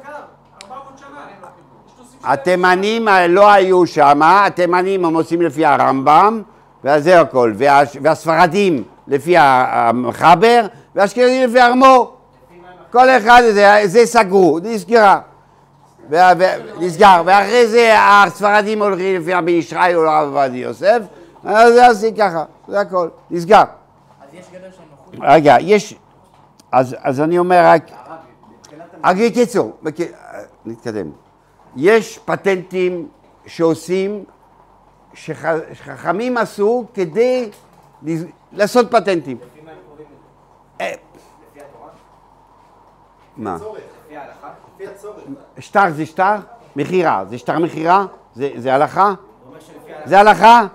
400 0.64 0.98
שנה. 0.98 1.06
יש 1.30 1.92
נושאים 1.98 2.20
ש- 2.22 2.24
התימנים 2.24 3.08
לא 3.28 3.50
היו 3.52 3.86
שם, 3.86 4.20
התימנים 4.24 5.04
הם 5.04 5.14
עושים 5.14 5.42
לפי 5.42 5.64
הרמב"ם, 5.66 6.42
וזה 6.84 7.20
הכל, 7.20 7.52
וה, 7.56 7.80
והספרדים 8.02 8.82
לפי 9.08 9.34
המחבר, 9.38 10.66
והאשכנזים 10.94 11.48
לפי 11.48 11.60
הארמו"ר. 11.60 12.12
כל 12.92 13.08
אחד, 13.10 13.42
זה, 13.52 13.80
זה 13.84 14.06
סגרו, 14.06 14.58
נסגרה. 14.62 15.18
נסגר, 16.80 17.22
ואחרי 17.24 17.66
זה 17.66 17.94
הספרדים 17.98 18.82
הולכים 18.82 19.20
לפי 19.20 19.34
רבי 19.34 19.50
ישי 19.52 19.76
או 19.94 20.06
הרב 20.10 20.28
עובדיה 20.36 20.62
יוסף, 20.62 20.98
אז 21.47 21.74
זה 21.74 21.86
עושים 21.88 22.14
ככה, 22.16 22.44
זה 22.68 22.80
הכל, 22.80 23.09
נסגר. 23.30 23.62
אז 24.20 24.34
יש 24.34 24.47
גדר 24.53 24.70
של 24.70 24.82
נוחות? 24.90 25.14
רגע, 25.34 25.57
יש, 25.61 25.94
אז, 26.72 26.97
אז 27.01 27.20
אני 27.20 27.38
אומר 27.38 27.62
רק, 27.64 27.82
רק 29.05 29.16
בקיצור, 29.16 29.72
בק... 29.82 29.94
נתקדם. 30.64 31.11
יש 31.76 32.18
פטנטים 32.24 33.09
שעושים, 33.47 34.24
שח- 35.14 35.44
שחכמים 35.72 36.36
עשו 36.38 36.84
כדי 36.94 37.51
לז- 38.03 38.26
לעשות 38.53 38.90
פטנטים. 38.90 39.38
אה, 40.80 40.92
מה? 43.36 43.57
לפי 44.07 44.16
ההלכה? 44.16 44.49
לפי 44.74 44.86
הצורך. 44.86 45.16
שטר 45.59 45.90
זה 45.92 46.07
שטר? 46.07 46.34
מכירה. 46.76 47.24
זה 47.28 47.38
שטר 47.38 47.59
מכירה? 47.59 48.07
זה 48.34 48.74
הלכה? 48.74 49.12
זה 50.05 50.20
הלכה? 50.20 50.66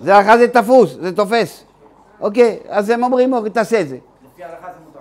זה 0.00 0.16
הלכה 0.16 0.38
זה 0.38 0.48
תפוס, 0.48 0.96
זה 1.00 1.16
תופס. 1.16 1.64
אוקיי, 2.20 2.58
אז 2.68 2.90
הם 2.90 3.02
אומרים, 3.02 3.32
אוקיי, 3.32 3.50
תעשה 3.50 3.80
את 3.80 3.88
זה. 3.88 3.96
לפי 3.96 4.44
ההלכה 4.44 4.66
זה 4.66 4.78
מותר. 4.84 5.00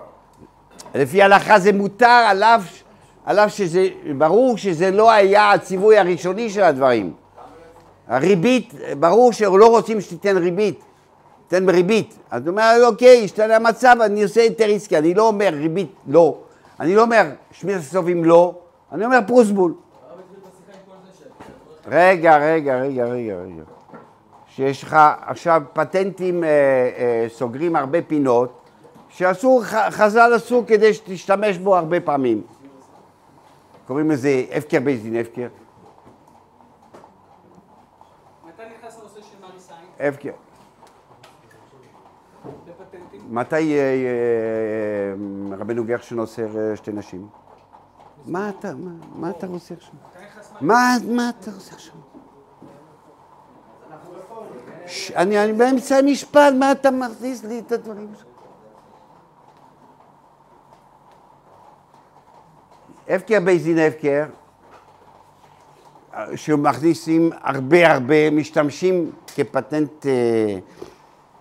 לפי 0.95 1.21
ההלכה 1.21 1.59
זה 1.59 1.73
מותר, 1.73 2.25
עליו, 2.27 2.61
עליו 3.25 3.49
שזה, 3.49 3.87
ברור 4.17 4.57
שזה 4.57 4.91
לא 4.91 5.11
היה 5.11 5.51
הציווי 5.51 5.97
הראשוני 5.97 6.49
של 6.49 6.63
הדברים. 6.63 7.13
הריבית, 8.07 8.73
ברור 8.99 9.33
שלא 9.33 9.69
רוצים 9.69 10.01
שתיתן 10.01 10.37
ריבית, 10.37 10.83
תן 11.47 11.65
בריבית. 11.65 12.17
אז 12.31 12.41
הוא 12.41 12.51
אומר, 12.51 12.77
אוקיי, 12.85 13.23
השתנה 13.23 13.55
המצב, 13.55 13.95
אני 14.01 14.23
עושה 14.23 14.43
יותר 14.43 14.65
עסקי, 14.69 14.97
אני 14.97 15.13
לא 15.13 15.27
אומר 15.27 15.49
ריבית 15.53 15.91
לא, 16.07 16.37
אני 16.79 16.95
לא 16.95 17.01
אומר 17.01 17.23
שמירת 17.51 17.79
הסופים 17.79 18.23
לא, 18.23 18.53
אני 18.91 19.05
אומר 19.05 19.19
פרוסבול. 19.27 19.73
רגע, 21.87 22.37
רגע, 22.37 22.75
רגע, 22.81 23.05
רגע, 23.05 23.35
רגע. 23.35 23.63
שיש 24.49 24.83
לך 24.83 24.97
עכשיו 25.21 25.61
פטנטים, 25.73 26.43
אה, 26.43 26.49
אה, 26.49 27.25
סוגרים 27.29 27.75
הרבה 27.75 28.01
פינות, 28.01 28.69
שעשו, 29.09 29.61
חז"ל 29.89 30.33
עשו 30.35 30.63
כדי 30.67 30.93
שתשתמש 30.93 31.57
בו 31.57 31.77
הרבה 31.77 31.99
פעמים. 31.99 32.41
קוראים 33.87 34.11
לזה 34.11 34.43
הפקר 34.51 34.79
בית 34.79 35.01
דין 35.01 35.15
הפקר. 35.15 35.47
מתי? 38.47 38.61
הפקר. 39.99 40.31
רבנו 45.59 45.85
גרשון 45.85 46.19
אוסר 46.19 46.75
שתי 46.75 46.91
נשים? 46.91 47.27
מה 48.25 48.49
אתה, 48.49 48.73
מה, 49.15 49.29
אתה 49.29 49.47
רוצה 49.47 49.73
עכשיו? 49.73 49.93
מה, 50.61 50.97
אתה 51.29 51.51
רוצה 51.51 51.75
עכשיו? 51.75 51.95
ש- 54.89 55.11
אני, 55.11 55.43
אני 55.43 55.53
באמצע 55.53 55.95
המשפט, 55.97 56.53
מה 56.59 56.71
אתה 56.71 56.91
מכניס 56.91 57.43
לי 57.43 57.59
את 57.59 57.71
הדברים 57.71 58.07
שלך? 58.17 58.25
הפקר 63.09 63.39
בית 63.39 63.63
דין 63.63 63.77
הפקר, 63.77 64.23
שמכניסים 66.35 67.29
הרבה 67.41 67.91
הרבה, 67.91 68.29
משתמשים 68.31 69.11
כפטנט 69.35 70.05
אה, 70.05 70.57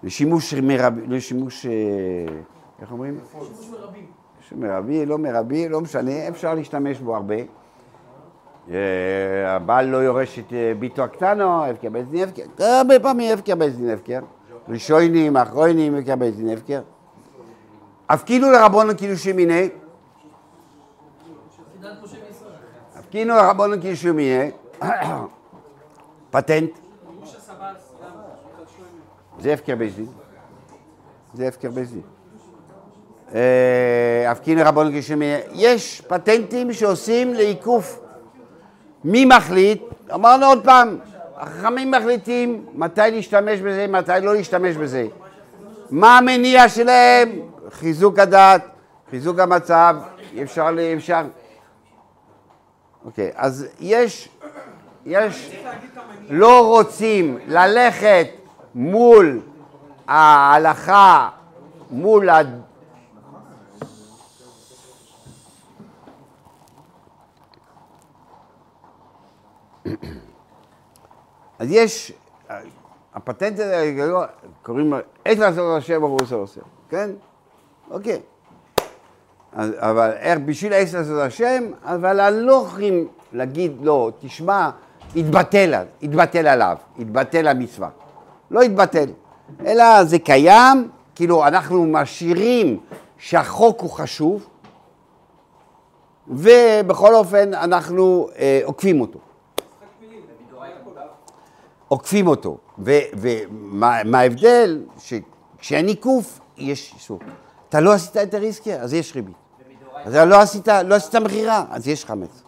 לשימוש 0.02 0.54
מרבי, 0.54 1.06
לשימוש, 1.06 1.66
אה, 1.66 1.72
איך 2.80 2.92
אומרים? 2.92 3.18
שימוש 3.32 3.70
מרבים. 3.70 4.06
מרבי, 4.52 5.06
לא 5.06 5.18
מרבי, 5.18 5.68
לא 5.68 5.80
משנה, 5.80 6.28
אפשר 6.28 6.54
להשתמש 6.54 6.98
בו 6.98 7.16
הרבה. 7.16 7.34
אה, 8.70 9.56
הבעל 9.56 9.86
לא 9.86 9.96
יורש 9.96 10.38
את 10.38 10.52
אה, 10.52 10.72
ביתו 10.78 11.02
הקטנו, 11.04 11.64
בית 11.90 12.08
דין 12.08 12.28
הפקר, 12.28 12.42
הרבה 12.58 13.00
פעמים 13.00 13.32
דין 13.76 13.90
הפקר. 13.90 14.20
ראשונים, 14.68 15.36
אחרונים, 15.36 15.94
בית 16.16 16.36
דין 16.36 16.48
הפקר. 16.48 16.80
הפקינו 18.08 18.50
לרבונו 18.50 18.96
קידושי 18.96 19.32
מיני, 19.32 19.68
חידת 21.80 21.92
משה 22.02 22.16
וישראל. 22.28 22.52
הפקינו 22.96 23.34
לרבונו 23.34 23.80
קידושי 23.80 24.10
מיני, 24.10 24.50
פטנט. 26.30 26.70
זה 29.40 29.52
הפקר 29.52 29.76
בית 29.76 29.96
דין. 29.96 30.06
זה 31.34 31.48
הפקר 31.48 31.70
בית 31.70 31.88
דין. 31.90 32.02
אה, 33.34 34.30
הפקין 34.30 34.58
רבון 34.58 35.00
כשמי... 35.00 35.34
יש 35.52 36.00
פטנטים 36.00 36.72
שעושים 36.72 37.34
לעיקוף. 37.34 38.07
מי 39.04 39.24
מחליט? 39.24 39.82
אמרנו 40.14 40.46
עוד 40.46 40.64
פעם, 40.64 40.96
החכמים 41.36 41.90
מחליטים 41.90 42.66
מתי 42.74 43.00
להשתמש 43.12 43.60
בזה, 43.60 43.86
מתי 43.88 44.12
לא 44.22 44.34
להשתמש 44.34 44.76
בזה. 44.76 45.06
מה 45.90 46.18
המניע 46.18 46.68
שלהם? 46.68 47.28
חיזוק 47.70 48.18
הדת, 48.18 48.62
חיזוק 49.10 49.38
המצב, 49.38 49.96
אפשר, 50.42 50.70
ל- 50.70 50.78
אפשר. 50.96 51.22
אוקיי, 53.04 53.30
אז 53.34 53.66
יש, 53.80 54.28
יש, 55.06 55.56
לא 56.30 56.66
רוצים 56.66 57.38
ללכת 57.46 58.26
מול 58.74 59.40
ההלכה, 60.08 61.28
מול 61.90 62.28
אז 71.58 71.70
יש, 71.70 72.12
הפטנט 73.14 73.58
הזה, 73.58 73.94
קוראים 74.62 74.90
לו, 74.90 74.96
איך 75.26 75.38
לעשות 75.38 75.78
השם 75.78 76.00
ברור 76.00 76.18
זה 76.26 76.34
עושה, 76.34 76.60
כן? 76.88 77.10
אוקיי. 77.90 78.20
אז, 79.52 79.70
אבל 79.76 80.10
איך, 80.10 80.38
בשביל 80.38 80.72
איך 80.72 80.94
לעשות 80.94 81.20
השם, 81.20 81.64
אבל 81.82 82.20
הלוכים 82.20 83.08
להגיד 83.32 83.72
לו, 83.82 84.10
תשמע, 84.20 84.70
התבטל, 85.16 85.74
התבטל 86.02 86.46
עליו, 86.46 86.76
התבטל 86.98 87.48
המצווה. 87.48 87.88
לא 88.50 88.62
התבטל, 88.62 89.06
אלא 89.66 90.04
זה 90.04 90.18
קיים, 90.18 90.88
כאילו 91.14 91.46
אנחנו 91.46 91.86
משאירים 91.86 92.80
שהחוק 93.18 93.80
הוא 93.80 93.90
חשוב, 93.90 94.46
ובכל 96.28 97.14
אופן 97.14 97.54
אנחנו 97.54 98.28
אה, 98.38 98.60
עוקפים 98.64 99.00
אותו. 99.00 99.18
עוקפים 101.88 102.26
אותו. 102.26 102.58
ומה 102.78 104.02
מה 104.04 104.18
ההבדל? 104.18 104.84
שכשאין 104.98 105.86
עיקוף, 105.86 106.40
יש 106.56 106.94
איסור. 106.94 107.18
אתה 107.68 107.80
לא 107.80 107.92
עשית 107.92 108.16
את 108.16 108.34
הריסקי, 108.34 108.74
אז 108.74 108.94
יש 108.94 109.16
ריבית. 109.16 109.36
אז 110.04 110.14
לא 110.14 110.40
עשית, 110.40 110.68
לא 110.68 110.94
עשית 110.94 111.14
מכירה, 111.14 111.64
אז 111.70 111.88
יש 111.88 112.04
חמץ. 112.04 112.42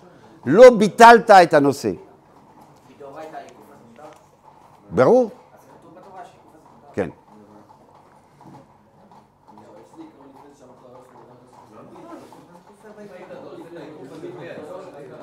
לא 0.46 0.70
ביטלת 0.70 1.30
את 1.30 1.54
הנושא. 1.54 1.90
ברור. 4.90 5.30
כן. 6.92 7.10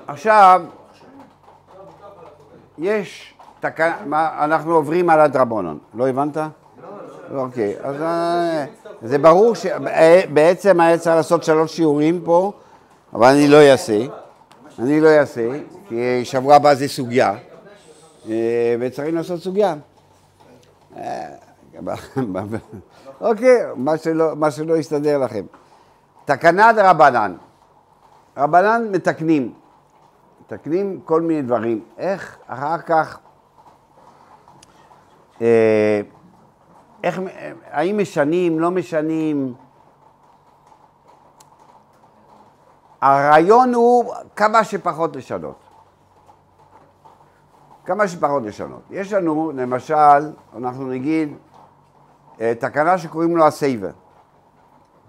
עכשיו, 0.08 0.62
יש 2.78 3.37
תקנה, 3.70 3.96
מה, 4.06 4.44
אנחנו 4.44 4.76
עוברים 4.76 5.10
על 5.10 5.20
הדרבנון, 5.20 5.80
לא 5.94 6.08
הבנת? 6.08 6.38
לא, 6.38 7.42
אוקיי, 7.42 7.76
אז 7.84 8.02
אה, 8.02 8.66
זה 9.02 9.18
ברור 9.18 9.56
שבעצם 9.56 10.80
היה 10.80 10.98
צריך 10.98 11.16
לעשות 11.16 11.44
שלוש 11.44 11.76
שיעורים 11.76 12.22
פה, 12.26 12.52
אבל 13.14 13.28
אני 13.28 13.48
לא 13.48 13.58
אעשה, 13.58 14.00
אני 14.80 15.02
לא 15.02 15.10
אעשה, 15.10 15.50
כי 15.88 16.26
שבוע 16.26 16.56
הבא 16.56 16.74
זה 16.74 16.88
סוגיה, 16.88 17.36
אה, 18.30 18.76
וצריכים 18.80 19.16
לעשות 19.16 19.40
סוגיה. 19.40 19.76
אה, 20.98 21.28
אוקיי, 23.22 23.58
מה 24.36 24.52
שלא, 24.52 24.78
יסתדר 24.78 25.18
לכם. 25.18 25.46
תקנה 26.26 26.74
דרבנן, 26.74 27.36
רבנן 28.38 28.88
מתקנים, 28.92 29.54
מתקנים 30.42 31.00
כל 31.06 31.22
מיני 31.22 31.42
דברים. 31.42 31.82
איך 31.98 32.38
אחר 32.48 32.78
כך, 32.78 33.18
אה, 33.18 33.27
איך, 37.04 37.22
האם 37.72 37.98
משנים, 37.98 38.60
לא 38.60 38.72
משנים? 38.72 39.54
הרעיון 43.02 43.74
הוא 43.74 44.14
כמה 44.36 44.64
שפחות 44.64 45.16
לשנות. 45.16 45.56
כמה 47.86 48.08
שפחות 48.08 48.44
לשנות. 48.44 48.82
יש 48.90 49.14
לנו, 49.14 49.52
למשל, 49.56 50.34
אנחנו 50.58 50.88
נגיד, 50.88 51.38
אה, 52.42 52.54
תקנה 52.60 52.98
שקוראים 52.98 53.38
לו 53.38 53.48
הסייבר. 53.48 53.92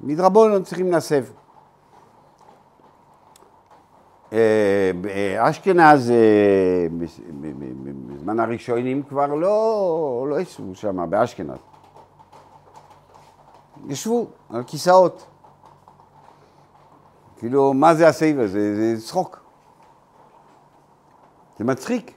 מדרבנון 0.00 0.62
צריכים 0.62 0.90
להסב. 0.90 1.24
אה, 4.32 4.90
אה, 5.08 6.86
ב- 7.40 8.12
בזמן 8.14 8.40
הראשונים 8.40 9.02
כבר 9.02 9.26
לא, 9.26 10.26
לא 10.30 10.40
ישבו 10.40 10.74
שם, 10.74 11.10
באשכנז. 11.10 11.58
ישבו 13.88 14.26
על 14.50 14.64
כיסאות. 14.64 15.26
כאילו, 17.38 17.74
מה 17.74 17.94
זה 17.94 18.08
הסייבר? 18.08 18.46
זה, 18.46 18.76
זה 18.96 19.06
צחוק. 19.06 19.40
זה 21.58 21.64
מצחיק. 21.64 22.14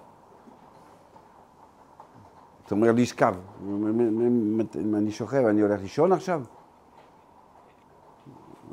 אתה 2.65 2.75
אומר 2.75 2.91
לי, 2.91 3.05
שכב. 3.05 3.35
אם 4.75 4.95
אני 4.95 5.11
שוכב, 5.11 5.45
אני 5.45 5.61
הולך 5.61 5.81
לישון 5.81 6.11
עכשיו? 6.11 6.41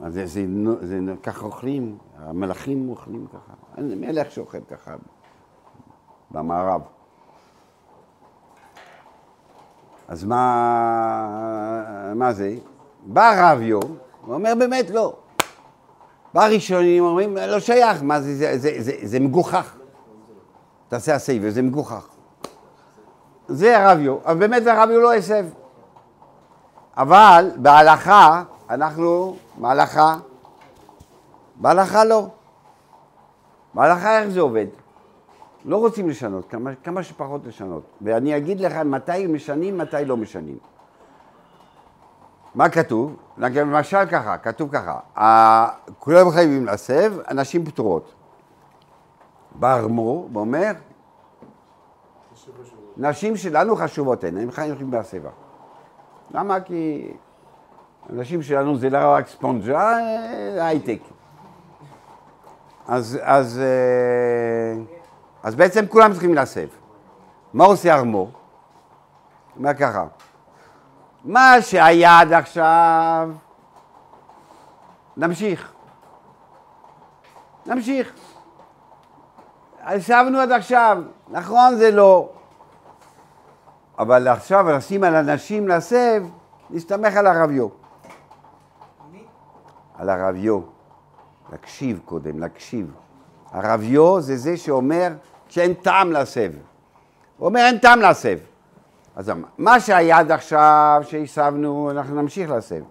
אז 0.02 0.14
זה, 0.14 0.26
זה, 0.26 0.44
זה, 0.80 1.00
נו- 1.00 1.22
ככה 1.22 1.46
אוכלים, 1.46 1.98
המלאכים 2.18 2.88
אוכלים 2.88 3.26
ככה. 3.26 3.52
אין 3.76 4.00
מלך 4.00 4.30
שאוכל 4.30 4.58
ככה 4.60 4.94
במערב. 6.30 6.80
אז 10.08 10.24
מה, 10.24 11.84
מה 12.14 12.32
זה? 12.32 12.54
בא 13.06 13.52
רביו, 13.52 13.80
הוא 14.26 14.34
אומר 14.34 14.52
באמת 14.58 14.90
לא. 14.90 15.16
בא 16.34 16.46
ראשונים, 16.46 17.04
אומרים, 17.04 17.36
לא 17.36 17.60
שייך, 17.60 18.02
מה 18.02 18.20
זה, 18.20 18.34
זה, 18.36 18.58
זה, 18.58 18.70
זה, 18.78 18.92
זה 19.02 19.20
מגוחך. 19.20 19.76
תעשה 20.88 21.14
הסייבר, 21.14 21.50
זה 21.50 21.62
מגוחך. 21.62 22.08
זה 23.48 23.92
רביו, 23.92 24.16
אבל 24.24 24.38
באמת 24.38 24.66
הרביו 24.66 25.00
לא 25.00 25.14
הסב. 25.14 25.46
אבל 26.96 27.50
בהלכה, 27.56 28.42
אנחנו, 28.70 29.36
בהלכה, 29.58 30.16
בהלכה 31.56 32.04
לא. 32.04 32.26
בהלכה 33.74 34.18
איך 34.18 34.28
זה 34.28 34.40
עובד? 34.40 34.66
לא 35.64 35.76
רוצים 35.76 36.08
לשנות, 36.08 36.50
כמה, 36.50 36.74
כמה 36.74 37.02
שפחות 37.02 37.46
לשנות. 37.46 37.82
ואני 38.00 38.36
אגיד 38.36 38.60
לך 38.60 38.76
מתי 38.76 39.26
משנים, 39.26 39.78
מתי 39.78 40.04
לא 40.04 40.16
משנים. 40.16 40.58
מה 42.54 42.68
כתוב? 42.68 43.16
למשל 43.38 44.06
ככה, 44.06 44.38
כתוב 44.38 44.70
ככה, 44.72 44.98
כולם 45.98 46.30
חייבים 46.30 46.64
להסב, 46.64 47.12
הנשים 47.26 47.64
פטורות. 47.64 48.14
בא 49.54 49.76
ארמו"ר 49.76 50.28
ואומר, 50.32 50.72
נשים 52.96 53.36
שלנו 53.36 53.76
חשובות 53.76 54.24
הן, 54.24 54.38
הן 54.38 54.50
חייבים 54.50 54.90
בהסבה. 54.90 55.30
למה? 56.30 56.60
כי 56.60 57.12
הנשים 58.08 58.42
שלנו 58.42 58.76
זה 58.76 58.90
לא 58.90 58.98
רק 59.14 59.28
ספונג'ה, 59.28 59.96
זה 60.54 60.64
הייטק. 60.64 61.00
אז, 62.88 63.18
אז, 63.22 63.60
אה, 63.60 64.82
אז 65.42 65.54
בעצם 65.54 65.86
כולם 65.86 66.12
צריכים 66.12 66.34
להסב. 66.34 66.66
מה 67.54 67.64
עושה 67.64 67.94
ארמו"ר? 67.94 68.30
אומר 69.56 69.74
ככה, 69.74 70.04
מה 71.24 71.54
שהיה 71.60 72.20
עד 72.20 72.32
עכשיו, 72.32 73.30
נמשיך. 75.16 75.72
נמשיך. 77.66 78.12
ישבנו 79.90 80.38
עד 80.38 80.52
עכשיו, 80.52 81.02
נכון 81.28 81.76
זה 81.76 81.90
לא, 81.90 82.28
אבל 83.98 84.28
עכשיו 84.28 84.76
נשים 84.76 85.04
על 85.04 85.14
אנשים 85.14 85.68
להסב, 85.68 86.22
נסתמך 86.70 87.16
על 87.16 87.26
הרביו. 87.26 87.87
על 89.98 90.08
הרביו. 90.08 90.60
להקשיב 91.52 92.00
קודם, 92.04 92.38
להקשיב. 92.38 92.92
הרביו 93.50 94.20
זה 94.20 94.36
זה 94.36 94.56
שאומר 94.56 95.08
שאין 95.48 95.74
טעם 95.74 96.12
להסב. 96.12 96.50
הוא 97.38 97.46
אומר 97.46 97.60
אין 97.60 97.78
טעם 97.78 98.00
להסב. 98.00 98.38
אז 99.16 99.32
מה 99.58 99.80
שהיה 99.80 100.18
עד 100.18 100.32
עכשיו 100.32 101.00
שהסבנו, 101.02 101.90
אנחנו 101.90 102.22
נמשיך 102.22 102.50
להסב. 102.50 102.82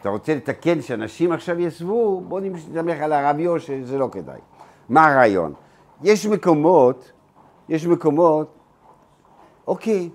אתה 0.00 0.08
רוצה 0.08 0.34
לתקן 0.34 0.82
שאנשים 0.82 1.32
עכשיו 1.32 1.60
יסבו, 1.60 2.20
בוא 2.20 2.40
נסתמך 2.40 3.00
על 3.00 3.12
הרביו 3.12 3.60
שזה 3.60 3.98
לא 3.98 4.08
כדאי. 4.12 4.40
מה 4.88 5.12
הרעיון? 5.12 5.52
יש 6.02 6.26
מקומות, 6.26 7.12
יש 7.68 7.86
מקומות, 7.86 8.54
אוקיי, 9.66 10.10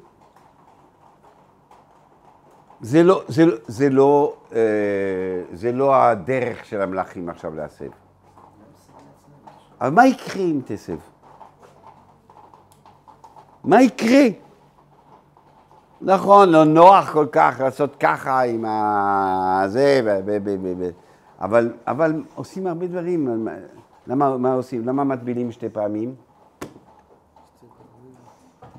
זה 2.81 3.03
לא, 3.03 3.23
זה, 3.27 3.43
זה, 3.67 3.89
לא, 3.89 4.35
אה, 4.55 4.59
זה 5.53 5.71
לא 5.71 5.95
הדרך 5.95 6.65
של 6.65 6.81
המלאכים 6.81 7.29
עכשיו 7.29 7.55
להסב. 7.55 7.89
אבל 9.81 9.89
מה 9.89 10.07
יקרה 10.07 10.43
אם 10.43 10.61
תסב? 10.65 10.97
מה 13.63 13.81
יקרה? 13.81 14.25
נכון, 16.01 16.49
לא 16.49 16.63
נוח 16.63 17.11
כל 17.13 17.27
כך 17.31 17.55
לעשות 17.59 17.95
ככה 17.95 18.41
עם 18.41 18.65
ה... 18.65 19.63
זה. 19.67 20.01
ו... 20.05 20.19
ו... 20.25 20.37
ו... 20.43 20.73
ו... 20.79 20.89
אבל, 21.41 21.73
אבל 21.87 22.23
עושים 22.35 22.67
הרבה 22.67 22.87
דברים. 22.87 23.47
למה, 24.07 24.37
מה 24.37 24.53
עושים? 24.53 24.85
למה 24.85 25.03
מטבילים 25.03 25.51
שתי 25.51 25.69
פעמים? 25.69 26.15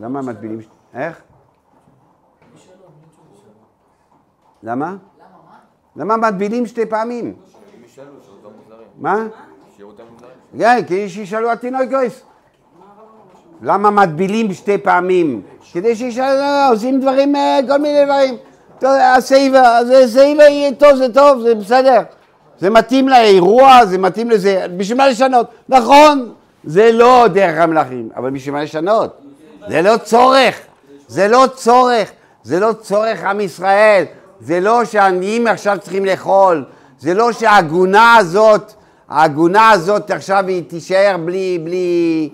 למה 0.01 0.22
מטבילים... 0.22 0.61
איך? 0.94 1.22
למה? 4.62 4.96
למה 5.96 6.16
מטבילים 6.16 6.66
שתי 6.66 6.86
פעמים? 6.86 7.34
מה? 8.98 9.26
כן, 10.58 10.82
כי 10.86 11.08
שישאלו 11.08 11.50
התינוקוס. 11.50 12.22
למה 13.62 13.90
מטבילים 13.90 14.52
שתי 14.52 14.78
פעמים? 14.78 15.42
כדי 15.72 15.96
שישאלו, 15.96 16.26
לא, 16.26 16.40
לא, 16.40 16.72
עושים 16.72 17.00
דברים, 17.00 17.36
אה, 17.36 17.58
כל 17.68 17.78
מיני 17.78 18.04
דברים. 18.04 18.36
טוב, 18.78 18.90
הסייבר, 19.16 19.84
זה 19.86 20.08
סייבר 20.08 20.42
יהיה 20.42 20.72
טוב, 20.74 20.94
זה 20.94 21.14
טוב, 21.14 21.40
זה 21.40 21.54
בסדר. 21.54 22.00
זה 22.58 22.70
מתאים 22.70 23.08
לאירוע, 23.08 23.86
זה 23.86 23.98
מתאים 23.98 24.30
לזה, 24.30 24.66
בשביל 24.76 24.98
מה 24.98 25.08
לשנות? 25.08 25.46
נכון, 25.68 26.32
זה 26.64 26.92
לא 26.92 27.26
דרך 27.32 27.58
המלכים, 27.58 28.08
אבל 28.16 28.30
בשביל 28.30 28.54
מה 28.54 28.62
לשנות? 28.62 29.20
זה 29.68 29.82
לא 29.82 29.96
צורך, 29.96 30.61
זה 31.08 31.28
לא 31.28 31.46
צורך, 31.54 32.11
זה 32.42 32.61
לא 32.61 32.72
צורך 32.72 33.24
עם 33.24 33.40
ישראל, 33.40 34.04
זה 34.41 34.61
לא 34.61 34.84
שהעניים 34.84 35.47
עכשיו 35.47 35.78
צריכים 35.80 36.05
לאכול, 36.05 36.64
זה 36.99 37.14
לא 37.14 37.32
שהעגונה 37.32 38.16
הזאת, 38.16 38.72
העגונה 39.09 39.70
הזאת 39.70 40.11
עכשיו 40.11 40.45
היא 40.47 40.62
תישאר 40.68 41.16
בלי, 41.24 41.59
בלי, 41.64 42.28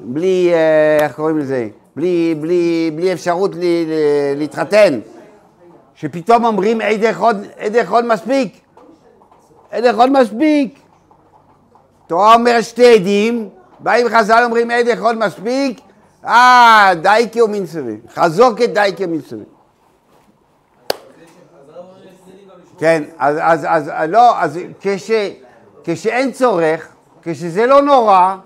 בלי, 0.00 0.50
אה, 0.52 1.04
איך 1.04 1.16
קוראים 1.16 1.38
לזה? 1.38 1.68
בלי, 1.96 2.34
בלי, 2.40 2.90
בלי 2.96 3.12
אפשרות 3.12 3.54
ל, 3.54 3.58
ל, 3.60 3.92
להתחתן. 4.36 5.00
שפתאום 5.94 6.44
אומרים 6.44 6.80
עדי 6.80 7.14
חוד, 7.14 7.36
עדי 7.58 7.86
חוד 7.86 8.04
מספיק, 8.04 8.60
עדי 9.70 9.92
חוד 9.92 10.10
מספיק. 10.10 10.78
תורה 12.06 12.34
אומרת 12.34 12.64
שתי 12.64 12.94
עדים, 12.94 13.48
באים 13.80 14.08
חז"ל 14.08 14.42
אומרים 14.44 14.70
עדי 14.70 14.96
חוד 14.96 15.18
מספיק, 15.18 15.80
אה, 16.26 16.92
דייקה 17.02 17.44
ומינסרי, 17.44 17.96
חזוקת 18.14 18.68
דייקה 18.68 19.04
ומינסרי. 19.04 19.44
כן, 22.80 23.02
אז, 23.18 23.36
אז, 23.40 23.66
אז, 23.90 24.10
לא, 24.10 24.40
אז 24.42 24.58
כש, 24.80 25.10
כשאין 25.84 26.32
צורך, 26.32 26.88
כשזה 27.22 27.66
לא 27.66 27.82
נורא, 27.82 28.36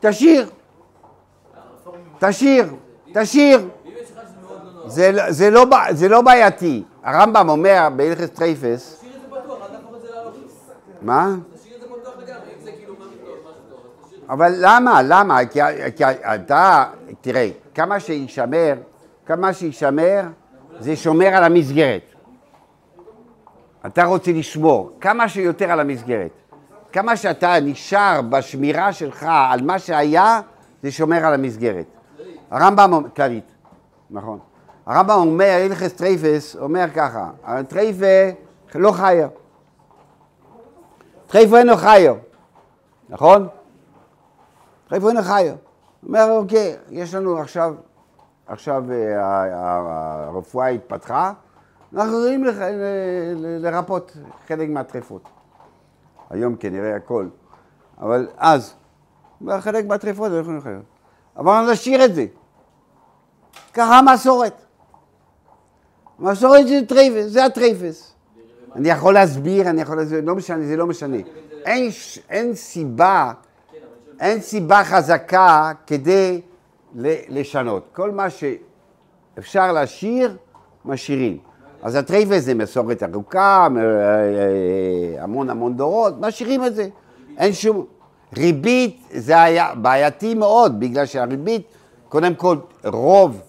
תשאיר. 0.00 0.50
תשאיר, 2.18 2.74
תשאיר. 3.14 3.68
זה, 4.86 5.12
לא- 5.12 5.30
זה, 5.32 5.50
לא, 5.50 5.64
זה 5.90 6.08
לא 6.08 6.22
בעייתי. 6.22 6.84
הרמב"ם 7.04 7.48
אומר 7.48 7.88
בהלכס 7.96 8.30
טרייפס, 8.30 8.96
תשאיר 8.98 9.12
את 9.16 9.20
זה 9.20 9.36
פתוח, 9.42 9.58
אל 9.62 9.76
תהפוך 9.76 9.94
את 9.96 10.00
זה 10.02 10.08
להלוך. 10.14 10.34
מה? 11.02 11.34
אבל 14.28 14.52
למה? 14.58 15.02
למה? 15.02 15.38
כי, 15.46 15.60
כי 15.96 16.04
אתה, 16.34 16.84
תראה, 17.20 17.50
כמה 17.74 18.00
שישמר, 18.00 18.74
כמה 19.26 19.52
שישמר, 19.52 20.22
זה 20.80 20.96
שומר 20.96 21.26
על 21.26 21.44
המסגרת. 21.44 22.07
אתה 23.86 24.04
רוצה 24.04 24.32
לשמור 24.32 24.90
כמה 25.00 25.28
שיותר 25.28 25.70
על 25.72 25.80
המסגרת. 25.80 26.30
כמה 26.92 27.16
שאתה 27.16 27.60
נשאר 27.62 28.20
בשמירה 28.30 28.92
שלך 28.92 29.26
על 29.50 29.62
מה 29.62 29.78
שהיה, 29.78 30.40
זה 30.82 30.90
שומר 30.92 31.26
על 31.26 31.34
המסגרת. 31.34 31.86
הרמב"ם, 32.50 32.92
אומר- 32.92 33.08
כללית, 33.16 33.44
נכון. 34.10 34.38
הרמב"ם 34.86 35.14
אומר, 35.16 35.44
הלכס 35.64 35.92
טרייפס, 35.92 36.56
אומר 36.56 36.84
ככה, 36.94 37.30
הטרייפה 37.44 38.06
לא 38.74 38.92
חיה. 38.92 39.28
טרייפה 41.26 41.58
אינו 41.58 41.76
חיה, 41.76 42.14
נכון? 43.08 43.48
טרייפה 44.88 45.08
אינו 45.08 45.22
חיה. 45.22 45.54
אומר, 46.06 46.30
אוקיי, 46.30 46.76
יש 46.90 47.14
לנו 47.14 47.38
עכשיו, 47.38 47.74
עכשיו 48.46 48.84
אה, 48.92 49.24
ה- 49.24 49.44
ה- 49.54 50.24
הרפואה 50.28 50.66
התפתחה, 50.66 51.32
אנחנו 51.94 52.18
יכולים 52.18 52.44
לח- 52.44 52.56
לרפות 53.36 54.16
חלק 54.48 54.68
מהטרפות. 54.68 55.22
היום 56.30 56.56
כנראה 56.56 56.96
הכל, 56.96 57.28
אבל 58.00 58.28
אז, 58.36 58.74
חלק 59.60 59.84
מהטרפות 59.86 60.26
אנחנו 60.26 60.38
יכולים 60.40 60.58
לחיות. 60.58 60.82
אבל 61.36 61.72
נשאיר 61.72 62.04
את 62.04 62.14
זה. 62.14 62.26
ככה 63.74 63.98
המסורת. 63.98 64.54
מסורת 66.18 66.68
זה 66.68 66.80
טרייפס, 66.88 67.26
זה 67.32 67.44
הטרייפס. 67.44 68.14
אני 68.76 68.88
יכול 68.88 69.14
להסביר, 69.14 69.70
אני 69.70 69.80
יכול 69.82 69.96
להסביר, 69.96 70.20
לא 70.24 70.34
משנה, 70.34 70.66
זה 70.66 70.76
לא 70.76 70.86
משנה. 70.86 71.16
אין, 71.64 71.90
אין 72.28 72.54
סיבה, 72.54 73.32
אין 74.20 74.40
סיבה 74.40 74.84
חזקה 74.84 75.72
כדי 75.86 76.40
לשנות. 77.28 77.88
כל 77.92 78.10
מה 78.10 78.26
שאפשר 78.30 79.72
להשאיר, 79.72 80.36
משאירים. 80.84 81.38
אז 81.82 81.94
הטרייפס 81.94 82.44
זה 82.44 82.54
מסורת 82.54 83.02
ארוכה, 83.02 83.68
אה, 83.76 83.80
אה, 83.80 85.22
המון 85.22 85.50
המון 85.50 85.76
דורות, 85.76 86.14
משאירים 86.20 86.64
את 86.64 86.74
זה. 86.74 86.88
אין 87.38 87.52
שום... 87.52 87.86
ריבית 88.36 89.02
זה 89.10 89.42
היה 89.42 89.74
בעייתי 89.74 90.34
מאוד, 90.34 90.80
בגלל 90.80 91.06
שהריבית, 91.06 91.62
קודם 92.08 92.34
כל, 92.34 92.56
רוב, 92.84 93.40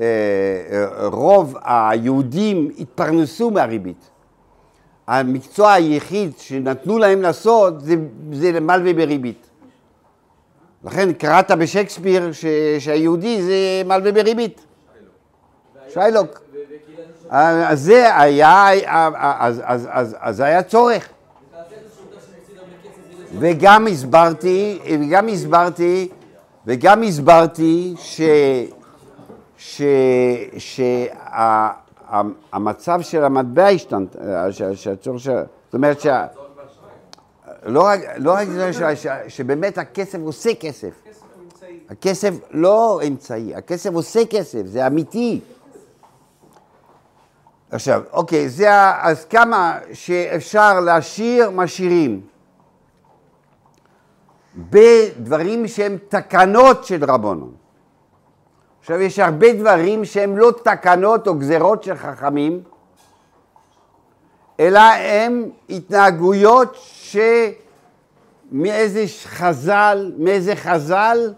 אה, 0.00 0.06
רוב 1.12 1.56
היהודים 1.64 2.70
התפרנסו 2.78 3.50
מהריבית. 3.50 4.10
המקצוע 5.06 5.72
היחיד 5.72 6.32
שנתנו 6.38 6.98
להם 6.98 7.22
לעשות 7.22 7.80
זה, 7.80 7.94
זה 8.32 8.60
מלווה 8.60 8.92
בריבית. 8.92 9.46
לכן 10.84 11.12
קראת 11.12 11.50
בשייקספיר 11.50 12.32
ש, 12.32 12.44
שהיהודי 12.78 13.42
זה 13.42 13.82
מלווה 13.84 14.12
בריבית. 14.12 14.64
שיילוק. 15.88 16.40
אז 17.32 17.80
זה 17.80 18.16
היה, 18.20 18.66
אז, 19.16 19.62
אז, 19.64 19.88
אז, 19.90 20.16
אז 20.20 20.40
היה 20.40 20.62
צורך. 20.62 21.08
וגם 23.38 23.86
הסברתי, 23.86 24.78
וגם 25.00 25.28
הסברתי, 25.28 26.08
וגם 26.66 27.02
הסברתי 27.02 27.94
ש... 27.98 28.20
ש... 29.58 29.82
שהמצב 32.48 33.00
של 33.00 33.24
המטבע 33.24 33.66
השתנה, 33.68 34.06
ש- 34.50 34.62
שהצורך 34.62 35.20
של... 35.20 35.32
זאת 35.64 35.74
אומרת 35.74 36.00
שה... 36.00 36.26
לא 37.66 37.82
רק, 37.82 38.00
לא 38.16 38.32
רק 38.32 38.48
זה 38.48 38.72
ש- 38.72 38.76
ש- 39.02 39.06
שבאמת 39.28 39.78
הכסף 39.78 40.18
עושה 40.24 40.54
כסף. 40.54 40.90
כסף 41.04 41.22
הוא 41.36 41.42
אמצעי. 41.44 41.78
הכסף 41.90 42.34
לא 42.50 43.00
אמצעי, 43.08 43.54
הכסף 43.54 43.90
עושה 43.94 44.20
כסף, 44.30 44.62
זה 44.64 44.86
אמיתי. 44.86 45.40
עכשיו, 47.72 48.02
אוקיי, 48.12 48.48
זה, 48.48 48.68
אז 49.00 49.24
כמה 49.24 49.78
שאפשר 49.92 50.80
להשאיר, 50.80 51.50
משאירים. 51.50 52.20
בדברים 54.56 55.68
שהם 55.68 55.98
תקנות 56.08 56.84
של 56.84 57.04
רבונון. 57.04 57.52
עכשיו, 58.80 59.00
יש 59.00 59.18
הרבה 59.18 59.52
דברים 59.52 60.04
שהם 60.04 60.36
לא 60.36 60.52
תקנות 60.64 61.28
או 61.28 61.34
גזרות 61.34 61.82
של 61.82 61.96
חכמים, 61.96 62.62
אלא 64.60 64.80
הם 64.98 65.48
התנהגויות 65.70 66.76
שמאיזה 68.52 69.04
חז"ל, 69.24 70.12
מאיזה 70.18 70.56
חז"ל 70.56 71.32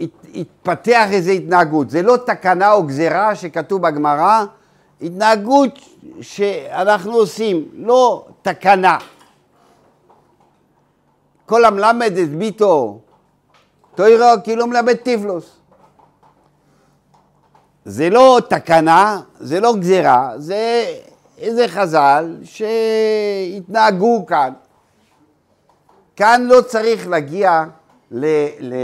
הת- 0.00 0.26
התפתח 0.34 1.06
איזו 1.10 1.30
התנהגות. 1.30 1.90
זה 1.90 2.02
לא 2.02 2.16
תקנה 2.26 2.72
או 2.72 2.82
גזרה 2.82 3.34
שכתוב 3.34 3.82
בגמרא, 3.82 4.44
התנהגות 5.02 5.78
שאנחנו 6.20 7.12
עושים, 7.12 7.68
לא 7.74 8.26
תקנה. 8.42 8.98
כל 11.46 11.64
המלמד 11.64 12.12
את 12.22 12.28
ביתו 12.28 13.00
תוירו 13.94 14.26
כאילו 14.44 14.66
מלמד 14.66 14.94
טיפלוס. 14.94 15.56
זה 17.84 18.10
לא 18.10 18.38
תקנה, 18.48 19.20
זה 19.40 19.60
לא 19.60 19.76
גזירה, 19.76 20.32
זה 20.36 20.84
איזה 21.38 21.68
חז"ל 21.68 22.36
שהתנהגו 22.44 24.26
כאן. 24.26 24.52
כאן 26.16 26.46
לא 26.46 26.60
צריך 26.60 27.08
להגיע 27.08 27.64
ל... 28.10 28.26
ל... 28.60 28.74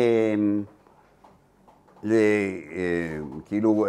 ל... 2.02 2.12
אה, 2.12 3.18
כאילו... 3.46 3.86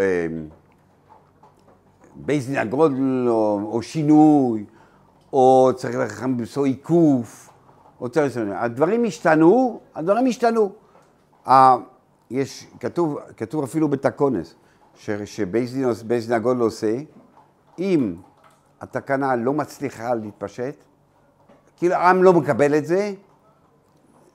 בייס 2.25 2.45
דין 2.47 2.57
הגודל 2.57 3.25
או, 3.27 3.59
או 3.71 3.81
שינוי, 3.81 4.65
או 5.33 5.71
צריך 5.75 5.95
לחכם 5.97 6.37
בסו 6.37 6.63
עיקוף, 6.63 7.49
או 8.01 8.09
צריך... 8.09 8.39
הדברים 8.51 9.05
השתנו, 9.05 9.79
הדברים 9.95 10.27
השתנו. 10.27 10.71
יש, 12.31 12.67
כתוב, 12.79 13.17
כתוב 13.37 13.63
אפילו 13.63 13.87
בתקונס, 13.87 14.55
ש- 14.95 15.09
שבייס 15.11 15.73
דין, 15.73 15.85
בייס 16.07 16.25
דין 16.25 16.35
הגודל 16.35 16.59
עושה, 16.59 16.97
אם 17.79 18.15
התקנה 18.81 19.35
לא 19.35 19.53
מצליחה 19.53 20.13
להתפשט, 20.13 20.75
כאילו 21.77 21.95
העם 21.95 22.23
לא 22.23 22.33
מקבל 22.33 22.77
את 22.77 22.85
זה, 22.85 23.13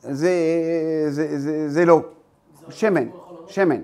זה, 0.03 0.31
זה, 1.09 1.39
זה, 1.39 1.69
זה 1.69 1.85
לא. 1.85 2.01
שמן, 2.71 3.09
שמן. 3.47 3.81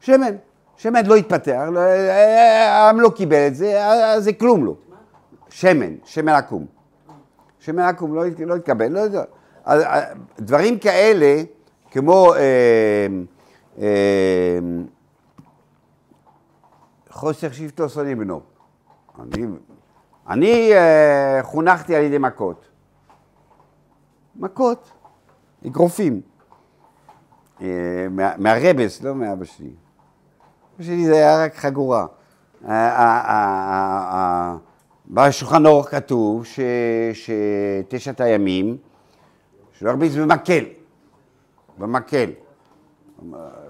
שמן. 0.00 0.36
שמן 0.76 1.06
לא 1.06 1.16
התפתח, 1.16 1.62
לא- 1.72 1.80
העם 1.80 3.00
לא 3.00 3.10
קיבל 3.16 3.46
את 3.46 3.54
זה, 3.54 3.86
אז 3.86 4.24
זה 4.24 4.32
כלום 4.32 4.64
לא. 4.64 4.74
שמן, 5.50 5.94
שמן 6.04 6.32
עקום. 6.32 6.66
שמן 7.60 7.82
עקום 7.82 8.14
לא, 8.14 8.22
לא 8.46 8.56
התקבל. 8.56 8.88
לא, 8.88 8.98
יודע. 9.00 9.22
אה, 9.68 10.00
דברים 10.38 10.78
כאלה, 10.78 11.42
כמו 11.90 12.34
אה, 12.34 13.06
אה, 13.78 14.58
חוסר 17.10 17.52
שבטו 17.52 17.88
שונא 17.88 18.14
בנו. 18.14 18.40
אני, 20.28 20.72
אה, 20.74 21.38
חונכתי 21.42 21.96
על 21.96 22.02
ידי 22.02 22.18
מכות. 22.18 22.64
מכות, 24.36 24.90
אגרופים. 25.66 26.20
אה, 27.62 27.66
מה- 28.10 28.36
מהרבס, 28.38 29.02
לא 29.02 29.14
מאבא 29.14 29.44
שלי. 29.44 29.70
שלי 30.80 31.06
זה 31.06 31.14
היה 31.14 31.44
רק 31.44 31.54
חגורה. 31.56 32.06
בשולחן 35.10 35.66
אורך 35.66 35.90
כתוב 35.90 36.44
שתשעת 37.12 38.20
הימים, 38.20 38.76
שלא 39.78 39.90
הרביץ 39.90 40.14
במקל, 40.14 40.64
במקל. 41.78 42.30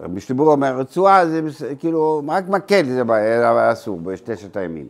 רבי 0.00 0.20
שטיבור 0.20 0.52
אומר, 0.52 0.78
רצועה 0.78 1.26
זה 1.26 1.40
כאילו, 1.78 2.22
רק 2.28 2.48
מקל 2.48 2.84
זה 2.84 3.02
אסור, 3.72 4.00
בשתשת 4.00 4.56
הימים. 4.56 4.86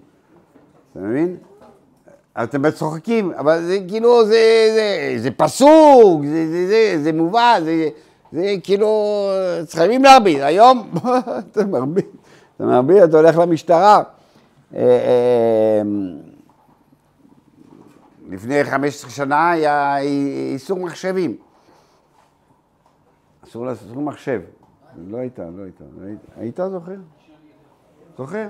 אתה 0.93 1.01
מבין? 1.01 1.37
אתם 2.43 2.71
צוחקים, 2.71 3.33
אבל 3.33 3.63
זה 3.63 3.79
כאילו, 3.89 4.25
זה, 4.27 4.69
זה, 4.75 5.15
זה 5.17 5.31
פסוק, 5.31 6.25
זה, 6.25 6.47
זה, 6.51 6.67
זה, 6.67 7.03
זה 7.03 7.13
מובן, 7.13 7.61
זה, 7.65 7.89
זה 8.33 8.55
כאילו, 8.63 9.31
חייבים 9.71 10.03
להרביץ. 10.03 10.39
היום 10.41 10.91
אתה 11.53 11.65
מרביץ, 11.65 12.07
אתה 12.57 12.65
מרביץ, 12.65 13.03
אתה 13.03 13.17
הולך 13.17 13.39
למשטרה. 13.39 14.03
אה, 14.75 14.81
אה, 14.81 15.83
לפני 18.29 18.65
15 18.65 19.11
שנה 19.11 19.51
היה 19.51 19.99
איסור 19.99 20.79
מחשבים. 20.79 21.37
אסור 23.45 23.67
לעשות 23.67 23.97
מחשב. 23.97 24.41
לא 25.09 25.19
היית, 25.19 25.39
לא 25.39 25.63
היית. 25.63 25.81
לא 25.81 26.07
היית, 26.07 26.19
היית 26.37 26.61
זוכר? 26.71 26.97
זוכר? 28.19 28.49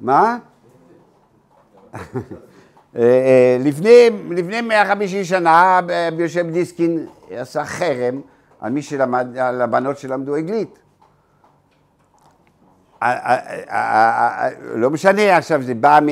מה? 0.00 0.38
אה, 2.96 3.56
לפני, 3.60 4.10
לפני 4.30 4.60
150 4.60 5.24
שנה 5.24 5.80
יושב 6.18 6.50
דיסקין 6.50 7.06
עשה 7.30 7.64
חרם 7.64 8.20
על 8.62 8.72
מי 8.72 8.82
שלמד, 8.82 9.38
על 9.38 9.62
הבנות 9.62 9.98
שלמדו 9.98 10.36
אנגלית. 10.36 10.78
לא 14.74 14.90
משנה 14.90 15.36
עכשיו, 15.36 15.62
זה 15.62 15.74
בא 15.74 15.98
מ... 16.02 16.08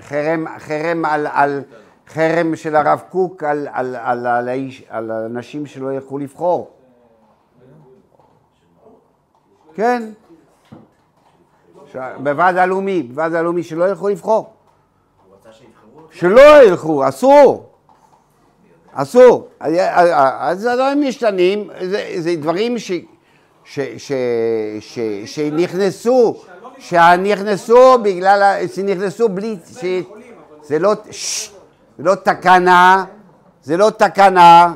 חרם, 0.00 0.46
חרם 0.58 1.04
על, 1.04 1.26
על, 1.32 1.62
חרם 2.08 2.56
של 2.56 2.76
הרב 2.76 3.02
קוק 3.10 3.42
על, 3.42 3.68
על, 3.72 3.96
על, 3.96 4.26
על, 4.26 4.48
האיש, 4.48 4.84
על 4.88 5.10
האנשים 5.10 5.66
שלא 5.66 5.92
ילכו 5.92 6.18
לבחור. 6.18 6.70
כן. 9.74 10.10
בוועד 12.22 12.56
הלאומי, 12.56 13.02
בוועד 13.02 13.34
הלאומי 13.34 13.62
שלא 13.62 13.88
ילכו 13.88 14.08
לבחור. 14.08 14.52
שלא 16.10 16.64
ילכו, 16.64 17.08
אסור. 17.08 17.69
אסור. 18.92 19.48
אז- 19.60 19.74
אז 20.40 20.66
הדברים 20.66 21.08
משתנים, 21.08 21.68
זה, 21.82 22.06
זה 22.18 22.36
דברים 22.36 22.78
ש, 22.78 22.92
ש, 23.64 23.80
ש, 23.98 24.12
ש, 24.80 24.98
שנכנסו, 25.26 26.42
שנכנסו 26.78 27.98
בגלל, 28.02 28.66
שנכנסו 28.74 29.28
בלי, 29.28 29.56
ש, 29.80 29.84
זה 30.62 30.78
לא, 30.78 30.94
זה 31.98 32.04
לא 32.04 32.14
תקנה, 32.14 33.04
זה 33.62 33.76
לא 33.76 33.90
תקנה, 33.90 34.74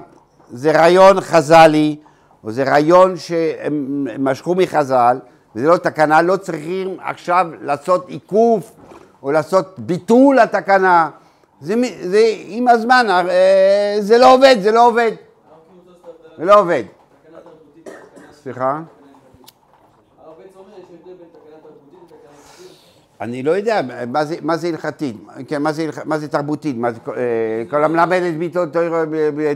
זה 0.51 0.73
רעיון 0.73 1.21
חז"לי, 1.21 1.97
או 2.45 2.51
זה 2.53 2.63
רעיון 2.65 3.17
שהם 3.17 4.07
משכו 4.19 4.55
מחז"ל, 4.55 5.19
וזה 5.57 5.67
לא 5.69 5.77
תקנה, 5.77 6.23
לא 6.23 6.37
צריכים 6.37 6.97
עכשיו 7.05 7.47
לעשות 7.61 8.09
עיכוב 8.09 8.71
או 9.23 9.33
לעשות 9.33 9.75
ביטול 9.79 10.39
התקנה. 10.39 11.11
זה, 11.65 11.75
זה 12.03 12.35
עם 12.47 12.69
הזמן, 12.69 13.07
אה, 13.11 13.97
זה 14.01 14.19
לא 14.19 14.35
עובד, 14.35 14.57
זה 14.61 14.71
לא 14.73 14.87
עובד. 14.87 15.13
זה 16.39 16.45
לא 16.45 16.61
עובד. 16.61 16.83
סליחה? 18.43 18.81
אני 23.21 23.43
לא 23.43 23.51
יודע, 23.51 23.81
מה 24.11 24.25
זה, 24.25 24.37
זה 24.55 24.69
הלכתית? 24.69 25.17
כן, 25.49 25.63
מה 25.63 25.73
זה, 25.73 25.91
זה 26.17 26.29
תרבותית? 26.29 26.77
זה, 26.77 26.99
אה, 27.17 27.63
כל 27.71 27.85
המלמד 27.85 28.23
את 28.29 28.39
ביתו 28.39 28.67
תוירו 28.67 28.97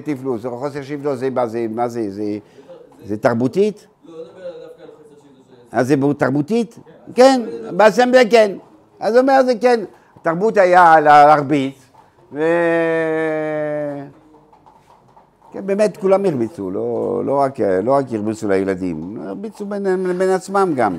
תפלוס, 0.05 0.45
או 0.45 0.59
חוסר 0.59 0.83
שבטו, 0.83 1.17
זה 1.17 1.31
מה 1.31 1.89
זה, 1.89 2.01
זה, 2.03 2.09
זה, 2.11 2.39
זה 3.05 3.17
תרבותית? 3.17 3.87
אז 5.73 5.89
זה 5.89 5.95
תרבותית? 6.19 6.79
כן, 7.15 7.41
באסמבליה 7.77 8.31
כן. 8.31 8.53
אז 9.01 9.15
הוא 9.15 9.21
אומר 9.21 9.43
זה 9.47 9.53
כן. 9.61 9.81
התרבות 10.21 10.57
היה 10.57 11.01
להרביץ, 11.01 11.88
ו... 12.33 12.43
כן, 15.53 15.67
באמת 15.67 15.97
כולם 15.97 16.25
הרביצו, 16.25 16.71
לא, 16.71 17.23
לא, 17.25 17.41
רק, 17.41 17.61
לא 17.83 17.93
רק 17.93 18.05
הרביצו 18.13 18.49
לילדים, 18.49 19.21
הרביצו 19.27 19.67
בין, 19.67 19.83
בין 20.19 20.31
עצמם 20.31 20.73
גם. 20.77 20.99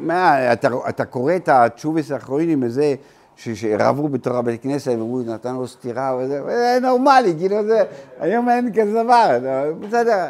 מה, 0.00 0.52
אתה, 0.52 0.68
אתה 0.88 1.04
קורא 1.04 1.36
את 1.36 1.48
התשובס 1.48 2.10
האחרונים 2.12 2.62
וזה, 2.62 2.94
ש- 3.36 3.48
שרבו 3.48 4.08
בתוך 4.08 4.34
הבית 4.36 4.62
כנסת 4.62 4.88
ואמרו, 4.88 5.22
נתן 5.26 5.54
לו 5.54 5.68
סטירה 5.68 6.16
וזה, 6.20 6.42
זה 6.44 6.78
נורמלי, 6.82 7.34
כאילו 7.38 7.64
זה, 7.64 7.82
היום 8.20 8.48
אין 8.48 8.72
כזה 8.72 9.02
דבר, 9.02 9.38
בסדר, 9.80 10.26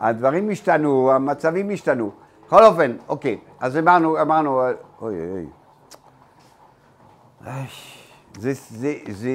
הדברים 0.00 0.50
השתנו, 0.50 1.12
המצבים 1.12 1.70
השתנו. 1.70 2.10
בכל 2.46 2.64
אופן, 2.64 2.92
אוקיי, 3.08 3.38
אז 3.60 3.76
אמרנו, 3.76 4.20
אמרנו, 4.20 4.60
אוי 5.02 5.14
אוי. 5.32 5.46
זה, 8.38 8.52
זה, 8.54 8.94
זה, 9.10 9.30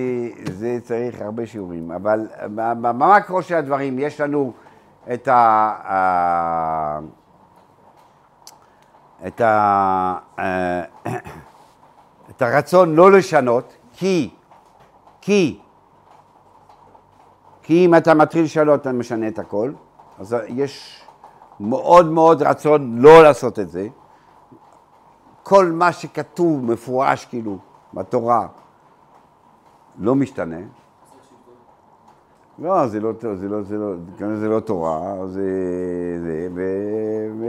זה 0.53 0.77
צריך 0.83 1.21
הרבה 1.21 1.45
שיעורים, 1.45 1.91
אבל 1.91 2.27
במקרו 2.55 3.41
של 3.41 3.55
הדברים 3.55 3.99
יש 3.99 4.21
לנו 4.21 4.53
את. 5.13 5.27
ה- 5.27 6.99
את, 9.27 9.41
ה, 9.41 10.17
אה, 10.39 10.83
את 12.29 12.41
הרצון 12.41 12.95
לא 12.95 13.11
לשנות, 13.11 13.73
כי, 13.93 14.29
כי, 15.21 15.59
כי 17.61 17.85
אם 17.85 17.95
אתה 17.95 18.13
מתחיל 18.13 18.43
לשנות 18.43 18.81
אתה 18.81 18.91
משנה 18.91 19.27
את 19.27 19.39
הכל, 19.39 19.71
אז 20.19 20.35
יש 20.47 21.03
מאוד 21.59 22.05
מאוד 22.05 22.41
רצון 22.41 22.97
לא 22.97 23.23
לעשות 23.23 23.59
את 23.59 23.69
זה. 23.69 23.87
כל 25.43 25.65
מה 25.65 25.91
שכתוב 25.91 26.65
מפורש 26.71 27.25
כאילו 27.25 27.57
בתורה 27.93 28.47
לא 29.99 30.15
משתנה. 30.15 30.59
לא, 32.59 32.87
זה 32.87 32.99
לא, 32.99 33.11
זה 33.21 33.47
לא, 33.47 33.61
זה 33.61 33.77
לא, 33.77 34.35
זה 34.35 34.47
לא 34.47 34.59
תורה, 34.59 35.27
זה, 35.27 35.41
זה, 36.23 36.47
ו, 36.53 36.61
ו, 37.39 37.45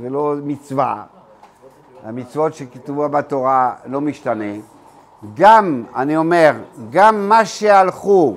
זה 0.00 0.10
לא 0.10 0.34
מצווה. 0.44 1.04
המצוות 2.04 2.54
שכתובה 2.54 3.08
בתורה 3.08 3.74
לא 3.86 4.00
משתנה. 4.00 4.54
גם, 5.34 5.84
אני 5.94 6.16
אומר, 6.16 6.52
גם 6.90 7.28
מה 7.28 7.44
שהלכו 7.44 8.36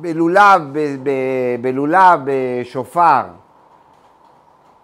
בלולב, 0.00 0.62
ב- 0.72 0.96
ב- 1.02 1.62
בלולב, 1.62 2.20
בשופר, 2.24 3.22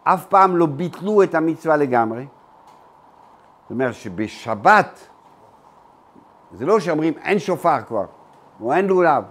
אף 0.04 0.26
פעם 0.26 0.56
לא 0.56 0.66
ביטלו 0.66 1.22
את 1.22 1.34
המצווה 1.34 1.76
לגמרי. 1.76 2.24
אומרת 3.72 3.94
שבשבת, 3.94 5.08
זה 6.52 6.66
לא 6.66 6.80
שאומרים 6.80 7.14
אין 7.24 7.38
שופר 7.38 7.80
כבר, 7.86 8.04
או 8.60 8.72
אין 8.72 8.86
לולב. 8.86 9.24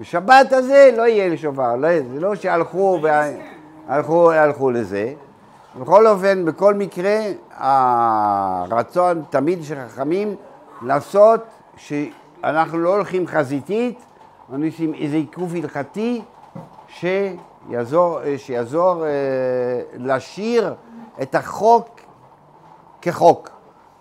בשבת 0.00 0.52
הזה 0.52 0.90
לא 0.96 1.02
יהיה 1.02 1.28
לשופר, 1.28 1.76
לא, 1.76 1.88
זה 2.12 2.20
לא 2.20 2.34
שהלכו 2.34 3.00
והלכו, 3.02 4.32
הלכו 4.32 4.70
לזה. 4.70 5.14
בכל 5.80 6.06
אופן, 6.06 6.44
בכל 6.44 6.74
מקרה, 6.74 7.18
הרצון 7.50 9.22
תמיד 9.30 9.64
של 9.64 9.76
חכמים 9.88 10.36
לעשות 10.82 11.40
שאנחנו 11.76 12.78
לא 12.78 12.94
הולכים 12.94 13.26
חזיתית, 13.26 14.04
אנחנו 14.50 14.66
עושים 14.66 14.94
איזה 14.94 15.16
עיכוב 15.16 15.54
הלכתי 15.56 16.22
שיעזור, 16.88 18.20
שיעזור 18.36 19.04
אה, 19.04 19.10
להשאיר 19.94 20.74
את 21.22 21.34
החוק 21.34 21.88
כחוק. 23.02 23.51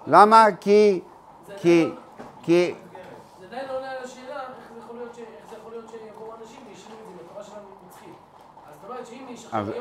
למה? 0.07 0.45
כי, 0.61 1.01
כי, 1.57 1.89
כי, 2.43 2.75
זה 3.39 3.45
עדיין 3.47 3.67
לא 3.67 3.77
עונה 3.77 3.91
על 3.91 3.97
השאלה, 4.03 4.39
איך 4.39 4.73
זה 5.49 5.55
יכול 5.57 5.71
להיות 5.71 5.89
שיבואו 5.89 6.31
אנשים 6.41 6.59
וישנו 6.69 6.95
את 7.01 7.17
זה 7.17 7.23
בתורה 7.23 7.43
שלנו 7.43 7.67
נצחית. 7.87 8.09
אז 8.69 8.75
זאת 8.81 8.89
אומרת 8.89 9.07
שאם 9.07 9.25
יש 9.29 9.47
אז, 9.51 9.71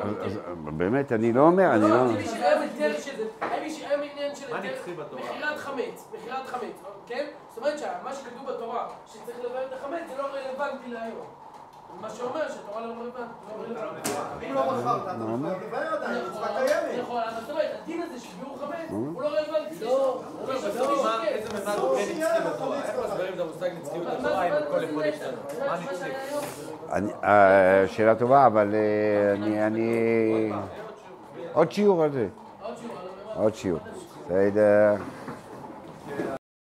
באמת, 0.64 1.12
אני 1.12 1.33
לא 1.33 1.41
אומר, 1.41 1.73
אני 1.73 1.81
לא, 1.81 1.89
לא... 1.89 2.11
אם 2.11 2.16
יש 2.16 3.83
היום 3.83 4.01
עניין 4.12 4.35
של 4.35 4.53
מה 4.53 4.61
היתר... 4.61 4.77
נצחי 4.77 4.95
בתורה? 4.95 5.23
מכירת 5.23 5.59
חמץ, 5.59 6.09
מכירת 6.14 6.47
חמץ, 6.47 6.83
כן? 7.07 7.27
זאת 7.49 7.59
אומרת 7.59 7.79
שמה 7.79 8.14
שכתוב 8.14 8.47
בתורה, 8.47 8.89
שצריך 9.07 9.39
לבאר 9.39 9.66
את 9.66 9.73
החמץ, 9.73 10.01
זה 10.09 10.23
לא 10.23 10.27
רלוונטי 10.27 10.89
להיום. 10.89 11.39
מה 12.01 12.11
שאומר 12.11 12.49
שהתורה 12.49 12.80
לא 12.80 12.93
רלוונטית. 12.93 13.14
לא. 13.68 13.80
אם 14.49 14.55
לא 14.55 14.62
מכרת, 14.72 15.03
אתה 15.03 15.14
יכול 15.22 15.66
לבאר 15.68 15.95
עדיין, 15.95 16.24
מצווה 16.30 16.49
קיימת. 16.49 17.03
נכון, 17.03 17.22
אבל 17.22 17.41
זאת 17.41 17.51
אומרת, 17.51 17.70
הדין 17.82 18.03
הזה 18.03 18.20
של 18.20 18.28
ביאור 18.41 18.57
חמץ, 18.59 18.91
הוא 18.91 19.22
לא 19.22 19.28
רלוונטי. 19.28 19.84
לא, 19.84 20.22
מה- 21.05 21.24
איזה 21.28 21.49
ממד 21.64 21.78
הוא 21.78 21.97
כן 21.97 22.03
נצחי 22.18 22.41
בתורה? 22.55 22.76
איך 22.82 22.95
מסבירים 23.05 23.34
את 23.34 23.41
המושג 23.41 23.70
נצחיות 23.80 24.05
בתורה 24.07 24.47
אם 24.49 24.53
הכל 24.53 24.82
יכול 24.84 25.03
להשתנות? 25.05 25.53
אה, 27.24 27.84
שאלה 27.86 28.14
טובה, 28.14 28.47
אבל 28.47 28.74
אה, 28.74 29.66
אני. 29.66 30.53
עוד 31.53 31.72
שיעור 31.72 32.03
על 32.03 32.12
זה. 32.12 32.28
עוד 33.36 33.55
שיעור. 33.55 33.80
בסדר. 34.26 34.95